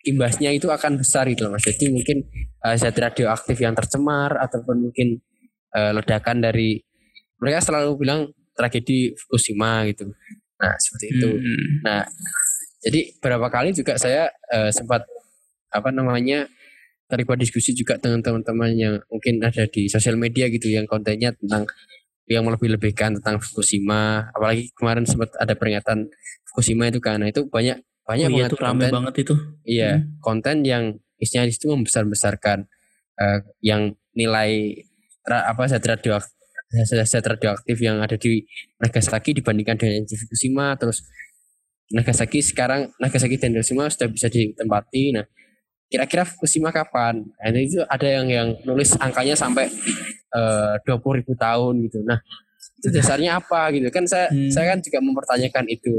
imbasnya 0.05 0.53
itu 0.53 0.69
akan 0.69 1.01
besar 1.01 1.26
gitu 1.30 1.49
loh 1.49 1.57
mas. 1.57 1.65
Jadi 1.65 1.93
mungkin 1.93 2.26
eh, 2.65 2.76
zat 2.78 2.97
radioaktif 2.97 3.57
yang 3.57 3.73
tercemar 3.73 4.38
ataupun 4.38 4.89
mungkin 4.89 5.21
eh, 5.73 5.91
ledakan 5.93 6.41
dari 6.45 6.82
mereka 7.41 7.65
selalu 7.65 7.89
bilang 7.99 8.19
tragedi 8.55 9.13
Fukushima 9.17 9.84
gitu. 9.89 10.09
Nah 10.61 10.73
seperti 10.80 11.05
itu. 11.11 11.30
Hmm. 11.36 11.67
Nah, 11.84 12.01
jadi 12.86 12.99
beberapa 13.19 13.49
kali 13.51 13.73
juga 13.76 13.97
saya 13.97 14.30
eh, 14.53 14.71
sempat 14.71 15.03
apa 15.73 15.89
namanya 15.91 16.47
terlibat 17.05 17.38
diskusi 17.38 17.76
juga 17.76 17.99
dengan 18.01 18.23
teman-teman 18.23 18.71
yang 18.73 18.95
mungkin 19.11 19.43
ada 19.43 19.69
di 19.69 19.86
sosial 19.86 20.17
media 20.17 20.49
gitu 20.49 20.71
yang 20.71 20.89
kontennya 20.89 21.36
tentang 21.38 21.69
yang 22.26 22.45
melebih-lebihkan 22.45 23.21
tentang 23.21 23.38
Fukushima. 23.38 24.30
Apalagi 24.34 24.73
kemarin 24.73 25.05
sempat 25.05 25.34
ada 25.38 25.53
peringatan 25.53 26.09
Fukushima 26.49 26.89
itu 26.89 26.97
kan. 26.97 27.21
Nah, 27.21 27.30
itu 27.30 27.45
banyak 27.45 27.82
banyak 28.05 28.30
Oh 28.30 28.38
iya 28.38 28.45
rame 28.45 28.86
konten, 28.86 28.91
banget 28.93 29.13
itu. 29.26 29.34
iya 29.65 29.91
Hmm. 29.97 30.21
konten 30.21 30.61
yang 30.61 30.84
isinya 31.17 31.41
di 31.41 31.53
situ 31.57 31.73
membesar-besarkan 31.73 32.69
eh, 33.17 33.39
yang 33.65 33.97
nilai 34.13 34.78
ra- 35.26 35.49
apa 35.49 35.65
zat 35.65 35.82
radioaktif 35.82 36.30
zat 36.86 37.26
radioaktif 37.26 37.78
yang 37.82 38.05
ada 38.05 38.13
di 38.13 38.45
Nagasaki 38.78 39.34
dibandingkan 39.34 39.82
dengan 39.82 40.05
di 40.05 40.15
Fukushima 40.21 40.78
terus 40.78 41.01
Nagasaki 41.89 42.45
sekarang 42.45 42.93
Nagasaki 42.97 43.38
dan 43.38 43.57
Hiroshima 43.57 43.89
sudah 43.89 44.05
bisa 44.05 44.30
ditempati 44.30 45.17
nah 45.17 45.26
kira-kira 45.86 46.30
Fukushima 46.30 46.69
kapan 46.69 47.26
nah, 47.26 47.57
itu 47.57 47.82
ada 47.89 48.05
yang 48.05 48.28
yang 48.30 48.47
nulis 48.65 48.93
angkanya 48.97 49.34
sampai 49.34 49.65
dua 50.83 50.97
puluh 50.99 51.23
ribu 51.23 51.33
tahun 51.38 51.79
gitu 51.88 52.03
nah 52.03 52.19
itu 52.81 52.88
dasarnya 52.91 53.39
apa 53.39 53.71
gitu 53.71 53.88
kan 53.89 54.03
saya 54.03 54.27
Hmm. 54.29 54.51
saya 54.51 54.75
kan 54.75 54.79
juga 54.83 54.99
mempertanyakan 54.99 55.65
itu 55.71 55.93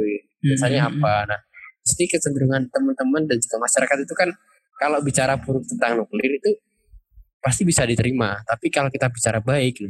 dasarnya 0.45 0.87
Hmm. 0.87 0.93
apa 1.01 1.15
nah 1.31 1.41
jadi 1.87 2.05
kecenderungan 2.19 2.67
teman-teman 2.69 3.23
dan 3.31 3.39
juga 3.39 3.57
masyarakat 3.63 3.97
itu 4.03 4.15
kan 4.19 4.29
kalau 4.77 4.99
bicara 5.01 5.39
buruk 5.41 5.65
tentang 5.65 6.03
nuklir 6.03 6.37
itu 6.37 6.51
pasti 7.41 7.63
bisa 7.63 7.87
diterima. 7.87 8.43
Tapi 8.43 8.67
kalau 8.75 8.91
kita 8.91 9.07
bicara 9.07 9.39
baik, 9.39 9.87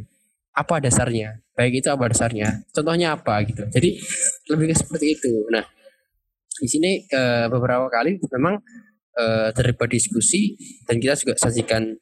apa 0.53 0.75
dasarnya? 0.77 1.41
Baik 1.57 1.81
itu 1.81 1.89
apa 1.89 2.05
dasarnya? 2.05 2.61
Contohnya 2.69 3.17
apa 3.17 3.41
gitu. 3.49 3.65
Jadi 3.67 3.97
lebih 4.53 4.71
ke 4.71 4.75
seperti 4.77 5.17
itu. 5.17 5.33
Nah, 5.49 5.65
di 6.57 6.67
sini 6.69 7.01
uh, 7.09 7.49
beberapa 7.49 7.89
kali 7.89 8.21
memang 8.21 8.61
uh, 9.17 9.49
terlibat 9.57 9.89
diskusi 9.89 10.53
dan 10.85 11.01
kita 11.01 11.17
juga 11.17 11.33
sajikan 11.37 11.97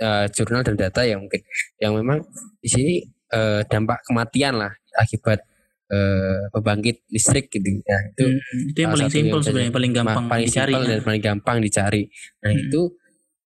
uh, 0.00 0.26
jurnal 0.30 0.62
dan 0.66 0.74
data 0.78 1.02
yang 1.06 1.22
mungkin 1.26 1.42
yang 1.78 1.92
memang 1.94 2.24
di 2.58 2.68
sini 2.70 2.94
uh, 3.34 3.62
dampak 3.66 4.02
kematian 4.06 4.58
lah 4.58 4.72
akibat 4.94 5.42
uh, 5.90 6.50
pembangkit 6.50 7.06
listrik 7.10 7.50
gitu. 7.50 7.82
Ya 7.84 7.98
itu 8.14 8.24
hmm, 8.26 8.70
itu 8.74 8.78
yang 8.82 8.92
paling 8.94 9.10
simpel 9.10 9.38
sebenarnya 9.42 9.72
paling 9.74 9.92
gampang 9.92 10.24
paling 10.26 10.46
dicari 10.48 10.72
simpel 10.72 10.84
dan 10.88 11.00
paling 11.02 11.22
gampang 11.22 11.56
dicari. 11.62 12.02
Nah 12.42 12.50
hmm. 12.50 12.62
itu 12.68 12.82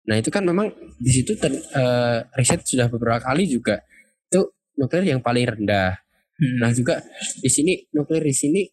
nah 0.05 0.15
itu 0.21 0.29
kan 0.29 0.43
memang 0.45 0.69
di 1.01 1.11
situ 1.11 1.33
ter, 1.33 1.49
uh, 1.49 2.21
riset 2.37 2.61
sudah 2.65 2.87
beberapa 2.89 3.21
kali 3.21 3.49
juga. 3.49 3.81
Itu 4.29 4.53
nuklir 4.77 5.05
yang 5.05 5.21
paling 5.21 5.45
rendah. 5.45 6.01
Hmm. 6.35 6.59
nah 6.59 6.67
juga 6.67 6.99
di 7.39 7.47
sini 7.47 7.79
nuklir 7.95 8.19
di 8.19 8.35
sini 8.35 8.67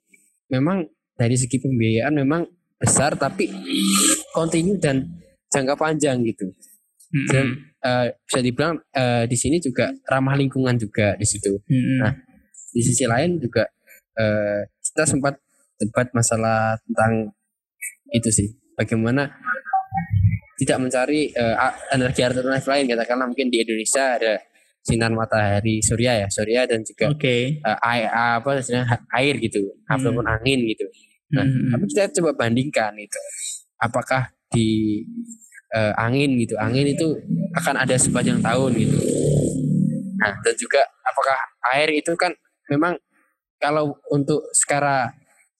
memang 0.50 0.82
dari 1.14 1.38
segi 1.38 1.62
pembiayaan 1.62 2.10
memang 2.18 2.42
besar 2.74 3.14
tapi 3.14 3.46
kontinu 4.34 4.74
dan 4.82 5.06
jangka 5.46 5.78
panjang 5.78 6.26
gitu 6.26 6.50
dan 7.28 7.46
uh, 7.84 8.06
bisa 8.24 8.40
dibilang 8.40 8.80
uh, 8.96 9.24
di 9.28 9.36
sini 9.36 9.60
juga 9.60 9.92
ramah 10.08 10.32
lingkungan 10.32 10.80
juga 10.80 11.12
di 11.20 11.26
situ 11.28 11.60
hmm. 11.60 11.98
nah 12.00 12.12
di 12.72 12.80
sisi 12.80 13.04
lain 13.04 13.36
juga 13.36 13.68
uh, 14.16 14.64
kita 14.80 15.04
sempat 15.04 15.36
debat 15.76 16.08
masalah 16.16 16.80
tentang 16.88 17.36
itu 18.12 18.28
sih 18.32 18.48
bagaimana 18.76 19.28
tidak 20.56 20.78
mencari 20.80 21.28
uh, 21.36 21.74
energi 21.92 22.22
alternatif 22.24 22.66
lain 22.70 22.88
katakanlah 22.88 23.26
mungkin 23.28 23.52
di 23.52 23.60
Indonesia 23.60 24.16
ada 24.16 24.40
sinar 24.82 25.12
matahari 25.14 25.78
surya 25.84 26.26
ya 26.26 26.28
surya 26.32 26.66
dan 26.66 26.82
juga 26.82 27.12
okay. 27.12 27.60
uh, 27.62 27.78
air 27.86 28.08
apa 28.08 28.62
air 29.20 29.34
gitu 29.38 29.60
hmm. 29.60 29.92
ataupun 29.92 30.24
angin 30.24 30.64
gitu 30.64 30.86
nah 31.32 31.44
hmm. 31.44 31.76
tapi 31.76 31.84
kita 31.92 32.02
coba 32.20 32.46
bandingkan 32.46 32.96
itu 32.96 33.20
apakah 33.80 34.32
di 34.52 35.00
uh, 35.72 35.92
angin 35.96 36.36
gitu 36.38 36.54
angin 36.60 36.92
itu 36.92 37.16
akan 37.56 37.84
ada 37.84 37.96
sepanjang 37.96 38.40
tahun 38.40 38.70
gitu 38.76 38.98
nah 40.20 40.32
dan 40.44 40.54
juga 40.54 40.80
apakah 41.02 41.38
air 41.74 41.88
itu 41.98 42.12
kan 42.14 42.30
memang 42.70 42.94
kalau 43.58 43.98
untuk 44.12 44.42
skala 44.54 45.10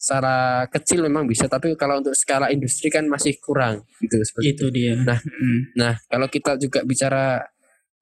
secara 0.03 0.67
kecil 0.67 1.07
memang 1.07 1.31
bisa 1.31 1.47
tapi 1.47 1.79
kalau 1.79 2.03
untuk 2.03 2.15
skala 2.19 2.51
industri 2.51 2.91
kan 2.91 3.07
masih 3.07 3.39
kurang 3.39 3.87
gitu 4.03 4.19
seperti 4.27 4.59
itu, 4.59 4.67
itu. 4.67 4.75
dia 4.75 4.93
nah 4.99 5.19
hmm. 5.19 5.59
nah 5.79 5.95
kalau 6.11 6.27
kita 6.27 6.59
juga 6.59 6.83
bicara 6.83 7.47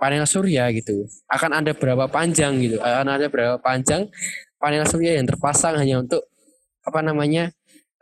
panel 0.00 0.24
surya 0.24 0.72
gitu 0.72 1.04
akan 1.28 1.60
ada 1.60 1.76
berapa 1.76 2.08
panjang 2.08 2.56
gitu 2.64 2.80
akan 2.80 3.20
ada 3.20 3.28
berapa 3.28 3.60
panjang 3.60 4.08
panel 4.56 4.88
surya 4.88 5.20
yang 5.20 5.28
terpasang 5.28 5.76
hanya 5.76 6.00
untuk 6.00 6.24
apa 6.80 7.04
namanya 7.04 7.52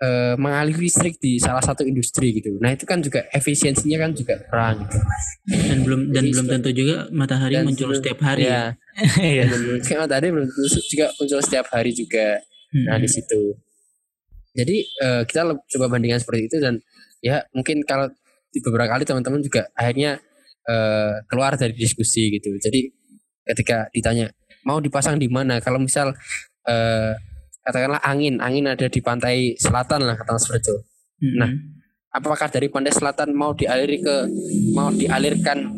uh, 0.02 0.34
mengaliri 0.38 0.86
listrik 0.86 1.18
di 1.18 1.38
salah 1.38 1.62
satu 1.62 1.82
industri 1.82 2.34
gitu. 2.38 2.56
Nah 2.62 2.74
itu 2.74 2.84
kan 2.86 3.02
juga 3.02 3.26
efisiensinya 3.34 3.98
kan 4.06 4.10
juga 4.14 4.34
kurang. 4.46 4.86
Gitu. 4.86 4.98
Dan 5.68 5.78
belum 5.84 6.00
dan 6.14 6.22
Jadi, 6.24 6.32
belum 6.34 6.46
tentu 6.46 6.70
juga 6.74 6.96
matahari 7.10 7.54
muncul 7.62 7.90
setiap 7.94 8.18
hari. 8.22 8.46
Ya. 8.46 8.74
ya. 9.22 9.44
ya. 9.78 9.96
matahari 9.98 10.28
belum 10.30 10.46
tentu 10.46 10.80
juga 10.88 11.06
muncul 11.18 11.38
setiap 11.42 11.66
hari 11.70 11.90
juga. 11.94 12.42
Hmm. 12.70 12.86
Nah 12.86 12.96
di 13.00 13.08
situ. 13.10 13.42
Jadi 14.58 14.76
uh, 15.04 15.22
kita 15.22 15.54
coba 15.54 15.86
bandingkan 15.86 16.18
seperti 16.18 16.50
itu 16.50 16.56
dan 16.58 16.82
ya 17.22 17.46
mungkin 17.54 17.82
kalau 17.86 18.10
di 18.48 18.58
beberapa 18.64 18.96
kali 18.96 19.04
teman-teman 19.04 19.44
juga 19.44 19.68
akhirnya 19.76 20.18
uh, 20.66 21.22
keluar 21.30 21.54
dari 21.54 21.76
diskusi 21.76 22.32
gitu. 22.32 22.50
Jadi 22.58 22.90
ketika 23.48 23.88
ditanya 23.92 24.28
mau 24.66 24.82
dipasang 24.82 25.16
di 25.16 25.28
mana, 25.30 25.62
kalau 25.64 25.80
misal 25.80 26.12
uh, 26.68 27.12
katakanlah 27.68 28.00
angin, 28.00 28.40
angin 28.40 28.64
ada 28.64 28.88
di 28.88 29.00
pantai 29.04 29.52
selatan 29.60 30.08
lah 30.08 30.16
katakan 30.16 30.40
seperti 30.40 30.64
itu. 30.64 30.76
Hmm. 31.20 31.36
Nah, 31.36 31.50
apakah 32.16 32.48
dari 32.48 32.72
pantai 32.72 32.96
selatan 32.96 33.36
mau 33.36 33.52
dialiri 33.52 34.00
ke 34.00 34.16
mau 34.72 34.88
dialirkan 34.88 35.68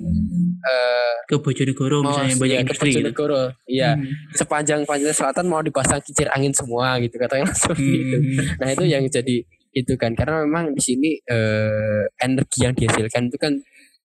uh, 0.62 1.14
ke 1.26 1.36
Bojonegoro 1.43 2.07
mau, 2.07 2.14
misalnya 2.14 2.34
banyak 2.38 2.57
ya, 2.57 2.62
industri 2.62 2.91
ke 2.91 2.95
gitu? 2.95 2.99
Bojonegoro, 3.11 3.43
gitu. 3.51 3.74
Iya. 3.74 3.91
Hmm. 3.99 4.07
Sepanjang 4.38 4.80
pantai 4.86 5.11
selatan 5.11 5.45
mau 5.51 5.59
dipasang 5.66 5.99
kincir 6.07 6.30
angin 6.30 6.55
semua 6.55 6.95
gitu 7.03 7.18
katakanlah 7.18 7.59
seperti 7.66 7.91
hmm. 7.91 8.03
itu. 8.07 8.18
Nah, 8.62 8.68
itu 8.70 8.84
yang 8.86 9.05
jadi 9.11 9.36
itu 9.70 9.95
kan 9.99 10.14
karena 10.14 10.47
memang 10.47 10.74
di 10.74 10.82
sini 10.82 11.11
uh, 11.26 12.07
energi 12.22 12.66
yang 12.66 12.74
dihasilkan 12.74 13.30
itu 13.30 13.38
kan 13.38 13.55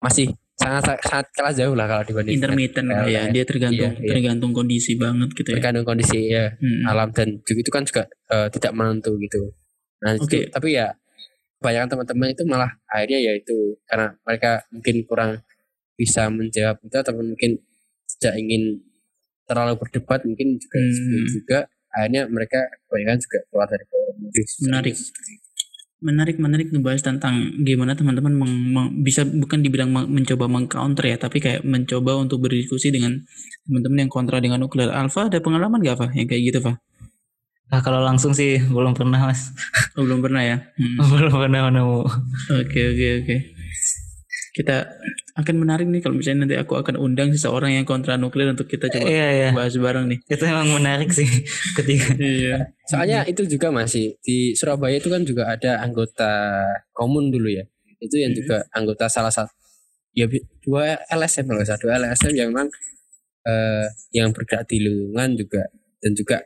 masih 0.02 0.34
sangat 0.62 1.02
sangat 1.02 1.26
kalah 1.34 1.54
jauh 1.54 1.74
lah 1.74 1.86
kalau 1.90 2.04
dibanding 2.06 2.38
intermittent 2.38 2.88
ya, 2.88 3.02
ya 3.10 3.22
dia 3.34 3.44
tergantung 3.44 3.92
iya, 3.98 3.98
iya. 3.98 4.10
tergantung 4.14 4.52
kondisi 4.54 4.94
banget 4.96 5.30
gitu 5.34 5.50
ya 5.50 5.56
tergantung 5.58 5.86
kondisi 5.86 6.20
ya 6.30 6.46
hmm. 6.54 6.86
alam 6.86 7.10
dan 7.10 7.42
juga 7.42 7.60
itu 7.66 7.72
kan 7.74 7.84
juga 7.84 8.04
uh, 8.30 8.48
tidak 8.54 8.72
menentu 8.78 9.12
gitu 9.18 9.42
nah 10.02 10.14
okay. 10.18 10.46
itu, 10.46 10.54
tapi 10.54 10.78
ya 10.78 10.94
kebanyakan 11.62 11.90
teman-teman 11.94 12.28
itu 12.34 12.44
malah 12.46 12.72
akhirnya 12.90 13.20
ya 13.22 13.34
itu 13.38 13.78
karena 13.86 14.18
mereka 14.26 14.52
mungkin 14.74 14.96
kurang 15.06 15.32
bisa 15.98 16.30
menjawab 16.30 16.78
itu 16.82 16.98
ataupun 16.98 17.26
mungkin 17.38 17.52
tidak 18.18 18.34
ingin 18.38 18.82
terlalu 19.46 19.78
berdebat 19.78 20.26
mungkin 20.26 20.58
juga 20.58 20.80
hmm. 20.80 21.26
juga 21.30 21.60
akhirnya 21.92 22.22
mereka 22.32 22.60
kebanyakan 22.88 23.20
juga 23.20 23.38
keluar 23.52 23.68
dari 23.68 23.86
menarik 24.66 24.96
menarik 26.02 26.42
menarik 26.42 26.74
ngebahas 26.74 27.06
tentang 27.06 27.62
gimana 27.62 27.94
teman-teman 27.94 28.34
bisa 29.06 29.22
bukan 29.22 29.62
dibilang 29.62 29.94
mencoba 29.94 30.50
mengcounter 30.50 31.06
ya 31.06 31.18
tapi 31.22 31.38
kayak 31.38 31.62
mencoba 31.62 32.18
untuk 32.18 32.42
berdiskusi 32.42 32.90
dengan 32.90 33.22
teman-teman 33.70 34.06
yang 34.06 34.12
kontra 34.12 34.42
dengan 34.42 34.66
nuklir 34.66 34.90
alfa 34.90 35.30
ada 35.30 35.38
pengalaman 35.38 35.78
gak 35.86 36.02
pak 36.02 36.10
yang 36.18 36.26
kayak 36.26 36.44
gitu 36.50 36.60
pak 36.62 36.82
Nah 37.72 37.80
kalau 37.80 38.04
langsung 38.04 38.36
sih 38.36 38.60
belum 38.60 38.92
pernah 38.92 39.32
mas. 39.32 39.56
Oh, 39.96 40.04
belum 40.04 40.20
pernah 40.20 40.44
ya? 40.44 40.60
Hmm. 40.76 41.00
belum 41.08 41.32
pernah 41.32 41.72
nemu. 41.72 42.04
Oke 42.52 42.80
oke 42.92 43.08
oke 43.24 43.36
kita 44.52 45.00
akan 45.40 45.56
menarik 45.64 45.88
nih 45.88 46.04
kalau 46.04 46.20
misalnya 46.20 46.44
nanti 46.44 46.56
aku 46.60 46.76
akan 46.76 47.00
undang 47.00 47.32
seseorang 47.32 47.72
yang 47.72 47.88
kontra 47.88 48.20
nuklir 48.20 48.52
untuk 48.52 48.68
kita 48.68 48.92
coba 48.92 49.08
iya, 49.08 49.28
iya. 49.32 49.50
bahas 49.56 49.80
bareng 49.80 50.12
nih. 50.12 50.20
Itu 50.28 50.44
emang 50.44 50.76
menarik 50.76 51.08
sih 51.16 51.28
ketika. 51.80 52.20
iya. 52.20 52.76
Soalnya 52.84 53.24
itu 53.24 53.48
juga 53.48 53.72
masih 53.72 54.20
di 54.20 54.52
Surabaya 54.52 55.00
itu 55.00 55.08
kan 55.08 55.24
juga 55.24 55.48
ada 55.48 55.80
anggota 55.80 56.68
komun 56.92 57.32
dulu 57.32 57.48
ya. 57.48 57.64
Itu 58.04 58.20
yang 58.20 58.36
juga 58.36 58.60
hmm. 58.60 58.76
anggota 58.76 59.08
salah 59.08 59.32
satu 59.32 59.56
ya 60.12 60.28
dua 60.68 61.00
LSM 61.08 61.48
kalau 61.48 61.64
satu 61.64 61.88
LSM 61.88 62.36
yang 62.36 62.52
memang 62.52 62.68
uh, 63.48 63.88
yang 64.12 64.36
bergerak 64.36 64.68
di 64.68 64.84
lingkungan 64.84 65.40
juga 65.40 65.64
dan 66.04 66.12
juga 66.12 66.38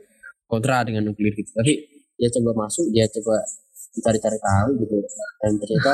kontra 0.45 0.85
dengan 0.85 1.09
nuklir 1.09 1.33
gitu. 1.33 1.49
Tapi 1.57 1.73
dia 2.21 2.29
coba 2.29 2.69
masuk, 2.69 2.85
dia 2.93 3.09
coba 3.09 3.41
cari-cari 3.95 4.39
tahu 4.39 4.69
gitu 4.83 4.95
dan 5.39 5.51
ternyata 5.55 5.93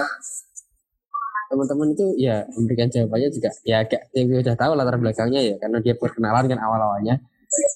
teman-teman 1.51 1.91
itu 1.91 2.05
ya 2.15 2.47
memberikan 2.55 2.87
jawabannya 2.87 3.27
juga 3.27 3.51
ya 3.67 3.83
agak 3.83 4.07
ya 4.15 4.23
udah 4.23 4.55
tahu 4.55 4.71
latar 4.71 4.95
belakangnya 4.95 5.41
ya 5.43 5.55
karena 5.59 5.77
dia 5.83 5.93
perkenalan 5.99 6.47
kan 6.47 6.59
awal-awalnya. 6.63 7.19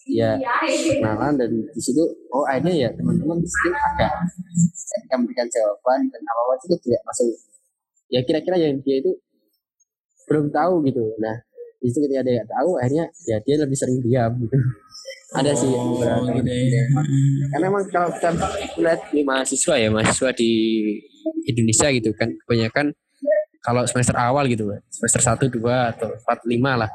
Ya 0.07 0.39
kenalan 0.71 1.35
dan 1.35 1.51
di 1.51 1.81
situ 1.83 1.99
oh 2.31 2.47
akhirnya 2.47 2.87
ya 2.87 2.89
teman-teman 2.95 3.35
di 3.43 3.49
situ 3.51 3.75
agak 3.75 4.11
ketika 4.95 5.15
memberikan 5.19 5.47
jawaban 5.51 6.07
dan 6.07 6.21
apa 6.23 6.39
apa 6.47 6.53
itu 6.63 6.75
tidak 6.87 7.01
masuk. 7.03 7.27
Ya 8.07 8.19
kira-kira 8.23 8.55
yang 8.55 8.79
dia 8.79 9.03
itu 9.03 9.11
belum 10.31 10.55
tahu 10.55 10.79
gitu. 10.87 11.03
Nah 11.19 11.35
di 11.83 11.91
situ 11.91 12.07
ketika 12.07 12.23
dia 12.23 12.47
tahu 12.47 12.79
akhirnya 12.79 13.11
ya 13.27 13.37
dia 13.43 13.55
lebih 13.59 13.75
sering 13.75 13.99
diam 13.99 14.31
gitu. 14.39 14.55
Ada 15.35 15.51
sih 15.51 15.67
yang 15.67 15.91
beberapa 15.91 16.31
gitu 16.31 16.47
ya. 16.47 16.83
karena 17.51 17.65
emang 17.67 17.83
kalau 17.91 18.07
kita 18.07 18.31
lihat 18.79 19.01
di 19.11 19.21
mahasiswa 19.27 19.75
ya 19.75 19.91
mahasiswa 19.91 20.31
di 20.31 20.51
Indonesia 21.43 21.91
gitu 21.91 22.15
kan 22.15 22.31
kebanyakan 22.45 22.95
kalau 23.65 23.81
semester 23.89 24.13
awal 24.13 24.45
gitu 24.45 24.69
semester 24.93 25.21
satu 25.25 25.49
dua 25.49 25.89
atau 25.89 26.13
empat 26.13 26.45
lima 26.45 26.85
lah 26.85 26.89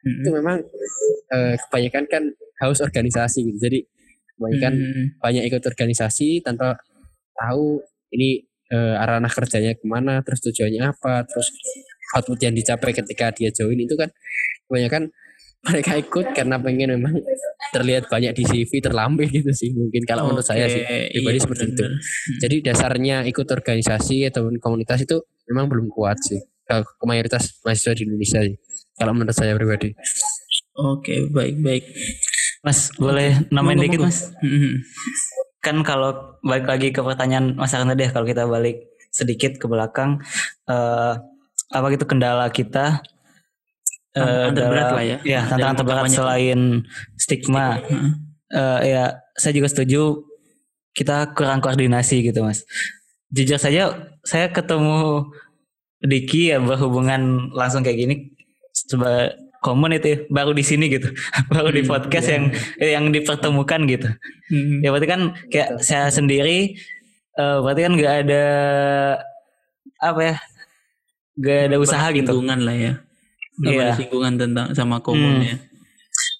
hmm. 0.00 0.24
itu 0.24 0.30
memang 0.32 0.56
eh, 1.36 1.54
kebanyakan 1.68 2.04
kan 2.08 2.22
haus 2.64 2.80
organisasi 2.80 3.44
gitu 3.52 3.58
jadi 3.60 3.84
kebanyakan 4.40 4.72
hmm. 4.72 5.04
banyak 5.20 5.44
ikut 5.52 5.60
organisasi 5.60 6.40
tanpa 6.40 6.80
tahu 7.36 7.84
ini 8.16 8.40
eh, 8.72 8.94
arah 8.96 9.20
kerjanya 9.28 9.76
ke 9.76 9.84
mana 9.84 10.24
terus 10.24 10.40
tujuannya 10.40 10.80
apa 10.88 11.28
terus 11.28 11.52
output 12.16 12.40
yang 12.40 12.56
dicapai 12.56 12.96
ketika 12.96 13.28
dia 13.36 13.52
join 13.52 13.76
itu 13.76 13.92
kan 13.92 14.08
kebanyakan 14.64 15.12
mereka 15.64 15.92
ikut 15.96 16.26
karena 16.36 16.56
pengen 16.60 17.00
memang 17.00 17.20
terlihat 17.74 18.06
banyak 18.06 18.32
di 18.38 18.44
CV 18.46 18.78
terlampir 18.78 19.26
gitu 19.34 19.50
sih 19.50 19.74
mungkin 19.74 20.06
kalau 20.06 20.24
okay, 20.24 20.28
menurut 20.30 20.46
saya 20.46 20.64
sih 20.70 20.82
pribadi 20.86 21.38
iya, 21.38 21.42
seperti 21.42 21.64
bener. 21.66 21.74
itu. 21.74 21.84
Jadi 22.38 22.56
dasarnya 22.70 23.16
ikut 23.26 23.48
organisasi 23.50 24.30
atau 24.30 24.46
komunitas 24.62 25.02
itu 25.02 25.18
memang 25.50 25.66
belum 25.66 25.90
kuat 25.90 26.22
sih 26.22 26.38
kalau 26.64 26.86
mayoritas 27.04 27.58
mahasiswa 27.66 27.92
di 27.98 28.02
Indonesia 28.06 28.40
sih 28.46 28.56
kalau 28.94 29.12
menurut 29.12 29.34
saya 29.34 29.52
pribadi. 29.58 29.90
Oke 30.78 31.26
baik 31.34 31.58
baik. 31.58 31.84
Mas 32.62 32.94
boleh 32.94 33.42
namain 33.50 33.76
dikit 33.76 34.00
mas? 34.00 34.30
Kan 35.58 35.82
kalau 35.82 36.38
balik 36.40 36.70
lagi 36.70 36.94
ke 36.94 37.02
pertanyaan 37.02 37.58
mas 37.58 37.74
Arna 37.74 37.98
deh 37.98 38.08
kalau 38.08 38.24
kita 38.24 38.46
balik 38.46 38.94
sedikit 39.14 39.58
ke 39.58 39.66
belakang 39.70 40.22
uh, 40.66 41.14
apa 41.70 41.86
gitu 41.94 42.04
kendala 42.06 42.50
kita 42.50 43.02
eh, 44.14 44.22
Tantangan 44.22 44.54
terberat 44.54 44.84
dalam- 44.86 44.96
lah 44.96 45.04
ya. 45.04 45.16
Ya, 45.26 45.40
tantangan 45.46 45.76
terberat 45.76 46.04
selain 46.10 46.60
stigma. 47.18 47.66
Heeh. 47.82 48.10
Eh, 48.54 48.80
ya, 48.94 49.04
saya 49.34 49.52
juga 49.52 49.68
setuju 49.68 50.22
kita 50.94 51.34
kurang 51.34 51.58
koordinasi 51.58 52.22
gitu, 52.22 52.46
Mas. 52.46 52.62
Jujur 53.34 53.58
saja 53.58 53.90
saya 54.22 54.46
ketemu 54.48 55.26
Diki 56.04 56.52
ya 56.52 56.60
berhubungan 56.60 57.48
langsung 57.56 57.80
kayak 57.80 57.96
gini 57.96 58.14
coba 58.92 59.32
itu 59.96 60.06
ya, 60.12 60.18
baru 60.28 60.52
di 60.52 60.60
sini 60.60 60.92
gitu. 60.92 61.08
baru 61.54 61.72
di 61.72 61.80
Hmm, 61.82 61.88
podcast 61.88 62.28
iya. 62.28 62.34
yang 62.36 62.44
yang 62.78 63.04
dipertemukan 63.08 63.80
gitu. 63.88 64.08
Hmm. 64.52 64.84
Ya 64.84 64.92
berarti 64.92 65.08
kan 65.08 65.20
kayak 65.48 65.80
saya 65.80 66.12
sendiri 66.12 66.76
eh, 67.34 67.58
berarti 67.64 67.80
kan 67.88 67.92
nggak 67.96 68.14
ada 68.28 68.44
apa 70.04 70.20
ya? 70.20 70.36
Gak 71.34 71.60
ada 71.72 71.76
usaha 71.80 72.06
gitu. 72.14 72.38
Lah 72.44 72.76
ya. 72.76 72.92
Belum 73.58 73.72
Iya. 73.72 73.82
ada 73.86 73.92
singgungan 73.94 74.34
tentang 74.34 74.66
sama 74.74 74.98
komun 74.98 75.40
Hmm. 75.40 75.46
ya. 75.46 75.56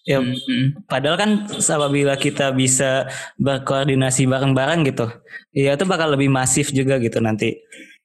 Ya 0.05 0.19
Hmm, 0.21 0.37
hmm. 0.37 0.67
Padahal 0.85 1.17
kan 1.17 1.31
apabila 1.49 2.15
kita 2.15 2.53
bisa 2.53 3.09
berkoordinasi 3.41 4.29
bareng-bareng 4.29 4.85
gitu, 4.85 5.09
ya 5.51 5.75
itu 5.75 5.85
bakal 5.89 6.13
lebih 6.13 6.29
masif 6.29 6.71
juga 6.71 7.01
gitu 7.01 7.19
nanti 7.25 7.57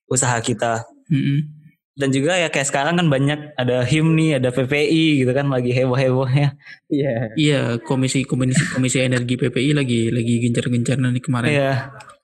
usaha 0.08 0.40
kita. 0.40 0.88
Hmm. 1.12 1.60
Dan 2.00 2.16
juga 2.16 2.40
ya 2.40 2.48
kayak 2.48 2.72
sekarang 2.72 2.96
kan 2.96 3.12
banyak 3.12 3.52
ada 3.60 3.84
HIMNI, 3.84 4.40
ada 4.40 4.56
PPI 4.56 5.20
gitu 5.20 5.32
kan 5.36 5.52
lagi 5.52 5.76
heboh-hebohnya. 5.76 6.56
Iya. 6.88 7.36
Iya, 7.36 7.62
komisi 7.84 8.24
komisi 8.24 8.56
komisi 8.72 9.04
energi 9.04 9.36
PPI 9.36 9.76
lagi 9.76 10.08
lagi 10.08 10.40
gencar-gencar 10.40 10.96
nanti 10.96 11.20
kemarin. 11.20 11.52
Iya. 11.52 11.74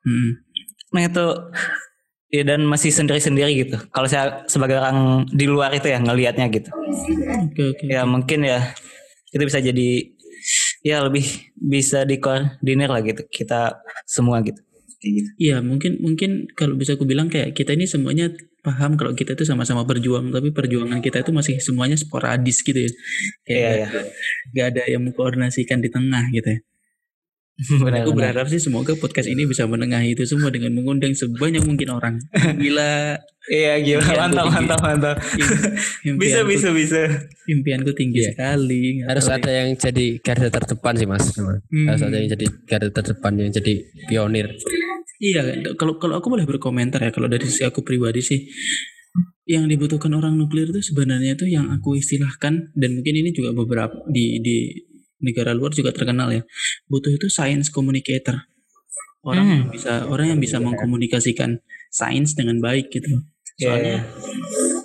Hmm. 0.07 0.39
Nah 0.95 1.01
itu 1.03 1.25
ya 2.41 2.43
dan 2.43 2.65
masih 2.67 2.91
sendiri-sendiri 2.91 3.51
gitu. 3.65 3.77
Kalau 3.93 4.07
saya 4.09 4.43
sebagai 4.49 4.81
orang 4.81 5.29
di 5.31 5.45
luar 5.47 5.71
itu 5.71 5.88
ya 5.88 5.99
ngelihatnya 6.01 6.47
gitu. 6.51 6.69
Oke 7.51 7.61
oke. 7.75 7.86
Ya 7.88 8.03
mungkin 8.03 8.43
ya 8.43 8.75
itu 9.31 9.43
bisa 9.43 9.59
jadi 9.59 10.15
ya 10.86 11.01
lebih 11.01 11.25
bisa 11.57 12.05
dikoordinir 12.05 12.89
lah 12.91 13.01
gitu 13.01 13.25
kita 13.27 13.79
semua 14.05 14.43
gitu. 14.45 14.61
Gitu. 15.01 15.29
Iya 15.38 15.61
mungkin 15.61 16.01
mungkin 16.01 16.49
kalau 16.57 16.73
bisa 16.73 16.97
aku 16.97 17.05
bilang 17.05 17.29
kayak 17.29 17.53
kita 17.53 17.77
ini 17.77 17.86
semuanya 17.86 18.33
paham 18.65 18.97
kalau 18.97 19.13
kita 19.13 19.38
itu 19.38 19.45
sama-sama 19.45 19.86
berjuang 19.86 20.33
tapi 20.33 20.49
perjuangan 20.49 20.97
kita 20.97 21.21
itu 21.21 21.29
masih 21.29 21.61
semuanya 21.61 21.93
sporadis 21.93 22.65
gitu 22.65 22.89
ya 22.89 22.89
kayak 23.45 23.61
Iya, 23.61 23.69
iya. 23.77 23.88
nggak 24.49 24.65
ada 24.73 24.83
yang 24.89 25.01
mengkoordinasikan 25.05 25.77
di 25.86 25.93
tengah 25.93 26.25
gitu 26.33 26.57
ya. 26.57 26.59
Benar, 27.56 28.03
Aku 28.03 28.12
benar. 28.12 28.36
berharap 28.36 28.51
sih 28.51 28.60
semoga 28.60 28.91
podcast 28.99 29.32
ini 29.32 29.47
bisa 29.47 29.64
menengahi 29.64 30.12
itu 30.12 30.28
semua 30.28 30.51
dengan 30.51 30.76
mengundang 30.76 31.16
sebanyak 31.16 31.64
mungkin 31.64 31.88
orang. 31.88 32.16
Gila. 32.36 33.16
Iya 33.47 33.80
gila 33.80 34.03
mantap 34.28 34.45
mantap 34.51 34.80
mantap. 34.84 35.16
Im- 36.03 36.20
bisa 36.20 36.43
bisa 36.43 36.76
bisa. 36.76 37.08
Impianku 37.47 37.95
tinggi 37.95 38.28
Iya. 38.28 38.36
sekali. 38.36 38.99
Harus 39.08 39.32
ada 39.32 39.47
yang 39.47 39.72
jadi 39.72 40.20
garda 40.20 40.51
terdepan 40.51 40.99
sih 40.99 41.08
mas. 41.08 41.32
Hmm. 41.32 41.88
Harus 41.88 42.03
ada 42.03 42.16
yang 42.20 42.28
jadi 42.28 42.45
garda 42.68 42.89
terdepan 42.91 43.34
yang 43.39 43.49
jadi 43.49 43.74
pionir. 44.12 44.51
Iya, 45.16 45.41
kalau 45.80 45.95
kalau 45.95 46.20
aku 46.20 46.28
boleh 46.28 46.43
berkomentar 46.43 46.99
ya 46.99 47.16
kalau 47.16 47.32
dari 47.32 47.47
sisi 47.47 47.64
aku 47.64 47.88
pribadi 47.88 48.20
sih 48.20 48.51
yang 49.47 49.70
dibutuhkan 49.70 50.12
orang 50.12 50.36
nuklir 50.36 50.76
itu 50.76 50.82
sebenarnya 50.84 51.39
itu 51.39 51.47
yang 51.47 51.72
aku 51.72 51.95
istilahkan 51.95 52.76
dan 52.76 52.89
mungkin 52.99 53.16
ini 53.16 53.32
juga 53.32 53.56
beberapa 53.56 53.95
di 54.12 54.43
di 54.43 54.58
negara 55.26 55.57
luar 55.57 55.73
juga 55.73 55.89
terkenal 55.89 56.30
ya. 56.30 56.45
Butuh 56.86 57.09
itu 57.17 57.26
science 57.28 57.73
communicator. 57.73 58.45
Orang 59.26 59.45
Hmm. 59.49 59.53
yang 59.57 59.67
bisa 59.73 59.93
orang 60.05 60.28
yang 60.38 60.39
bisa 60.39 60.61
mengkomunikasikan 60.61 61.57
sains 61.89 62.38
dengan 62.38 62.61
baik 62.61 62.93
gitu. 62.93 63.26
Soalnya 63.57 64.05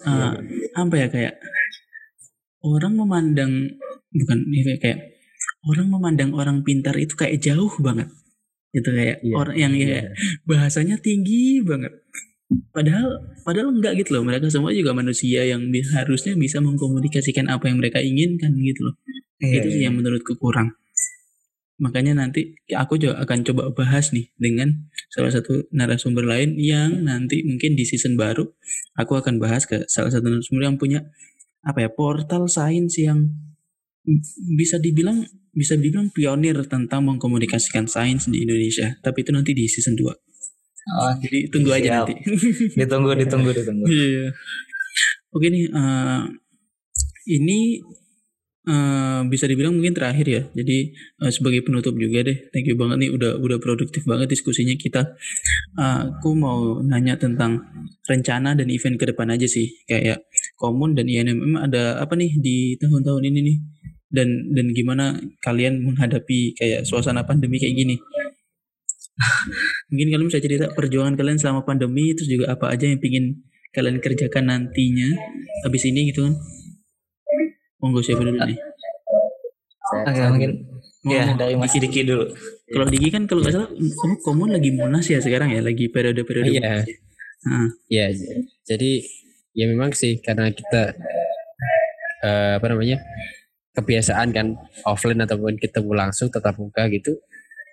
eh, 0.09 0.33
apa 0.73 0.95
ya 0.97 1.07
kayak 1.13 1.35
orang 2.65 2.97
memandang 2.97 3.53
bukan 4.11 4.39
ini 4.49 4.81
kayak 4.81 5.13
orang 5.69 5.93
memandang 5.93 6.31
orang 6.33 6.65
pintar 6.65 6.97
itu 6.97 7.13
kayak 7.15 7.41
jauh 7.41 7.71
banget 7.85 8.09
gitu 8.71 8.89
kayak 8.95 9.19
Iya. 9.21 9.35
orang 9.35 9.57
yang 9.59 9.73
kayak 9.75 10.07
bahasanya 10.47 10.97
tinggi 11.03 11.61
banget 11.61 11.91
padahal 12.75 13.23
padahal 13.47 13.71
enggak 13.71 13.99
gitu 14.03 14.19
loh. 14.19 14.23
Mereka 14.27 14.51
semua 14.51 14.75
juga 14.75 14.91
manusia 14.93 15.47
yang 15.47 15.71
bi- 15.71 15.87
harusnya 15.87 16.35
bisa 16.35 16.59
mengkomunikasikan 16.59 17.47
apa 17.47 17.71
yang 17.71 17.79
mereka 17.79 18.03
inginkan 18.03 18.55
gitu 18.59 18.91
loh. 18.91 18.95
Iya, 19.41 19.65
itu 19.65 19.69
sih 19.73 19.83
yang 19.87 19.97
menurutku 19.97 20.37
kurang. 20.37 20.75
Makanya 21.81 22.13
nanti 22.13 22.61
ya 22.69 22.85
aku 22.85 23.01
juga 23.01 23.17
akan 23.25 23.41
coba 23.41 23.73
bahas 23.73 24.13
nih 24.13 24.29
dengan 24.37 24.85
salah 25.09 25.33
satu 25.33 25.65
narasumber 25.73 26.29
lain 26.29 26.61
yang 26.61 27.09
nanti 27.09 27.41
mungkin 27.41 27.73
di 27.73 27.89
season 27.89 28.21
baru 28.21 28.45
aku 29.01 29.17
akan 29.17 29.41
bahas 29.41 29.65
ke 29.65 29.89
salah 29.89 30.13
satu 30.13 30.29
narasumber 30.29 30.69
yang 30.69 30.77
punya 30.77 31.09
apa 31.65 31.81
ya 31.81 31.89
portal 31.89 32.53
sains 32.53 33.01
yang 33.01 33.33
bisa 34.61 34.77
dibilang 34.77 35.25
bisa 35.57 35.73
dibilang 35.81 36.13
pionir 36.13 36.61
tentang 36.69 37.01
mengkomunikasikan 37.09 37.89
sains 37.89 38.29
di 38.29 38.45
Indonesia. 38.45 39.01
Tapi 39.01 39.25
itu 39.25 39.33
nanti 39.33 39.57
di 39.57 39.65
season 39.65 39.97
2 39.97 40.30
Oh, 40.91 41.13
jadi 41.23 41.39
tunggu 41.53 41.71
aja 41.71 42.03
nanti 42.03 42.15
ditunggu 42.79 43.15
ditunggu 43.15 43.51
ditunggu. 43.55 43.85
Iya. 43.87 44.35
Oke 45.31 45.47
nih, 45.47 45.71
eh, 45.71 46.23
ini 47.31 47.79
eh, 48.67 49.21
bisa 49.31 49.47
dibilang 49.47 49.79
mungkin 49.79 49.95
terakhir 49.95 50.27
ya. 50.27 50.43
Jadi 50.51 50.91
eh, 50.95 51.31
sebagai 51.31 51.63
penutup 51.63 51.95
juga 51.95 52.27
deh, 52.27 52.51
thank 52.51 52.67
you 52.67 52.75
banget 52.75 53.07
nih 53.07 53.11
udah 53.15 53.39
udah 53.39 53.59
produktif 53.63 54.03
banget 54.03 54.35
diskusinya 54.35 54.75
kita. 54.75 55.15
Eh, 55.79 56.01
aku 56.11 56.35
mau 56.35 56.83
nanya 56.83 57.15
tentang 57.15 57.63
rencana 58.11 58.59
dan 58.59 58.67
event 58.67 58.99
ke 58.99 59.07
depan 59.15 59.31
aja 59.31 59.47
sih, 59.47 59.71
kayak 59.87 60.27
Komun 60.59 60.99
dan 60.99 61.07
INMM 61.07 61.57
ada 61.57 62.03
apa 62.03 62.19
nih 62.19 62.37
di 62.43 62.75
tahun-tahun 62.77 63.23
ini 63.31 63.41
nih? 63.47 63.59
Dan 64.11 64.51
dan 64.51 64.67
gimana 64.75 65.15
kalian 65.47 65.87
menghadapi 65.87 66.59
kayak 66.59 66.83
suasana 66.83 67.23
pandemi 67.23 67.63
kayak 67.63 67.79
gini? 67.79 67.95
Mungkin 69.91 70.07
kalian 70.09 70.27
bisa 70.27 70.41
cerita 70.41 70.71
perjuangan 70.71 71.15
kalian 71.15 71.37
selama 71.37 71.63
pandemi 71.63 72.13
terus 72.13 72.27
juga 72.27 72.53
apa 72.53 72.73
aja 72.73 72.85
yang 72.85 72.99
pingin 72.99 73.45
kalian 73.71 73.99
kerjakan 73.99 74.49
nantinya 74.49 75.09
habis 75.63 75.85
ini 75.85 76.11
gitu 76.11 76.27
kan 76.27 76.35
monggo 77.79 78.01
siapa 78.01 78.21
dulu 78.21 78.39
nih 78.41 78.59
Oke 79.91 80.23
mungkin 80.29 80.51
Mau- 81.01 81.17
ya 81.17 81.33
dari 81.33 81.57
Mas 81.57 81.73
Diki 81.73 82.05
dulu. 82.05 82.29
kalau 82.69 82.87
Diki 82.87 83.09
kan 83.09 83.25
kalau 83.25 83.41
nggak 83.41 83.55
salah 83.57 83.71
kamu 83.73 84.15
komun 84.21 84.49
lagi 84.53 84.71
munas 84.71 85.07
ya 85.07 85.17
sekarang 85.17 85.49
ya 85.49 85.61
lagi 85.61 85.89
periode 85.89 86.23
periode 86.23 86.51
Iya. 86.53 86.85
Nah, 87.41 87.73
Ya, 87.89 88.13
jadi 88.63 89.01
ya 89.57 89.65
memang 89.65 89.97
sih 89.97 90.21
karena 90.21 90.53
kita 90.53 90.93
eh, 92.21 92.53
apa 92.61 92.67
namanya 92.69 93.01
kebiasaan 93.73 94.29
kan 94.29 94.47
offline 94.85 95.25
ataupun 95.25 95.57
ketemu 95.57 95.91
langsung 95.97 96.29
tetap 96.29 96.61
muka 96.61 96.85
gitu. 96.93 97.17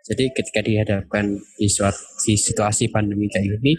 Jadi 0.07 0.31
ketika 0.31 0.59
dihadapkan 0.63 1.35
di 1.59 1.67
suatu 1.67 1.99
di 2.23 2.39
situasi 2.39 2.87
pandemi 2.87 3.27
kayak 3.27 3.59
gini, 3.59 3.75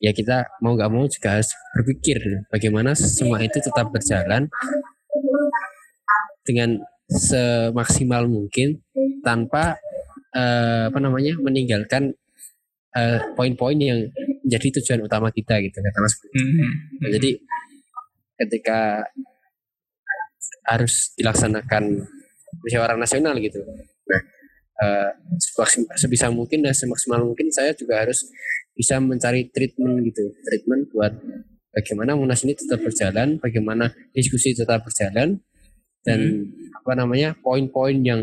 ya 0.00 0.16
kita 0.16 0.48
mau 0.64 0.72
nggak 0.72 0.90
mau 0.90 1.04
juga 1.04 1.36
harus 1.36 1.52
berpikir 1.76 2.48
bagaimana 2.48 2.96
semua 2.96 3.44
itu 3.44 3.60
tetap 3.60 3.92
berjalan 3.92 4.48
dengan 6.48 6.80
semaksimal 7.08 8.24
mungkin 8.28 8.80
tanpa 9.20 9.76
eh, 10.32 10.88
apa 10.88 10.98
namanya 11.00 11.36
meninggalkan 11.36 12.16
eh, 12.96 13.20
poin-poin 13.36 13.76
yang 13.76 14.08
menjadi 14.44 14.80
tujuan 14.80 15.04
utama 15.04 15.28
kita 15.28 15.60
gitu 15.60 15.76
kata 15.84 15.98
Mas. 16.00 16.14
hmm, 16.32 16.72
Nah, 17.04 17.08
jadi 17.12 17.30
ketika 18.40 19.04
harus 20.68 21.12
dilaksanakan 21.16 22.08
musyawarah 22.64 22.96
nasional 22.96 23.36
gitu. 23.40 23.60
Nah, 24.08 24.20
eh, 24.78 25.10
sebisa 25.98 26.30
mungkin 26.30 26.62
dan 26.64 26.74
semaksimal 26.74 27.22
mungkin 27.22 27.50
saya 27.50 27.74
juga 27.74 28.02
harus 28.02 28.30
bisa 28.78 29.02
mencari 29.02 29.50
treatment 29.50 30.06
gitu, 30.06 30.34
treatment 30.46 30.86
buat 30.94 31.12
bagaimana 31.74 32.14
munas 32.14 32.42
ini 32.46 32.54
tetap 32.54 32.82
berjalan, 32.82 33.42
bagaimana 33.42 33.90
diskusi 34.14 34.54
tetap 34.54 34.86
berjalan 34.86 35.42
dan 36.06 36.46
apa 36.78 36.92
namanya 36.94 37.34
poin-poin 37.42 37.98
yang 38.00 38.22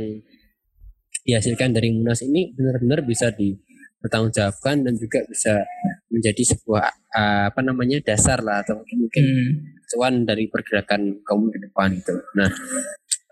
dihasilkan 1.26 1.74
dari 1.74 1.92
munas 1.92 2.22
ini 2.22 2.54
benar-benar 2.54 3.02
bisa 3.04 3.34
dipertanggungjawabkan 3.34 4.86
dan 4.86 4.94
juga 4.96 5.26
bisa 5.26 5.66
menjadi 6.08 6.56
sebuah 6.56 6.86
eh, 7.14 7.44
apa 7.50 7.62
namanya 7.66 8.00
dasar 8.06 8.40
lah 8.46 8.62
atau 8.62 8.80
mungkin 8.80 8.98
mungkin 9.10 9.24
hmm, 9.26 9.52
cuan 9.92 10.14
dari 10.24 10.48
pergerakan 10.48 11.20
kaum 11.26 11.50
ke 11.50 11.60
depan 11.66 11.98
itu. 11.98 12.16
Nah, 12.38 12.50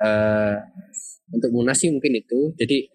eh, 0.03 0.55
untuk 1.34 1.49
munas 1.53 1.78
sih 1.78 1.89
mungkin 1.93 2.17
itu. 2.17 2.53
Jadi 2.57 2.89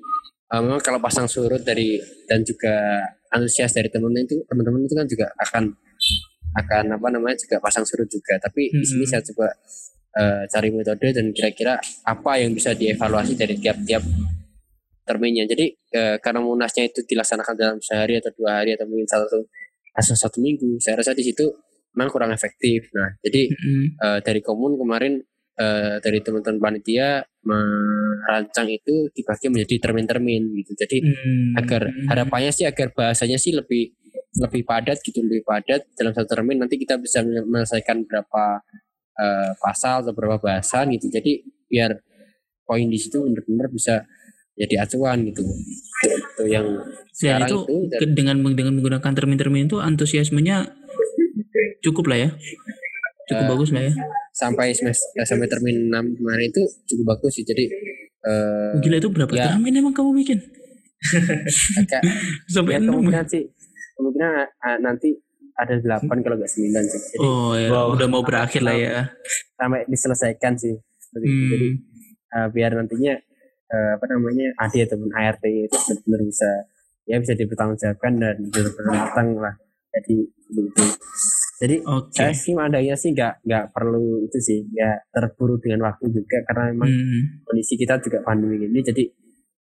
memang 0.56 0.80
kalau 0.80 0.96
pasang 0.96 1.28
surut 1.28 1.60
dari 1.60 2.00
dan 2.24 2.40
juga 2.40 3.04
antusias 3.28 3.76
dari 3.76 3.92
teman-teman 3.92 4.24
itu 4.24 4.40
teman-teman 4.48 4.80
itu 4.88 4.94
kan 4.96 5.06
juga 5.08 5.26
akan 5.44 5.64
akan 6.56 6.84
apa 6.96 7.08
namanya 7.12 7.36
juga 7.36 7.60
pasang 7.60 7.84
surut 7.84 8.08
juga. 8.08 8.40
Tapi 8.40 8.72
di 8.72 8.86
sini 8.86 9.04
saya 9.04 9.20
coba 9.20 9.52
eh, 10.16 10.42
cari 10.48 10.68
metode 10.72 11.12
dan 11.12 11.26
kira-kira 11.36 11.76
apa 12.08 12.32
yang 12.40 12.56
bisa 12.56 12.72
dievaluasi 12.72 13.36
dari 13.36 13.60
tiap-tiap 13.60 14.00
terminnya. 15.04 15.44
Jadi 15.44 15.76
eh, 15.92 16.16
karena 16.20 16.40
munasnya 16.40 16.88
itu 16.88 17.04
dilaksanakan 17.04 17.54
dalam 17.56 17.78
sehari 17.84 18.16
atau 18.16 18.32
dua 18.32 18.64
hari 18.64 18.72
atau 18.72 18.88
mungkin 18.88 19.04
satu 19.04 19.44
atau 19.92 20.14
satu 20.14 20.38
minggu, 20.38 20.78
saya 20.78 21.02
rasa 21.02 21.12
di 21.12 21.26
situ 21.26 21.44
memang 21.92 22.08
kurang 22.12 22.30
efektif. 22.30 22.88
Nah, 22.94 23.18
jadi 23.20 23.50
hmm, 23.50 23.86
eh, 23.98 24.18
dari 24.24 24.40
komun 24.40 24.78
kemarin 24.78 25.20
uh, 25.58 25.98
dari 26.00 26.22
teman-teman 26.22 26.62
panitia 26.62 27.26
merancang 27.42 28.70
itu 28.70 29.10
dibagi 29.12 29.50
menjadi 29.50 29.76
termin-termin 29.90 30.42
gitu. 30.62 30.72
Jadi 30.78 30.98
hmm. 31.02 31.58
agar 31.58 31.82
harapannya 32.08 32.52
sih 32.54 32.64
agar 32.64 32.94
bahasanya 32.94 33.36
sih 33.36 33.52
lebih 33.52 33.92
lebih 34.38 34.62
padat 34.62 35.02
gitu, 35.02 35.20
lebih 35.24 35.42
padat 35.42 35.84
dalam 35.98 36.14
satu 36.14 36.28
termin 36.38 36.62
nanti 36.62 36.78
kita 36.78 36.96
bisa 37.00 37.24
menyelesaikan 37.26 38.06
berapa 38.06 38.62
uh, 39.18 39.50
pasal 39.58 40.06
atau 40.06 40.14
berapa 40.14 40.38
bahasan 40.38 40.94
gitu. 40.94 41.10
Jadi 41.10 41.42
biar 41.68 41.98
poin 42.64 42.86
di 42.86 42.98
situ 43.00 43.24
benar-benar 43.24 43.68
bisa 43.72 44.04
jadi 44.58 44.84
acuan 44.84 45.26
gitu. 45.26 45.42
Itu 46.34 46.44
yang 46.50 46.66
ya, 47.18 47.42
itu, 47.42 47.64
itu 47.66 48.04
dengan 48.14 48.38
dengan 48.54 48.74
menggunakan 48.78 49.12
termin-termin 49.14 49.70
itu 49.70 49.78
antusiasmenya 49.78 50.70
cukup 51.82 52.10
lah 52.10 52.18
ya. 52.28 52.30
Cukup 53.28 53.44
uh, 53.44 53.50
bagus 53.54 53.70
lah 53.72 53.82
ya. 53.88 53.92
Sampai 54.38 54.70
semester 54.70 55.10
ya, 55.18 55.26
sampai 55.26 55.50
termin 55.50 55.90
6 55.90 56.22
kemarin 56.22 56.46
itu 56.46 56.62
cukup 56.86 57.18
bagus 57.18 57.34
sih. 57.34 57.42
Jadi 57.42 57.66
uh, 58.22 58.78
Gila 58.78 58.96
itu 59.02 59.10
berapa 59.10 59.32
ya, 59.34 59.50
termin 59.50 59.82
emang 59.82 59.90
kamu 59.90 60.14
bikin? 60.22 60.38
agak, 61.78 62.02
sampai 62.54 62.74
ya, 62.74 62.82
kemungkinan 62.82 63.26
sih 63.30 63.46
kemungkinan 63.98 64.30
uh, 64.62 64.78
nanti 64.82 65.14
ada 65.58 65.74
delapan 65.82 66.22
kalau 66.22 66.36
nggak 66.38 66.50
sembilan 66.54 66.84
sih. 66.86 67.00
Jadi, 67.02 67.18
oh 67.18 67.52
ya, 67.58 67.68
wow, 67.74 67.86
udah 67.90 68.06
mau 68.06 68.22
berakhir 68.22 68.62
lah 68.62 68.78
ya. 68.78 69.10
Sampai 69.58 69.82
diselesaikan 69.90 70.54
sih. 70.54 70.74
Hmm. 70.78 71.12
Jadi 71.18 71.28
uh, 72.38 72.48
biar 72.54 72.78
nantinya 72.78 73.18
uh, 73.74 73.90
apa 73.98 74.06
namanya 74.06 74.54
AD 74.54 74.86
ataupun 74.86 75.10
ART 75.10 75.42
itu 75.42 75.74
benar-benar 75.74 76.20
bisa 76.30 76.50
ya 77.10 77.16
bisa 77.18 77.34
dipertanggungjawabkan 77.34 78.12
dan 78.22 78.36
benar-benar 78.54 78.94
matang 78.94 79.28
lah. 79.34 79.54
Jadi 79.98 80.14
begitu. 80.54 80.82
Jadi 81.58 81.76
okay. 81.82 82.30
saya 82.30 82.34
sih 82.38 82.54
mandangnya 82.54 82.94
sih 82.94 83.10
nggak 83.10 83.42
nggak 83.42 83.64
perlu 83.74 84.22
itu 84.22 84.38
sih 84.38 84.62
ya 84.70 84.94
terburu 85.10 85.58
dengan 85.58 85.90
waktu 85.90 86.06
juga 86.14 86.38
karena 86.46 86.70
memang 86.70 86.86
hmm. 86.86 87.42
kondisi 87.42 87.74
kita 87.74 87.98
juga 87.98 88.22
pandemi 88.22 88.62
ini 88.62 88.78
jadi 88.78 89.02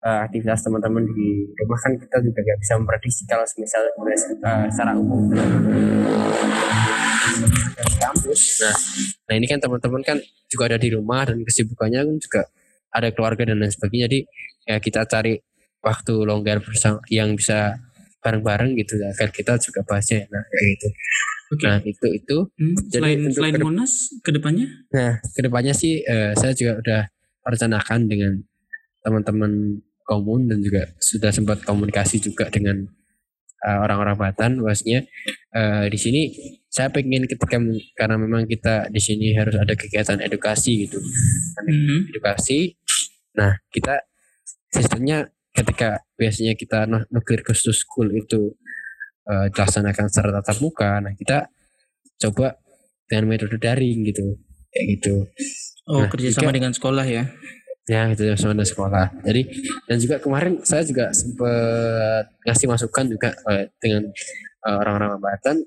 uh, 0.02 0.26
aktivitas 0.26 0.66
teman-teman 0.66 1.06
di 1.06 1.54
rumah 1.54 1.80
kan 1.80 1.94
kita 1.94 2.18
juga 2.26 2.40
nggak 2.42 2.60
bisa 2.66 2.74
memprediksi 2.82 3.24
kalau 3.30 3.46
misalnya 3.46 3.92
uh, 3.94 4.68
secara 4.74 4.92
umum 4.98 5.22
dari 5.30 5.54
kampus. 8.02 8.42
Nah, 8.62 8.78
nah 9.30 9.34
ini 9.38 9.46
kan 9.48 9.60
teman-teman 9.62 10.02
kan 10.04 10.18
juga 10.52 10.64
ada 10.70 10.78
di 10.78 10.90
rumah 10.92 11.24
dan 11.26 11.42
kesibukannya 11.42 12.00
kan 12.04 12.18
juga 12.20 12.42
ada 12.94 13.10
keluarga 13.10 13.44
dan 13.50 13.58
lain 13.62 13.74
sebagainya. 13.74 14.06
Jadi 14.10 14.20
ya 14.70 14.78
kita 14.80 15.02
cari 15.10 15.40
waktu 15.84 16.14
longgar 16.24 16.64
bersama 16.64 17.04
yang 17.12 17.36
bisa 17.36 17.80
bareng-bareng 18.24 18.80
gitu 18.80 18.96
ya, 18.98 19.12
agar 19.12 19.30
kita 19.36 19.60
juga 19.60 19.84
bahasnya 19.84 20.26
nah 20.32 20.44
kayak 20.48 20.66
gitu. 20.80 20.88
Okay. 21.54 21.68
Nah 21.68 21.78
itu 21.84 22.08
itu. 22.10 22.38
Hmm, 22.56 22.76
selain 22.90 23.20
Jadi 23.28 23.36
selain 23.36 23.54
kedep- 23.54 23.68
Monas 23.68 23.94
ke 24.24 24.32
depannya? 24.32 24.68
Nah 24.96 25.12
ke 25.20 25.42
depannya 25.44 25.74
sih 25.76 26.02
uh, 26.08 26.32
saya 26.34 26.56
juga 26.56 26.80
udah 26.80 27.02
merencanakan 27.44 28.00
dengan 28.08 28.34
teman-teman 29.04 29.52
komun 30.08 30.48
dan 30.48 30.64
juga 30.64 30.88
sudah 31.00 31.32
sempat 31.32 31.64
komunikasi 31.68 32.24
juga 32.24 32.48
dengan 32.48 32.88
uh, 33.64 33.80
orang-orang 33.84 34.16
Batan 34.20 34.52
bahwasanya 34.60 35.08
uh, 35.56 35.86
di 35.88 35.98
sini 36.00 36.22
saya 36.68 36.92
pengen 36.92 37.26
ketika 37.26 37.58
karena 37.96 38.16
memang 38.20 38.44
kita 38.46 38.92
di 38.92 39.00
sini 39.00 39.32
harus 39.36 39.56
ada 39.56 39.74
kegiatan 39.74 40.20
edukasi 40.20 40.88
gitu 40.88 41.00
mm-hmm. 41.00 42.12
edukasi 42.14 42.76
nah 43.34 43.56
kita 43.72 44.04
sistemnya 44.70 45.32
ketika 45.54 46.02
biasanya 46.18 46.58
kita 46.58 46.90
nuklir 46.90 47.46
khusus 47.46 47.86
school 47.86 48.10
itu 48.10 48.58
uh, 49.30 49.48
dilaksanakan 49.54 50.10
secara 50.10 50.42
tatap 50.42 50.58
muka 50.60 51.00
nah 51.00 51.14
kita 51.14 51.48
coba 52.18 52.58
dengan 53.08 53.30
metode 53.30 53.58
daring 53.62 54.02
gitu 54.10 54.42
kayak 54.74 54.86
gitu. 54.98 55.16
Oh 55.86 56.02
nah, 56.02 56.10
kerjasama 56.10 56.50
jika, 56.50 56.58
dengan 56.58 56.74
sekolah 56.74 57.06
ya? 57.06 57.24
Ya 57.86 58.10
itu 58.10 58.24
sama 58.40 58.58
dengan 58.58 58.70
sekolah. 58.70 59.06
Jadi 59.22 59.42
dan 59.86 59.98
juga 60.00 60.16
kemarin 60.18 60.64
saya 60.64 60.82
juga 60.88 61.12
sempat 61.14 62.26
ngasih 62.48 62.68
masukan 62.72 63.06
juga 63.12 63.30
uh, 63.46 63.68
dengan 63.78 64.10
uh, 64.66 64.78
orang-orang 64.82 65.22
Batan 65.22 65.58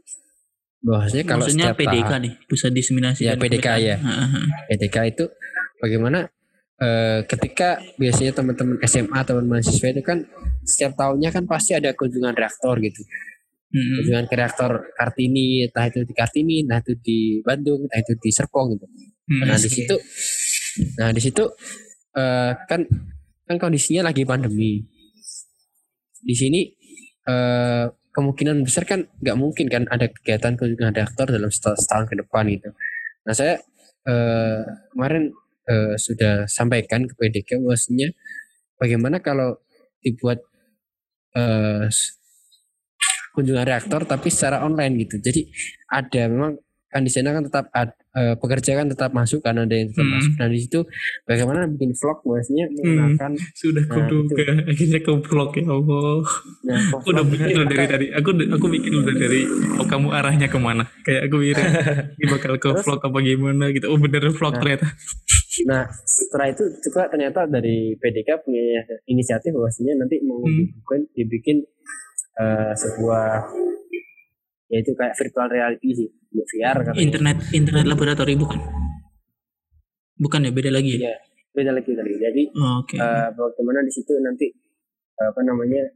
bahwasanya 0.82 1.24
kalau 1.28 1.44
Maksudnya 1.44 1.66
setiap 1.70 1.78
PDK 1.82 2.08
tahap, 2.08 2.24
nih 2.24 2.32
pusat 2.46 2.70
diseminasi 2.72 3.20
ya 3.26 3.34
PDK 3.36 3.68
ya. 3.78 3.96
PDK 4.70 4.96
itu 5.12 5.24
bagaimana 5.82 6.30
uh, 6.80 7.20
ketika 7.24 7.80
biasanya 7.96 8.32
teman-teman 8.36 8.76
SMA 8.84 9.16
atau 9.16 9.40
mahasiswa 9.42 9.88
itu 9.92 10.02
kan 10.02 10.24
setiap 10.66 10.96
tahunnya 10.98 11.30
kan 11.30 11.44
pasti 11.46 11.76
ada 11.76 11.94
kunjungan 11.94 12.34
reaktor 12.34 12.80
gitu 12.82 13.02
hmm. 13.72 13.94
kunjungan 14.02 14.24
ke 14.26 14.34
reaktor 14.34 14.70
Kartini 14.96 15.68
entah 15.68 15.86
itu 15.88 16.02
di 16.02 16.12
Kartini 16.12 16.56
entah 16.66 16.80
itu 16.82 16.92
di 16.98 17.18
Bandung 17.44 17.86
entah 17.86 18.00
itu 18.00 18.12
di 18.18 18.30
Serpong 18.34 18.76
gitu 18.76 18.86
hmm. 18.86 19.44
nah 19.46 19.58
di 19.58 19.70
situ 19.70 19.96
nah 21.00 21.08
di 21.08 21.20
situ 21.24 21.44
uh, 22.16 22.52
kan 22.68 22.84
kan 23.46 23.56
kondisinya 23.62 24.10
lagi 24.10 24.26
pandemi. 24.26 24.82
Di 26.26 26.34
sini 26.34 26.66
uh, 27.30 27.86
kemungkinan 28.10 28.66
besar 28.66 28.88
kan 28.88 29.06
nggak 29.22 29.38
mungkin 29.38 29.70
kan 29.70 29.86
ada 29.86 30.10
kegiatan 30.10 30.58
kunjungan 30.58 30.92
reaktor 30.96 31.30
dalam 31.30 31.52
setahun, 31.52 31.86
setahun 31.86 32.04
ke 32.10 32.14
depan 32.18 32.44
gitu. 32.50 32.68
Nah 33.22 33.34
saya 33.36 33.62
uh, 34.10 34.66
kemarin 34.90 35.30
uh, 35.68 35.94
sudah 35.98 36.46
sampaikan 36.48 37.04
ke 37.06 37.14
PDK 37.18 37.62
bahwasanya 37.62 38.14
bagaimana 38.78 39.20
kalau 39.20 39.58
dibuat 40.00 40.40
uh, 41.34 41.86
kunjungan 43.36 43.68
reaktor 43.68 44.08
tapi 44.08 44.32
secara 44.32 44.64
online 44.64 44.96
gitu. 45.04 45.20
Jadi 45.20 45.44
ada 45.92 46.22
memang 46.32 46.56
kan 46.86 47.04
di 47.04 47.12
sana 47.12 47.36
kan 47.36 47.44
tetap 47.44 47.68
ad, 47.76 47.92
uh, 48.16 48.34
pekerja 48.40 48.72
kan 48.78 48.88
tetap 48.88 49.12
masuk 49.12 49.44
karena 49.44 49.68
ada 49.68 49.76
yang 49.76 49.92
tetap 49.92 50.06
hmm. 50.08 50.14
masuk. 50.16 50.32
Nah 50.40 50.48
di 50.48 50.58
situ 50.64 50.80
bagaimana 51.28 51.68
bikin 51.68 51.92
vlog 51.92 52.18
maksudnya 52.24 52.64
menggunakan 52.72 53.32
hmm. 53.36 53.52
sudah 53.52 53.84
nah, 53.84 53.92
kuduga 53.92 54.44
akhirnya 54.64 55.00
ke 55.04 55.12
vlog 55.28 55.50
ya 55.52 55.64
Allah. 55.68 56.20
Nah, 56.64 56.80
aku 56.96 57.08
udah 57.12 57.24
mikir 57.28 57.52
loh 57.52 57.68
dari 57.68 57.86
tadi. 57.90 58.06
Aku 58.16 58.28
aku 58.32 58.66
mikir 58.72 58.90
loh 58.96 59.04
dari 59.04 59.40
oh 59.76 59.86
kamu 59.86 60.08
arahnya 60.14 60.48
ke 60.48 60.56
mana? 60.56 60.88
Kayak 61.04 61.28
aku 61.28 61.34
mikir 61.36 61.56
ini 62.16 62.24
bakal 62.32 62.52
ke 62.56 62.68
Terus, 62.72 62.84
vlog 62.88 63.00
apa 63.04 63.18
gimana 63.20 63.64
gitu. 63.76 63.86
Oh 63.92 63.98
bener 64.00 64.32
vlog 64.32 64.54
nah, 64.56 64.60
ternyata. 64.64 64.88
Nah 65.64 65.88
setelah 66.04 66.52
itu 66.52 66.64
juga 66.84 67.08
ternyata 67.08 67.48
dari 67.48 67.96
PDK 67.96 68.44
punya 68.44 68.84
inisiatif 69.08 69.56
bahwasanya 69.56 70.04
nanti 70.04 70.20
mau 70.20 70.44
hmm. 70.44 71.16
dibikin 71.16 71.64
uh, 72.36 72.76
sebuah 72.76 73.48
yaitu 74.66 74.92
kayak 74.98 75.14
virtual 75.14 75.48
reality 75.48 75.88
sih 75.94 76.08
VR 76.34 76.78
kan 76.82 76.94
internet 76.98 77.38
internet 77.54 77.86
laboratori 77.86 78.34
bukan 78.34 78.58
bukan 80.18 80.48
ya 80.48 80.52
beda 80.52 80.70
lagi 80.74 80.98
ya, 80.98 81.14
ya 81.14 81.16
beda 81.54 81.70
lagi 81.72 81.90
kali 81.94 82.12
jadi 82.18 82.42
oh, 82.58 82.82
okay. 82.82 82.98
uh, 82.98 83.06
eh, 83.06 83.28
bagaimana 83.32 83.80
di 83.86 83.92
situ 83.94 84.12
nanti 84.20 84.50
uh, 85.22 85.30
apa 85.30 85.40
namanya 85.46 85.86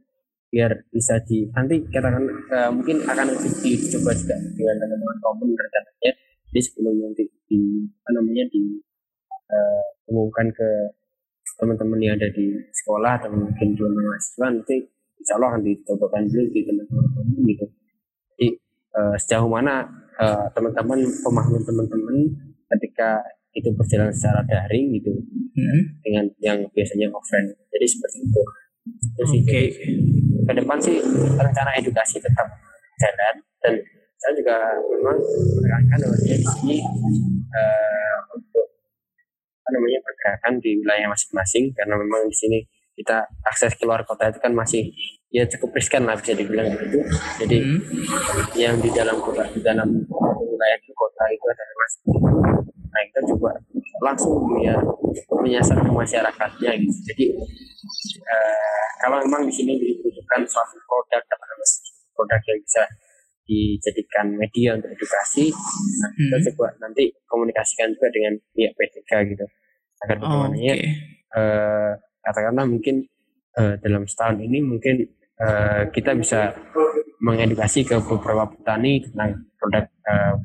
biar 0.51 0.71
bisa 0.91 1.19
di 1.27 1.47
nanti 1.51 1.83
katakan 1.91 2.23
uh, 2.51 2.69
mungkin 2.71 3.03
akan 3.03 3.27
dicoba 3.63 4.11
juga 4.15 4.35
dengan 4.47 4.75
teman-teman 4.87 5.17
komun 5.19 5.49
rencananya 5.51 6.11
jadi 6.51 6.61
sebelum 6.63 6.95
nanti 6.99 7.23
di 7.47 7.59
apa 7.87 8.09
namanya 8.19 8.43
di 8.51 8.61
uh, 9.51 9.83
umumkan 10.07 10.47
ke 10.55 10.69
teman-teman 11.59 11.99
yang 11.99 12.15
ada 12.17 12.31
di 12.31 12.55
sekolah 12.71 13.21
atau 13.21 13.29
mungkin 13.35 13.67
di 13.75 13.81
mahasiswa 13.83 14.47
nanti 14.49 14.75
insya 15.21 15.37
Allah 15.37 15.49
akan 15.53 15.61
dicobakan 15.67 16.23
dulu 16.25 16.45
di 16.49 16.59
teman-teman 16.65 17.25
gitu 17.45 17.65
jadi 18.33 18.47
uh, 18.97 19.15
sejauh 19.19 19.49
mana 19.51 19.85
uh, 20.17 20.47
teman-teman 20.55 20.99
pemahaman 21.21 21.61
teman-teman 21.61 22.17
ketika 22.77 23.21
itu 23.51 23.67
berjalan 23.75 24.09
secara 24.15 24.41
daring 24.47 24.95
gitu 24.95 25.11
hmm. 25.11 25.81
dengan 26.01 26.25
yang 26.39 26.63
biasanya 26.71 27.11
offline 27.11 27.51
jadi 27.69 27.85
seperti 27.85 28.23
itu 28.23 28.43
Terus 29.17 29.31
okay. 29.45 29.65
ke 30.41 30.53
depan 30.57 30.77
sih 30.81 30.97
rencana 31.37 31.71
edukasi 31.77 32.17
tetap 32.17 32.49
jalan 32.97 33.35
dan 33.61 33.73
saya 34.17 34.33
juga 34.37 34.57
memang 34.89 35.17
menekankan 35.57 35.97
bahwa 36.01 36.17
di 36.17 36.37
sini 36.41 36.77
uh, 37.49 38.13
apa 38.25 38.33
namanya 39.71 39.99
pergerakan 40.03 40.59
di 40.59 40.77
wilayah 40.83 41.07
masing-masing 41.09 41.71
karena 41.73 41.95
memang 41.95 42.27
di 42.27 42.35
sini 42.35 42.59
kita 43.01 43.23
akses 43.47 43.73
keluar 43.79 44.03
kota 44.03 44.29
itu 44.29 44.39
kan 44.43 44.51
masih 44.51 44.91
ya 45.31 45.47
cukup 45.47 45.79
riskan 45.79 46.03
lah 46.03 46.19
bisa 46.19 46.35
dibilang 46.35 46.69
begitu. 46.75 46.99
Jadi 47.39 47.57
hmm. 47.63 47.79
yang 48.59 48.75
di 48.77 48.91
dalam 48.91 49.17
kota 49.23 49.47
di 49.49 49.63
dalam 49.63 49.87
wilayah 50.37 50.79
di 50.83 50.91
kota 50.91 51.23
itu 51.31 51.45
ada 51.47 51.63
mas. 51.79 51.93
Nah 52.91 53.01
kita 53.07 53.19
coba 53.33 53.49
langsung 54.03 54.37
ya 54.59 54.75
menyasar 55.39 55.79
ke 55.79 55.91
masyarakatnya 55.91 56.71
gitu. 56.83 56.99
Jadi 57.15 57.25
uh, 58.27 58.85
kalau 59.01 59.17
memang 59.23 59.47
di 59.47 59.53
sini 59.55 59.79
dibutuhkan 59.79 60.43
suatu 60.45 60.77
produk 60.85 61.23
atau 61.23 61.57
produk 62.13 62.41
yang 62.43 62.59
bisa 62.61 62.83
dijadikan 63.51 64.31
media 64.37 64.77
untuk 64.79 64.93
edukasi, 64.95 65.51
nah, 65.51 66.11
kita 66.13 66.37
hmm. 66.39 66.45
coba 66.53 66.67
nanti 66.79 67.09
komunikasikan 67.25 67.91
juga 67.91 68.07
dengan 68.13 68.37
pihak 68.53 68.71
PTK 68.77 69.11
gitu 69.33 69.45
agar 70.01 70.17
oh, 70.25 70.49
okay. 70.49 70.97
uh, 71.33 71.93
katakanlah 72.25 72.65
mungkin 72.65 73.05
uh, 73.57 73.77
dalam 73.81 74.09
setahun 74.09 74.41
ini 74.41 74.59
mungkin 74.65 75.05
uh, 75.37 75.89
kita 75.93 76.17
bisa 76.17 76.53
mengedukasi 77.21 77.85
ke 77.85 78.01
beberapa 78.01 78.49
petani 78.49 79.05
tentang 79.05 79.45
produk 79.61 79.85
uh, 80.09 80.35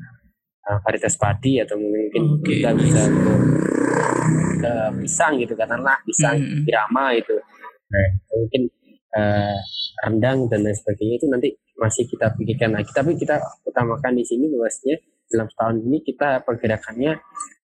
varietas 0.83 1.15
padi 1.15 1.63
atau 1.63 1.79
mungkin 1.79 2.37
Oke, 2.37 2.59
kita 2.59 2.75
bisa 2.75 3.07
ke, 3.07 3.33
ke 4.61 4.71
pisang 5.01 5.33
gitu 5.39 5.53
katakanlah 5.55 5.97
pisang 6.03 6.37
Hmm. 6.37 6.67
irama 6.67 7.15
itu 7.15 7.35
nah 7.87 8.07
mungkin 8.35 8.61
uh, 9.15 9.59
rendang 10.03 10.51
dan 10.51 10.67
lain 10.67 10.75
sebagainya 10.75 11.15
itu 11.23 11.27
nanti 11.31 11.49
masih 11.79 12.03
kita 12.09 12.35
pikirkan 12.35 12.75
lagi 12.75 12.91
tapi 12.91 13.15
kita 13.15 13.39
utamakan 13.63 14.19
di 14.19 14.27
sini 14.27 14.51
bahwasanya 14.51 14.99
dalam 15.31 15.47
setahun 15.47 15.77
ini 15.87 15.97
kita 16.03 16.43
pergerakannya 16.43 17.15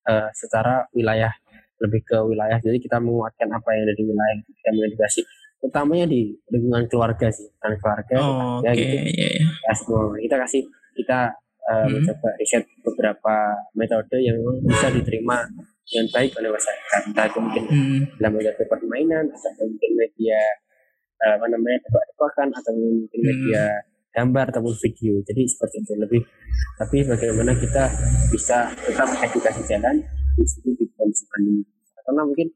uh, 0.07 0.29
secara 0.31 0.87
wilayah 0.95 1.31
lebih 1.79 2.01
ke 2.03 2.17
wilayah 2.21 2.57
jadi 2.57 2.77
kita 2.77 2.97
menguatkan 2.97 3.49
apa 3.49 3.67
yang 3.73 3.81
ada 3.85 3.93
di 3.93 4.03
wilayah 4.03 4.35
kita 4.45 4.69
mengedukasi 4.71 5.21
utamanya 5.63 6.05
di 6.05 6.21
lingkungan 6.51 6.83
keluarga 6.87 7.31
sih 7.31 7.47
kan 7.57 7.71
keluarga 7.79 8.15
Oh, 8.19 8.59
ya 8.61 8.75
gitu 8.75 8.95
iya, 8.99 9.01
iya. 9.07 9.47
ya, 9.47 9.73
semua. 9.73 10.11
kita 10.17 10.35
kasih 10.37 10.61
kita 10.93 11.19
uh, 11.63 11.87
Hmm. 11.87 11.95
mencoba 11.95 12.29
riset 12.35 12.63
beberapa 12.83 13.35
metode 13.73 14.17
yang 14.19 14.35
memang 14.35 14.59
bisa 14.61 14.87
diterima 14.91 15.37
dengan 15.83 16.05
baik 16.11 16.31
oleh 16.35 16.49
masyarakat 16.51 17.01
entah 17.07 17.25
itu 17.25 17.39
mungkin 17.39 17.63
Hmm. 17.65 17.99
dalam 18.17 18.31
metode 18.35 18.63
permainan 18.67 19.25
atau 19.31 19.63
mungkin 19.63 19.91
media 19.95 20.39
uh, 21.21 21.33
apa 21.35 21.45
namanya 21.47 21.79
tebak-tebakan 21.81 22.47
atau 22.51 22.71
mungkin 22.73 23.07
Hmm. 23.15 23.23
media 23.25 23.63
gambar 24.11 24.45
ataupun 24.51 24.75
video 24.77 25.13
jadi 25.23 25.41
seperti 25.43 25.75
itu 25.79 25.93
lebih 25.97 26.21
tapi 26.77 27.01
bagaimana 27.01 27.55
kita 27.55 27.89
bisa 28.29 28.69
tetap 28.77 29.09
edukasi 29.17 29.63
jalan 29.65 30.03
di 30.33 30.45
situ 30.45 30.69
di 30.73 30.85
kondisi 30.93 31.23
pandemi 31.29 31.63
karena 32.03 32.21
mungkin 32.25 32.47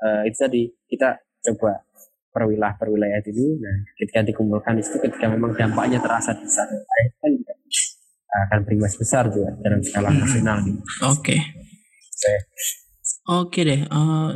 uh, 0.00 0.22
itu 0.24 0.36
tadi 0.36 0.62
kita 0.86 1.08
coba 1.52 1.82
perwilayah 2.30 2.76
perwilayah 2.76 3.20
dulu 3.22 3.60
nah 3.60 3.76
ketika 3.96 4.20
dikumpulkan 4.22 4.76
di 4.76 4.82
situ 4.84 4.98
ketika 5.00 5.26
memang 5.28 5.52
dampaknya 5.52 5.98
terasa 5.98 6.32
di 6.32 6.48
sana 6.48 6.76
kan 7.20 7.30
juga 7.32 7.54
akan 8.36 8.58
berimbas 8.68 8.94
besar 8.94 9.32
juga 9.32 9.48
dalam 9.64 9.80
skala 9.80 10.12
Hmm. 10.12 10.20
nasional 10.20 10.60
gitu. 10.60 10.80
Oke. 11.08 11.36
Oke. 12.12 12.34
Oke 13.26 13.60
deh. 13.64 13.80
eh, 13.80 14.30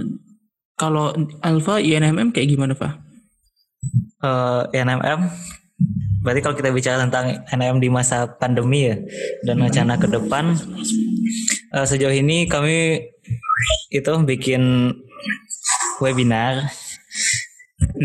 kalau 0.72 1.12
Alfa 1.44 1.76
INMM 1.76 2.32
kayak 2.32 2.48
gimana, 2.48 2.72
Pak? 2.72 2.96
Eh, 4.24 4.62
NMM 4.72 5.20
berarti 6.20 6.40
kalau 6.44 6.56
kita 6.56 6.70
bicara 6.70 6.96
tentang 7.00 7.44
NMM 7.48 7.80
di 7.80 7.88
masa 7.88 8.28
pandemi 8.28 8.88
ya 8.88 8.96
dan 9.44 9.60
rencana 9.64 9.96
ke 9.96 10.06
depan 10.06 10.52
eh, 11.74 11.86
sejauh 11.86 12.12
ini 12.12 12.44
kami 12.44 13.08
itu 13.90 14.12
bikin 14.24 14.94
webinar. 16.00 16.70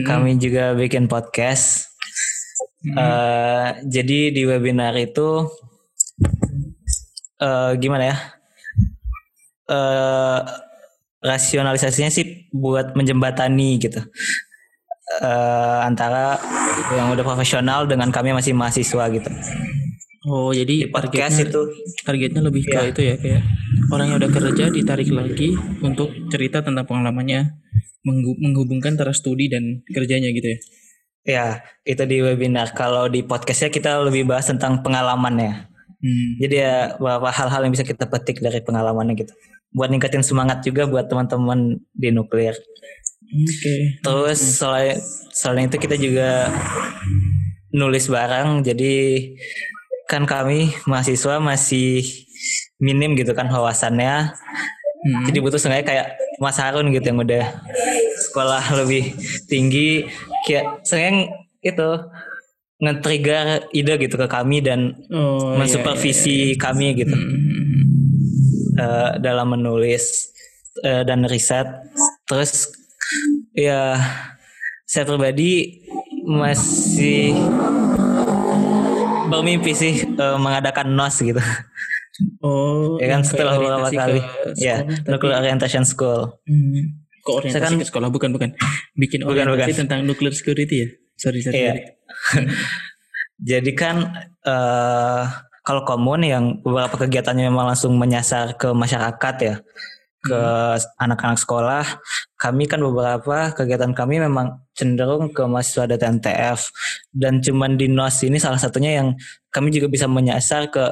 Kami 0.07 0.39
juga 0.39 0.75
bikin 0.75 1.07
podcast. 1.07 1.91
Eh, 2.85 3.67
jadi 3.87 4.31
di 4.31 4.41
webinar 4.45 4.95
itu 4.99 5.49
eh, 7.39 7.71
gimana 7.79 8.03
ya? 8.13 8.17
Eh 9.65 10.41
rasionalisasinya 11.25 12.13
sih 12.13 12.53
buat 12.53 12.93
menjembatani 12.93 13.81
gitu 13.81 13.97
eh 15.21 15.79
antara 15.85 16.35
yang 16.95 17.13
udah 17.13 17.23
profesional 17.23 17.87
dengan 17.87 18.11
kami 18.11 18.35
masih 18.35 18.51
mahasiswa 18.51 19.07
gitu. 19.13 19.29
Oh, 20.25 20.49
jadi 20.49 20.89
Di 20.89 20.89
podcast 20.89 21.37
targetnya 21.37 21.53
itu 21.53 21.61
targetnya 22.01 22.41
lebih 22.41 22.63
ke 22.65 22.73
Iya. 22.73 22.89
itu 22.89 23.01
ya 23.05 23.15
kayak 23.21 23.41
orang 23.93 24.05
yang 24.09 24.17
udah 24.17 24.31
kerja 24.33 24.65
ditarik 24.73 25.09
lagi 25.13 25.53
untuk 25.85 26.09
cerita 26.33 26.65
tentang 26.65 26.89
pengalamannya 26.89 27.61
menghu- 28.01 28.37
menghubungkan 28.41 28.97
antara 28.97 29.13
studi 29.13 29.49
dan 29.53 29.85
kerjanya 29.85 30.33
gitu 30.33 30.49
ya. 30.49 30.59
ya 31.25 31.45
itu 31.85 32.01
di 32.09 32.21
webinar. 32.25 32.73
Kalau 32.73 33.05
di 33.05 33.21
podcastnya 33.21 33.69
kita 33.69 34.01
lebih 34.01 34.25
bahas 34.25 34.49
tentang 34.49 34.81
pengalamannya. 34.81 35.69
Hmm. 36.01 36.29
Jadi 36.41 36.55
ya 36.57 36.97
beberapa 36.97 37.29
hal-hal 37.29 37.61
yang 37.65 37.73
bisa 37.73 37.85
kita 37.85 38.05
petik 38.09 38.41
dari 38.41 38.61
pengalamannya 38.65 39.13
gitu. 39.17 39.33
Buat 39.73 39.89
ningkatin 39.93 40.21
semangat 40.25 40.61
juga 40.65 40.85
buat 40.89 41.05
teman-teman 41.05 41.81
di 41.93 42.09
nuklir. 42.09 42.53
Oke. 43.43 43.75
Terus 43.99 44.39
selain 44.39 44.95
selain 45.35 45.67
itu 45.67 45.77
kita 45.77 45.95
juga 45.99 46.47
nulis 47.71 48.07
barang. 48.07 48.63
Jadi 48.63 48.93
kan 50.07 50.23
kami 50.23 50.71
mahasiswa 50.85 51.41
masih 51.41 52.05
minim 52.79 53.17
gitu 53.19 53.35
kan 53.35 53.49
wawasannya. 53.49 54.31
Hmm. 55.05 55.23
Jadi 55.27 55.37
butuh 55.43 55.59
sengaja 55.59 55.83
kayak 55.85 56.07
Mas 56.39 56.57
Harun 56.57 56.89
gitu 56.89 57.05
yang 57.05 57.21
udah 57.21 57.45
sekolah 58.29 58.63
lebih 58.83 59.13
tinggi 59.45 60.07
kayak 60.47 60.81
sengaja 60.81 61.29
itu 61.61 61.89
nge-trigger 62.75 63.71
ide 63.71 63.93
gitu 63.97 64.15
ke 64.19 64.27
kami 64.27 64.59
dan 64.59 64.91
Oh, 65.07 65.55
iya, 65.55 65.63
mensupervisi 65.63 66.59
kami 66.59 66.91
iya. 66.91 66.99
gitu 67.05 67.15
Hmm. 67.15 68.75
eh, 68.75 69.11
dalam 69.23 69.47
menulis 69.55 70.35
eh, 70.83 71.07
dan 71.07 71.23
riset. 71.23 71.65
Terus 72.27 72.67
ya 73.55 73.97
saya 74.85 75.03
pribadi 75.03 75.81
masih 76.21 77.33
bermimpi 79.27 79.71
sih 79.73 79.93
eh, 80.05 80.37
mengadakan 80.37 80.91
NOS 80.91 81.15
gitu. 81.23 81.41
Oh, 82.39 82.95
ya 82.95 83.11
kan 83.11 83.21
setelah 83.23 83.59
beberapa 83.59 83.89
kali. 83.89 84.21
Ya, 84.55 84.79
tapi- 84.79 85.03
Nuclear 85.09 85.41
Orientation 85.41 85.83
School. 85.83 86.39
Hmm. 86.47 87.01
Kok 87.25 87.41
orientasi 87.41 87.57
Saya 87.57 87.73
kan- 87.73 87.81
ke 87.81 87.87
sekolah 87.89 88.09
bukan 88.09 88.29
bukan 88.31 88.49
bikin 88.93 89.25
Bukan, 89.25 89.49
orientasi 89.49 89.73
bukan. 89.73 89.81
tentang 89.83 89.99
nuclear 90.05 90.31
security 90.31 90.75
ya? 90.77 90.87
Sorry 91.17 91.41
sorry. 91.41 91.57
Iya. 91.57 91.73
Jadi 93.51 93.71
kan 93.73 94.15
eh 94.41 95.23
kalau 95.59 95.81
komun 95.83 96.21
yang 96.21 96.45
beberapa 96.61 96.93
kegiatannya 96.95 97.49
memang 97.49 97.73
langsung 97.73 97.97
menyasar 97.97 98.53
ke 98.55 98.69
masyarakat 98.69 99.35
ya, 99.41 99.55
ke 100.25 100.41
anak-anak 100.97 101.37
sekolah. 101.37 101.85
Kami 102.35 102.65
kan 102.65 102.81
beberapa 102.81 103.53
kegiatan 103.53 103.93
kami 103.93 104.19
memang 104.19 104.65
cenderung 104.73 105.31
ke 105.31 105.45
mahasiswa 105.45 105.87
data 105.87 106.09
NTF 106.09 106.67
dan 107.15 107.39
cuman 107.39 107.79
di 107.79 107.87
NOS 107.87 108.27
ini 108.27 108.41
salah 108.41 108.59
satunya 108.59 108.99
yang 109.01 109.15
kami 109.53 109.71
juga 109.71 109.87
bisa 109.87 110.09
menyasar 110.09 110.67
ke 110.67 110.83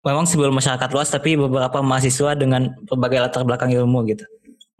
memang 0.00 0.24
sebelum 0.24 0.56
masyarakat 0.56 0.88
luas 0.94 1.12
tapi 1.12 1.36
beberapa 1.36 1.82
mahasiswa 1.84 2.32
dengan 2.38 2.72
berbagai 2.88 3.20
latar 3.20 3.44
belakang 3.44 3.68
ilmu 3.72 4.06
gitu. 4.08 4.24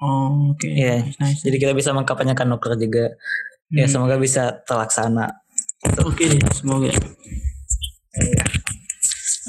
Oh, 0.01 0.57
oke. 0.57 0.65
Iya. 0.65 1.05
Nice, 1.05 1.19
nice. 1.21 1.41
Jadi 1.45 1.57
kita 1.61 1.73
bisa 1.77 1.93
mengkampanyekan 1.93 2.49
nuker 2.49 2.73
juga. 2.81 3.13
Ya 3.71 3.85
Hmm. 3.87 3.93
semoga 3.93 4.17
bisa 4.17 4.65
terlaksana. 4.65 5.29
Oke 6.03 6.27
deh, 6.27 6.41
semoga. 6.57 6.91
Uh, 6.91 7.05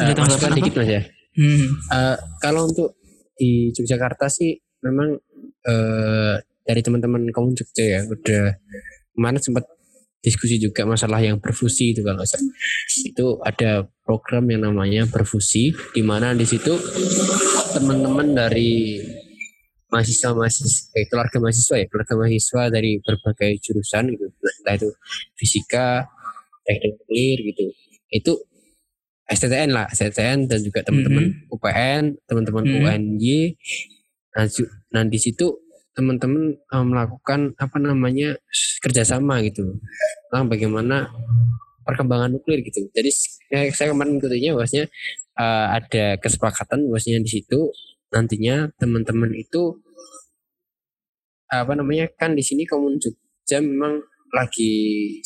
Ada 0.03 0.11
tanggapan 0.13 0.51
dikit 0.59 0.73
mas 0.77 0.89
ya. 0.89 1.01
Hmm. 1.31 1.67
Eh, 1.89 2.15
kalau 2.43 2.67
untuk 2.67 2.99
di 3.41 3.73
Yogyakarta 3.73 4.29
sih 4.29 4.53
memang 4.85 5.17
eh 5.65 6.37
dari 6.61 6.81
teman-teman 6.85 7.25
kaum 7.33 7.57
Jogja 7.57 7.81
ya 7.81 8.01
udah 8.05 8.53
kemarin 9.17 9.41
sempat 9.41 9.65
diskusi 10.21 10.61
juga 10.61 10.85
masalah 10.85 11.17
yang 11.17 11.41
berfusi 11.41 11.97
itu 11.97 12.05
kalau 12.05 12.21
saya 12.21 12.45
itu 13.01 13.41
ada 13.41 13.89
program 14.05 14.45
yang 14.53 14.69
namanya 14.69 15.09
berfusi 15.09 15.73
di 15.73 16.05
mana 16.05 16.37
di 16.37 16.45
situ 16.45 16.77
teman-teman 17.73 18.37
dari 18.37 19.01
mahasiswa 19.91 20.31
mahasiswa 20.31 20.93
eh, 20.95 21.05
keluarga 21.09 21.37
mahasiswa 21.41 21.75
ya 21.81 21.85
keluarga 21.89 22.13
mahasiswa 22.15 22.61
dari 22.71 22.91
berbagai 23.03 23.51
jurusan 23.59 24.13
gitu. 24.15 24.25
Entah 24.63 24.75
itu 24.79 24.89
fisika 25.35 26.07
teknik 26.63 27.01
nuklir 27.01 27.37
gitu. 27.51 27.65
Itu 28.07 28.31
STTN 29.31 29.69
lah 29.71 29.87
STTN 29.89 30.45
dan 30.45 30.59
juga 30.61 30.83
teman-teman 30.83 31.47
UPN 31.47 32.19
teman-teman 32.27 32.63
Mhm. 32.67 32.75
UNY 32.83 33.39
nah, 34.35 34.45
nah 34.91 35.03
di 35.07 35.19
situ 35.19 35.55
teman-teman 35.91 36.55
eh, 36.55 36.85
melakukan 36.87 37.51
apa 37.59 37.77
namanya 37.79 38.39
kerjasama 38.79 39.43
gitu. 39.43 39.75
Tentang 40.27 40.47
bagaimana 40.47 41.11
perkembangan 41.83 42.31
nuklir 42.31 42.63
gitu. 42.63 42.87
Jadi 42.95 43.11
saya, 43.11 43.67
saya 43.75 43.87
kemarin 43.91 44.19
ikutinya 44.19 44.55
bahwasanya 44.55 44.87
eh, 45.39 45.67
ada 45.79 46.05
kesepakatan 46.19 46.87
bahwasanya 46.87 47.19
di 47.23 47.31
situ 47.39 47.71
nantinya 48.11 48.71
teman-teman 48.79 49.31
itu 49.35 49.79
apa 51.51 51.75
namanya 51.75 52.07
kan 52.15 52.31
di 52.31 52.43
sini 52.43 52.63
Komun 52.63 52.95
Jogja 52.95 53.59
memang 53.59 53.99
lagi 54.31 55.19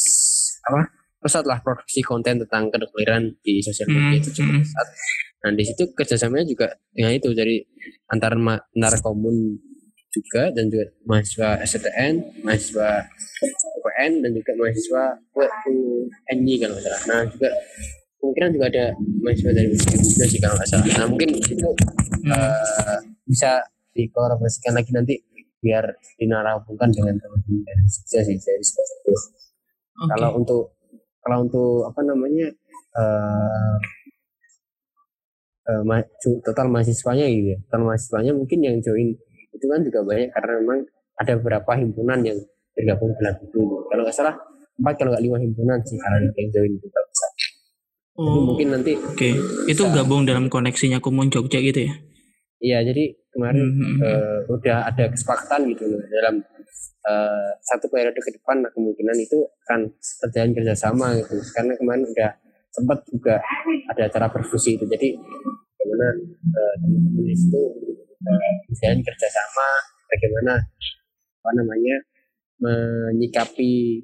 apa 0.65 0.89
pesat 1.26 1.41
lah 1.49 1.57
produksi 1.65 2.05
konten 2.05 2.38
tentang 2.45 2.69
kedokteran 2.69 3.34
di 3.41 3.57
sosial 3.65 3.89
media 3.89 4.13
Hmm, 4.13 4.21
itu 4.21 4.30
cukup 4.30 4.53
hmm. 4.53 4.61
pesat. 4.61 4.88
Nah 5.41 5.51
di 5.57 5.63
situ 5.65 5.84
kerjasamanya 5.97 6.45
juga 6.45 6.67
dengan 6.93 7.17
itu 7.17 7.30
dari 7.34 7.57
antar 8.13 8.38
ma- 8.38 8.61
antar 8.78 9.01
komun 9.01 9.57
juga 10.13 10.53
dan 10.53 10.69
juga 10.69 10.86
mahasiswa 11.09 11.59
STN, 11.65 12.13
mahasiswa 12.45 12.89
UPN 13.82 14.11
dan 14.21 14.32
juga 14.38 14.51
mahasiswa 14.53 15.03
UNY 16.30 16.53
kalau 16.61 16.73
nggak 16.78 16.86
salah. 16.86 17.01
Nah 17.09 17.21
juga 17.34 17.49
kemungkinan 18.21 18.49
juga 18.53 18.65
ada 18.69 18.86
mahasiswa 19.26 19.51
dari 19.51 19.67
UNY 19.73 20.07
juga 20.13 20.26
sih 20.30 20.39
kalau 20.39 20.55
nggak 20.61 20.69
salah. 20.69 20.86
Nah 20.93 21.05
mungkin 21.09 21.30
itu 21.41 21.69
eh, 22.30 22.97
bisa 23.26 23.51
dikolaborasikan 23.97 24.78
lagi 24.78 24.93
nanti 24.93 25.15
biar 25.65 25.89
dinarasikan 26.21 26.89
dengan 26.93 27.17
teman-teman 27.17 27.65
dari 27.65 27.82
sih 27.89 28.38
dari 28.38 28.61
itu. 28.61 29.13
Kalau 29.95 30.30
untuk 30.38 30.74
kalau 31.26 31.49
untuk 31.49 31.89
apa 31.89 32.01
namanya 32.05 32.47
eh 32.95 33.76
uh, 35.73 35.82
ma 35.82 35.97
total 36.21 36.69
mahasiswanya 36.69 37.26
gitu 37.26 37.57
ya. 37.57 37.59
Total 37.65 37.82
mahasiswanya 37.82 38.32
mungkin 38.38 38.61
yang 38.61 38.78
join 38.86 39.17
itu 39.55 39.65
kan 39.65 39.82
juga 39.82 40.05
banyak 40.05 40.30
karena 40.30 40.53
memang 40.61 40.80
ada 41.17 41.32
beberapa 41.41 41.71
himpunan 41.82 42.19
yang 42.21 42.38
tergabung 42.78 43.11
dalam 43.17 43.36
itu. 43.41 43.61
Kalau 43.89 44.01
nggak 44.05 44.15
salah 44.15 44.36
empat 44.78 44.93
kalau 45.01 45.09
nggak 45.15 45.23
lima 45.26 45.38
himpunan 45.41 45.80
sih 45.82 45.97
karena 45.97 46.30
yang 46.38 46.49
join 46.53 46.71
itu 46.78 46.88
besar. 46.88 47.32
Oh, 48.15 48.23
jadi 48.23 48.39
mungkin 48.47 48.67
nanti 48.71 48.91
oke 48.95 49.17
okay. 49.17 49.34
itu 49.67 49.82
gabung 49.91 50.23
dalam 50.23 50.47
koneksinya 50.47 51.03
Kumon 51.03 51.28
Jogja 51.28 51.59
gitu 51.59 51.89
ya? 51.89 51.93
Iya, 52.63 52.80
jadi 52.88 53.11
kemarin 53.36 53.65
mm 53.67 53.76
-hmm. 53.76 53.97
uh, 53.99 54.39
udah 54.55 54.88
ada 54.88 55.11
kesepakatan 55.11 55.67
gitu 55.76 55.84
loh 55.91 55.99
dalam 56.07 56.39
uh, 57.05 57.49
satu 57.61 57.85
periode 57.89 58.17
ke 58.17 58.31
depan 58.33 58.61
nah, 58.61 58.71
kemungkinan 58.73 59.17
itu 59.21 59.45
akan 59.65 59.89
terjadi 60.25 60.51
kerjasama 60.61 61.15
gitu. 61.21 61.37
Karena 61.53 61.73
kemarin 61.77 62.05
udah 62.05 62.31
sempat 62.73 62.99
juga 63.07 63.39
ada 63.93 64.01
acara 64.09 64.27
berfusi 64.29 64.75
itu. 64.75 64.85
Jadi 64.89 65.15
bagaimana 65.79 66.07
uh, 66.51 66.73
teman-teman 66.81 67.25
itu 67.29 67.63
uh, 68.25 69.01
kerjasama 69.05 69.67
bagaimana 70.09 70.53
apa 71.45 71.51
namanya 71.61 71.95
menyikapi 72.55 74.01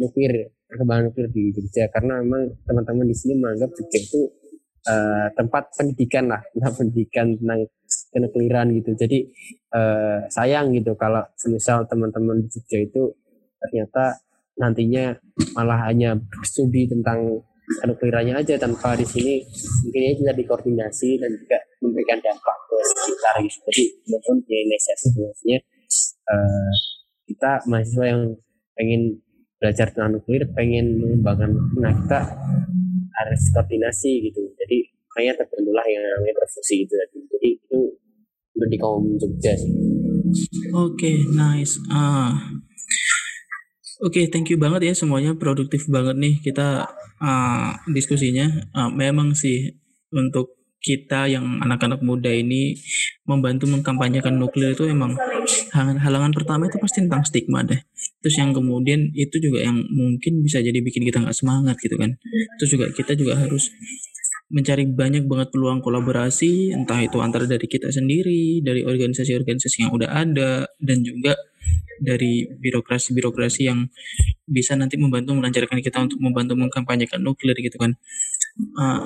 nuklir 0.00 0.54
perkembangan 0.66 1.12
nuklir 1.12 1.28
di 1.28 1.52
Jogja. 1.52 1.92
Karena 1.92 2.24
memang 2.24 2.48
teman-teman 2.64 3.06
di 3.06 3.16
sini 3.16 3.36
menganggap 3.36 3.70
Jogja 3.76 4.00
itu 4.00 4.41
uh, 4.88 5.26
tempat 5.34 5.70
pendidikan 5.74 6.30
lah 6.30 6.42
tempat 6.54 6.72
pendidikan 6.78 7.36
tentang 7.38 7.60
kenukliran 8.12 8.66
gitu. 8.72 8.90
Jadi 8.96 9.18
uh, 9.76 10.24
sayang 10.32 10.72
gitu 10.72 10.96
kalau 10.96 11.22
semisal 11.36 11.84
teman-teman 11.86 12.44
di 12.44 12.48
Jogja 12.48 12.78
itu 12.82 13.02
ternyata 13.60 14.18
nantinya 14.58 15.16
malah 15.56 15.88
hanya 15.88 16.18
studi 16.44 16.84
tentang 16.84 17.40
kenuklirannya 17.80 18.36
aja 18.36 18.58
tanpa 18.60 18.96
di 18.98 19.06
sini. 19.06 19.44
Mungkin 19.88 20.22
bisa 20.22 20.32
dikoordinasi 20.34 21.20
dan 21.20 21.30
juga 21.36 21.58
memberikan 21.80 22.18
dampak 22.20 22.56
ke 22.68 22.76
sekitar 22.84 23.34
gitu. 23.44 23.58
Jadi 23.68 23.84
maupun 24.12 24.36
di 24.44 24.54
Indonesia 24.60 24.94
sebenarnya 24.98 25.58
uh, 26.32 26.72
kita 27.28 27.52
mahasiswa 27.68 28.06
yang 28.06 28.22
pengen 28.76 29.02
belajar 29.62 29.94
tentang 29.94 30.18
nuklir 30.18 30.42
pengen 30.58 30.98
mengembangkan 30.98 31.54
nah 31.78 31.94
kita 31.94 32.20
harus 33.20 33.40
koordinasi 33.52 34.30
gitu. 34.30 34.40
Jadi 34.56 34.92
makanya 35.12 35.44
terbentuklah 35.44 35.84
yang 35.84 36.00
namanya 36.00 36.34
profesi 36.40 36.88
gitu 36.88 36.96
jadi 37.28 37.48
itu 37.60 37.80
untuk 38.56 38.68
di 38.72 38.78
kaum 38.80 39.04
Jogja 39.20 39.52
sih. 39.52 39.72
Oke 40.72 40.96
okay, 40.96 41.16
nice. 41.28 41.76
Ah. 41.92 42.32
Oke, 44.02 44.18
okay, 44.18 44.34
thank 44.34 44.50
you 44.50 44.58
banget 44.58 44.90
ya 44.90 44.94
semuanya 44.98 45.38
produktif 45.38 45.86
banget 45.86 46.18
nih 46.18 46.34
kita 46.42 46.90
uh, 47.22 47.70
diskusinya. 47.86 48.50
Uh, 48.74 48.90
memang 48.90 49.30
sih 49.38 49.78
untuk 50.10 50.61
kita 50.82 51.30
yang 51.30 51.62
anak-anak 51.62 52.02
muda 52.02 52.28
ini 52.28 52.74
membantu 53.22 53.70
mengkampanyekan 53.70 54.34
nuklir 54.34 54.74
itu 54.74 54.90
emang 54.90 55.14
halangan 55.72 56.34
pertama 56.34 56.66
itu 56.66 56.76
pasti 56.82 57.06
tentang 57.06 57.22
stigma 57.22 57.62
deh. 57.62 57.78
Terus 58.18 58.36
yang 58.42 58.50
kemudian 58.50 59.14
itu 59.14 59.38
juga 59.38 59.62
yang 59.62 59.78
mungkin 59.78 60.42
bisa 60.42 60.58
jadi 60.58 60.82
bikin 60.82 61.06
kita 61.06 61.22
nggak 61.22 61.38
semangat 61.38 61.78
gitu 61.78 61.94
kan. 61.94 62.18
Terus 62.58 62.70
juga 62.74 62.90
kita 62.90 63.14
juga 63.14 63.38
harus 63.38 63.70
mencari 64.52 64.84
banyak 64.84 65.24
banget 65.24 65.48
peluang 65.48 65.80
kolaborasi 65.80 66.76
entah 66.76 67.00
itu 67.00 67.16
antara 67.24 67.48
dari 67.48 67.64
kita 67.64 67.88
sendiri, 67.88 68.60
dari 68.60 68.84
organisasi-organisasi 68.84 69.88
yang 69.88 69.92
udah 69.96 70.10
ada 70.12 70.68
dan 70.76 71.00
juga 71.00 71.38
dari 72.02 72.44
birokrasi-birokrasi 72.50 73.70
yang 73.70 73.86
bisa 74.44 74.74
nanti 74.74 74.98
membantu 74.98 75.38
melancarkan 75.38 75.78
kita 75.78 76.02
untuk 76.02 76.18
membantu 76.18 76.58
mengkampanyekan 76.58 77.22
nuklir 77.22 77.54
gitu 77.62 77.78
kan 77.78 77.94
uh, 78.78 79.00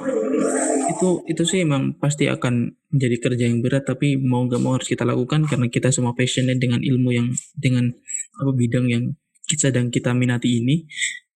itu 0.90 1.08
itu 1.28 1.42
sih 1.46 1.62
emang 1.62 1.94
pasti 1.98 2.26
akan 2.26 2.74
menjadi 2.90 3.16
kerja 3.20 3.44
yang 3.50 3.60
berat 3.60 3.84
tapi 3.86 4.16
mau 4.16 4.46
nggak 4.46 4.60
mau 4.62 4.78
harus 4.78 4.88
kita 4.88 5.04
lakukan 5.04 5.46
karena 5.46 5.66
kita 5.68 5.92
semua 5.92 6.16
passionate 6.16 6.58
dengan 6.58 6.80
ilmu 6.80 7.10
yang 7.12 7.28
dengan 7.54 7.92
apa 8.40 8.50
bidang 8.54 8.86
yang 8.90 9.04
kita 9.46 9.70
sedang 9.70 9.94
kita 9.94 10.10
minati 10.12 10.58
ini. 10.58 10.86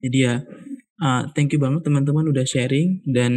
Jadi 0.00 0.18
ya 0.18 0.42
Uh, 1.00 1.24
thank 1.32 1.48
you 1.48 1.56
banget 1.56 1.80
teman-teman 1.80 2.28
udah 2.28 2.44
sharing 2.44 3.00
dan 3.08 3.32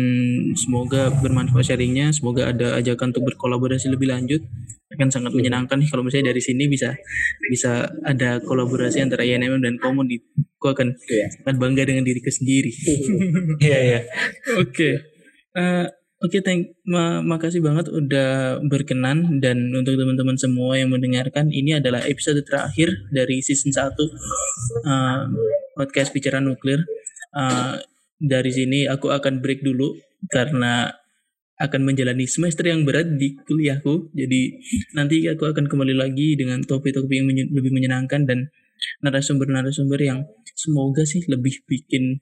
semoga 0.59 1.07
bermanfaat 1.23 1.71
sharingnya. 1.71 2.11
Semoga 2.11 2.51
ada 2.51 2.75
ajakan 2.75 3.15
untuk 3.15 3.31
berkolaborasi 3.31 3.87
lebih 3.87 4.11
lanjut. 4.11 4.43
Akan 4.91 5.07
sangat 5.07 5.31
menyenangkan 5.31 5.79
nih 5.79 5.87
kalau 5.87 6.03
misalnya 6.03 6.35
dari 6.35 6.43
sini 6.43 6.67
bisa 6.67 6.91
bisa 7.47 7.87
ada 8.03 8.43
kolaborasi 8.43 8.99
antara 8.99 9.23
INM 9.23 9.63
dan 9.63 9.79
Common 9.79 10.11
di 10.11 10.19
aku 10.59 10.75
akan 10.75 10.91
yeah. 11.07 11.31
sangat 11.39 11.55
bangga 11.55 11.87
dengan 11.87 12.03
diriku 12.03 12.27
sendiri. 12.27 12.71
Iya 13.63 13.79
iya. 13.79 13.99
Oke. 14.59 14.99
Eh, 15.55 15.85
oke, 16.19 16.37
thank 16.43 16.75
ma 16.83 17.23
makasih 17.23 17.63
banget 17.63 17.87
udah 17.87 18.59
berkenan 18.67 19.39
dan 19.39 19.71
untuk 19.71 19.95
teman-teman 19.95 20.35
semua 20.35 20.75
yang 20.75 20.91
mendengarkan 20.91 21.47
ini 21.47 21.79
adalah 21.79 22.03
episode 22.03 22.43
terakhir 22.43 22.91
dari 23.07 23.39
season 23.39 23.71
1 23.71 23.87
uh, 23.87 23.87
eh, 23.87 25.21
podcast 25.79 26.11
bicara 26.11 26.43
nuklir 26.43 26.83
uh, 27.33 27.75
dari 28.17 28.51
sini 28.53 28.79
aku 28.87 29.11
akan 29.11 29.43
break 29.43 29.65
dulu 29.65 29.97
karena 30.31 30.93
akan 31.61 31.81
menjalani 31.85 32.25
semester 32.25 32.65
yang 32.65 32.83
berat 32.83 33.13
di 33.19 33.37
kuliahku. 33.37 34.11
Jadi 34.15 34.41
nanti 34.97 35.21
aku 35.29 35.47
akan 35.47 35.69
kembali 35.69 35.93
lagi 35.93 36.33
dengan 36.33 36.63
topik-topik 36.65 37.13
yang 37.13 37.29
menye 37.29 37.45
lebih 37.51 37.71
menyenangkan 37.71 38.25
dan 38.25 38.49
narasumber-narasumber 39.05 39.99
yang 40.01 40.25
semoga 40.53 41.07
sih 41.07 41.23
lebih 41.29 41.63
bikin 41.65 42.19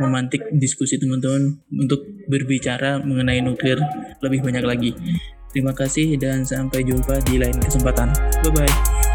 memantik 0.00 0.44
diskusi 0.56 0.96
teman-teman 0.96 1.60
untuk 1.68 2.04
berbicara 2.28 3.00
mengenai 3.04 3.44
nuklir 3.44 3.80
lebih 4.24 4.40
banyak 4.40 4.64
lagi. 4.64 4.90
Terima 5.52 5.76
kasih 5.76 6.16
dan 6.16 6.48
sampai 6.48 6.80
jumpa 6.80 7.20
di 7.28 7.36
lain 7.36 7.60
kesempatan. 7.60 8.08
Bye 8.40 8.52
bye. 8.56 9.11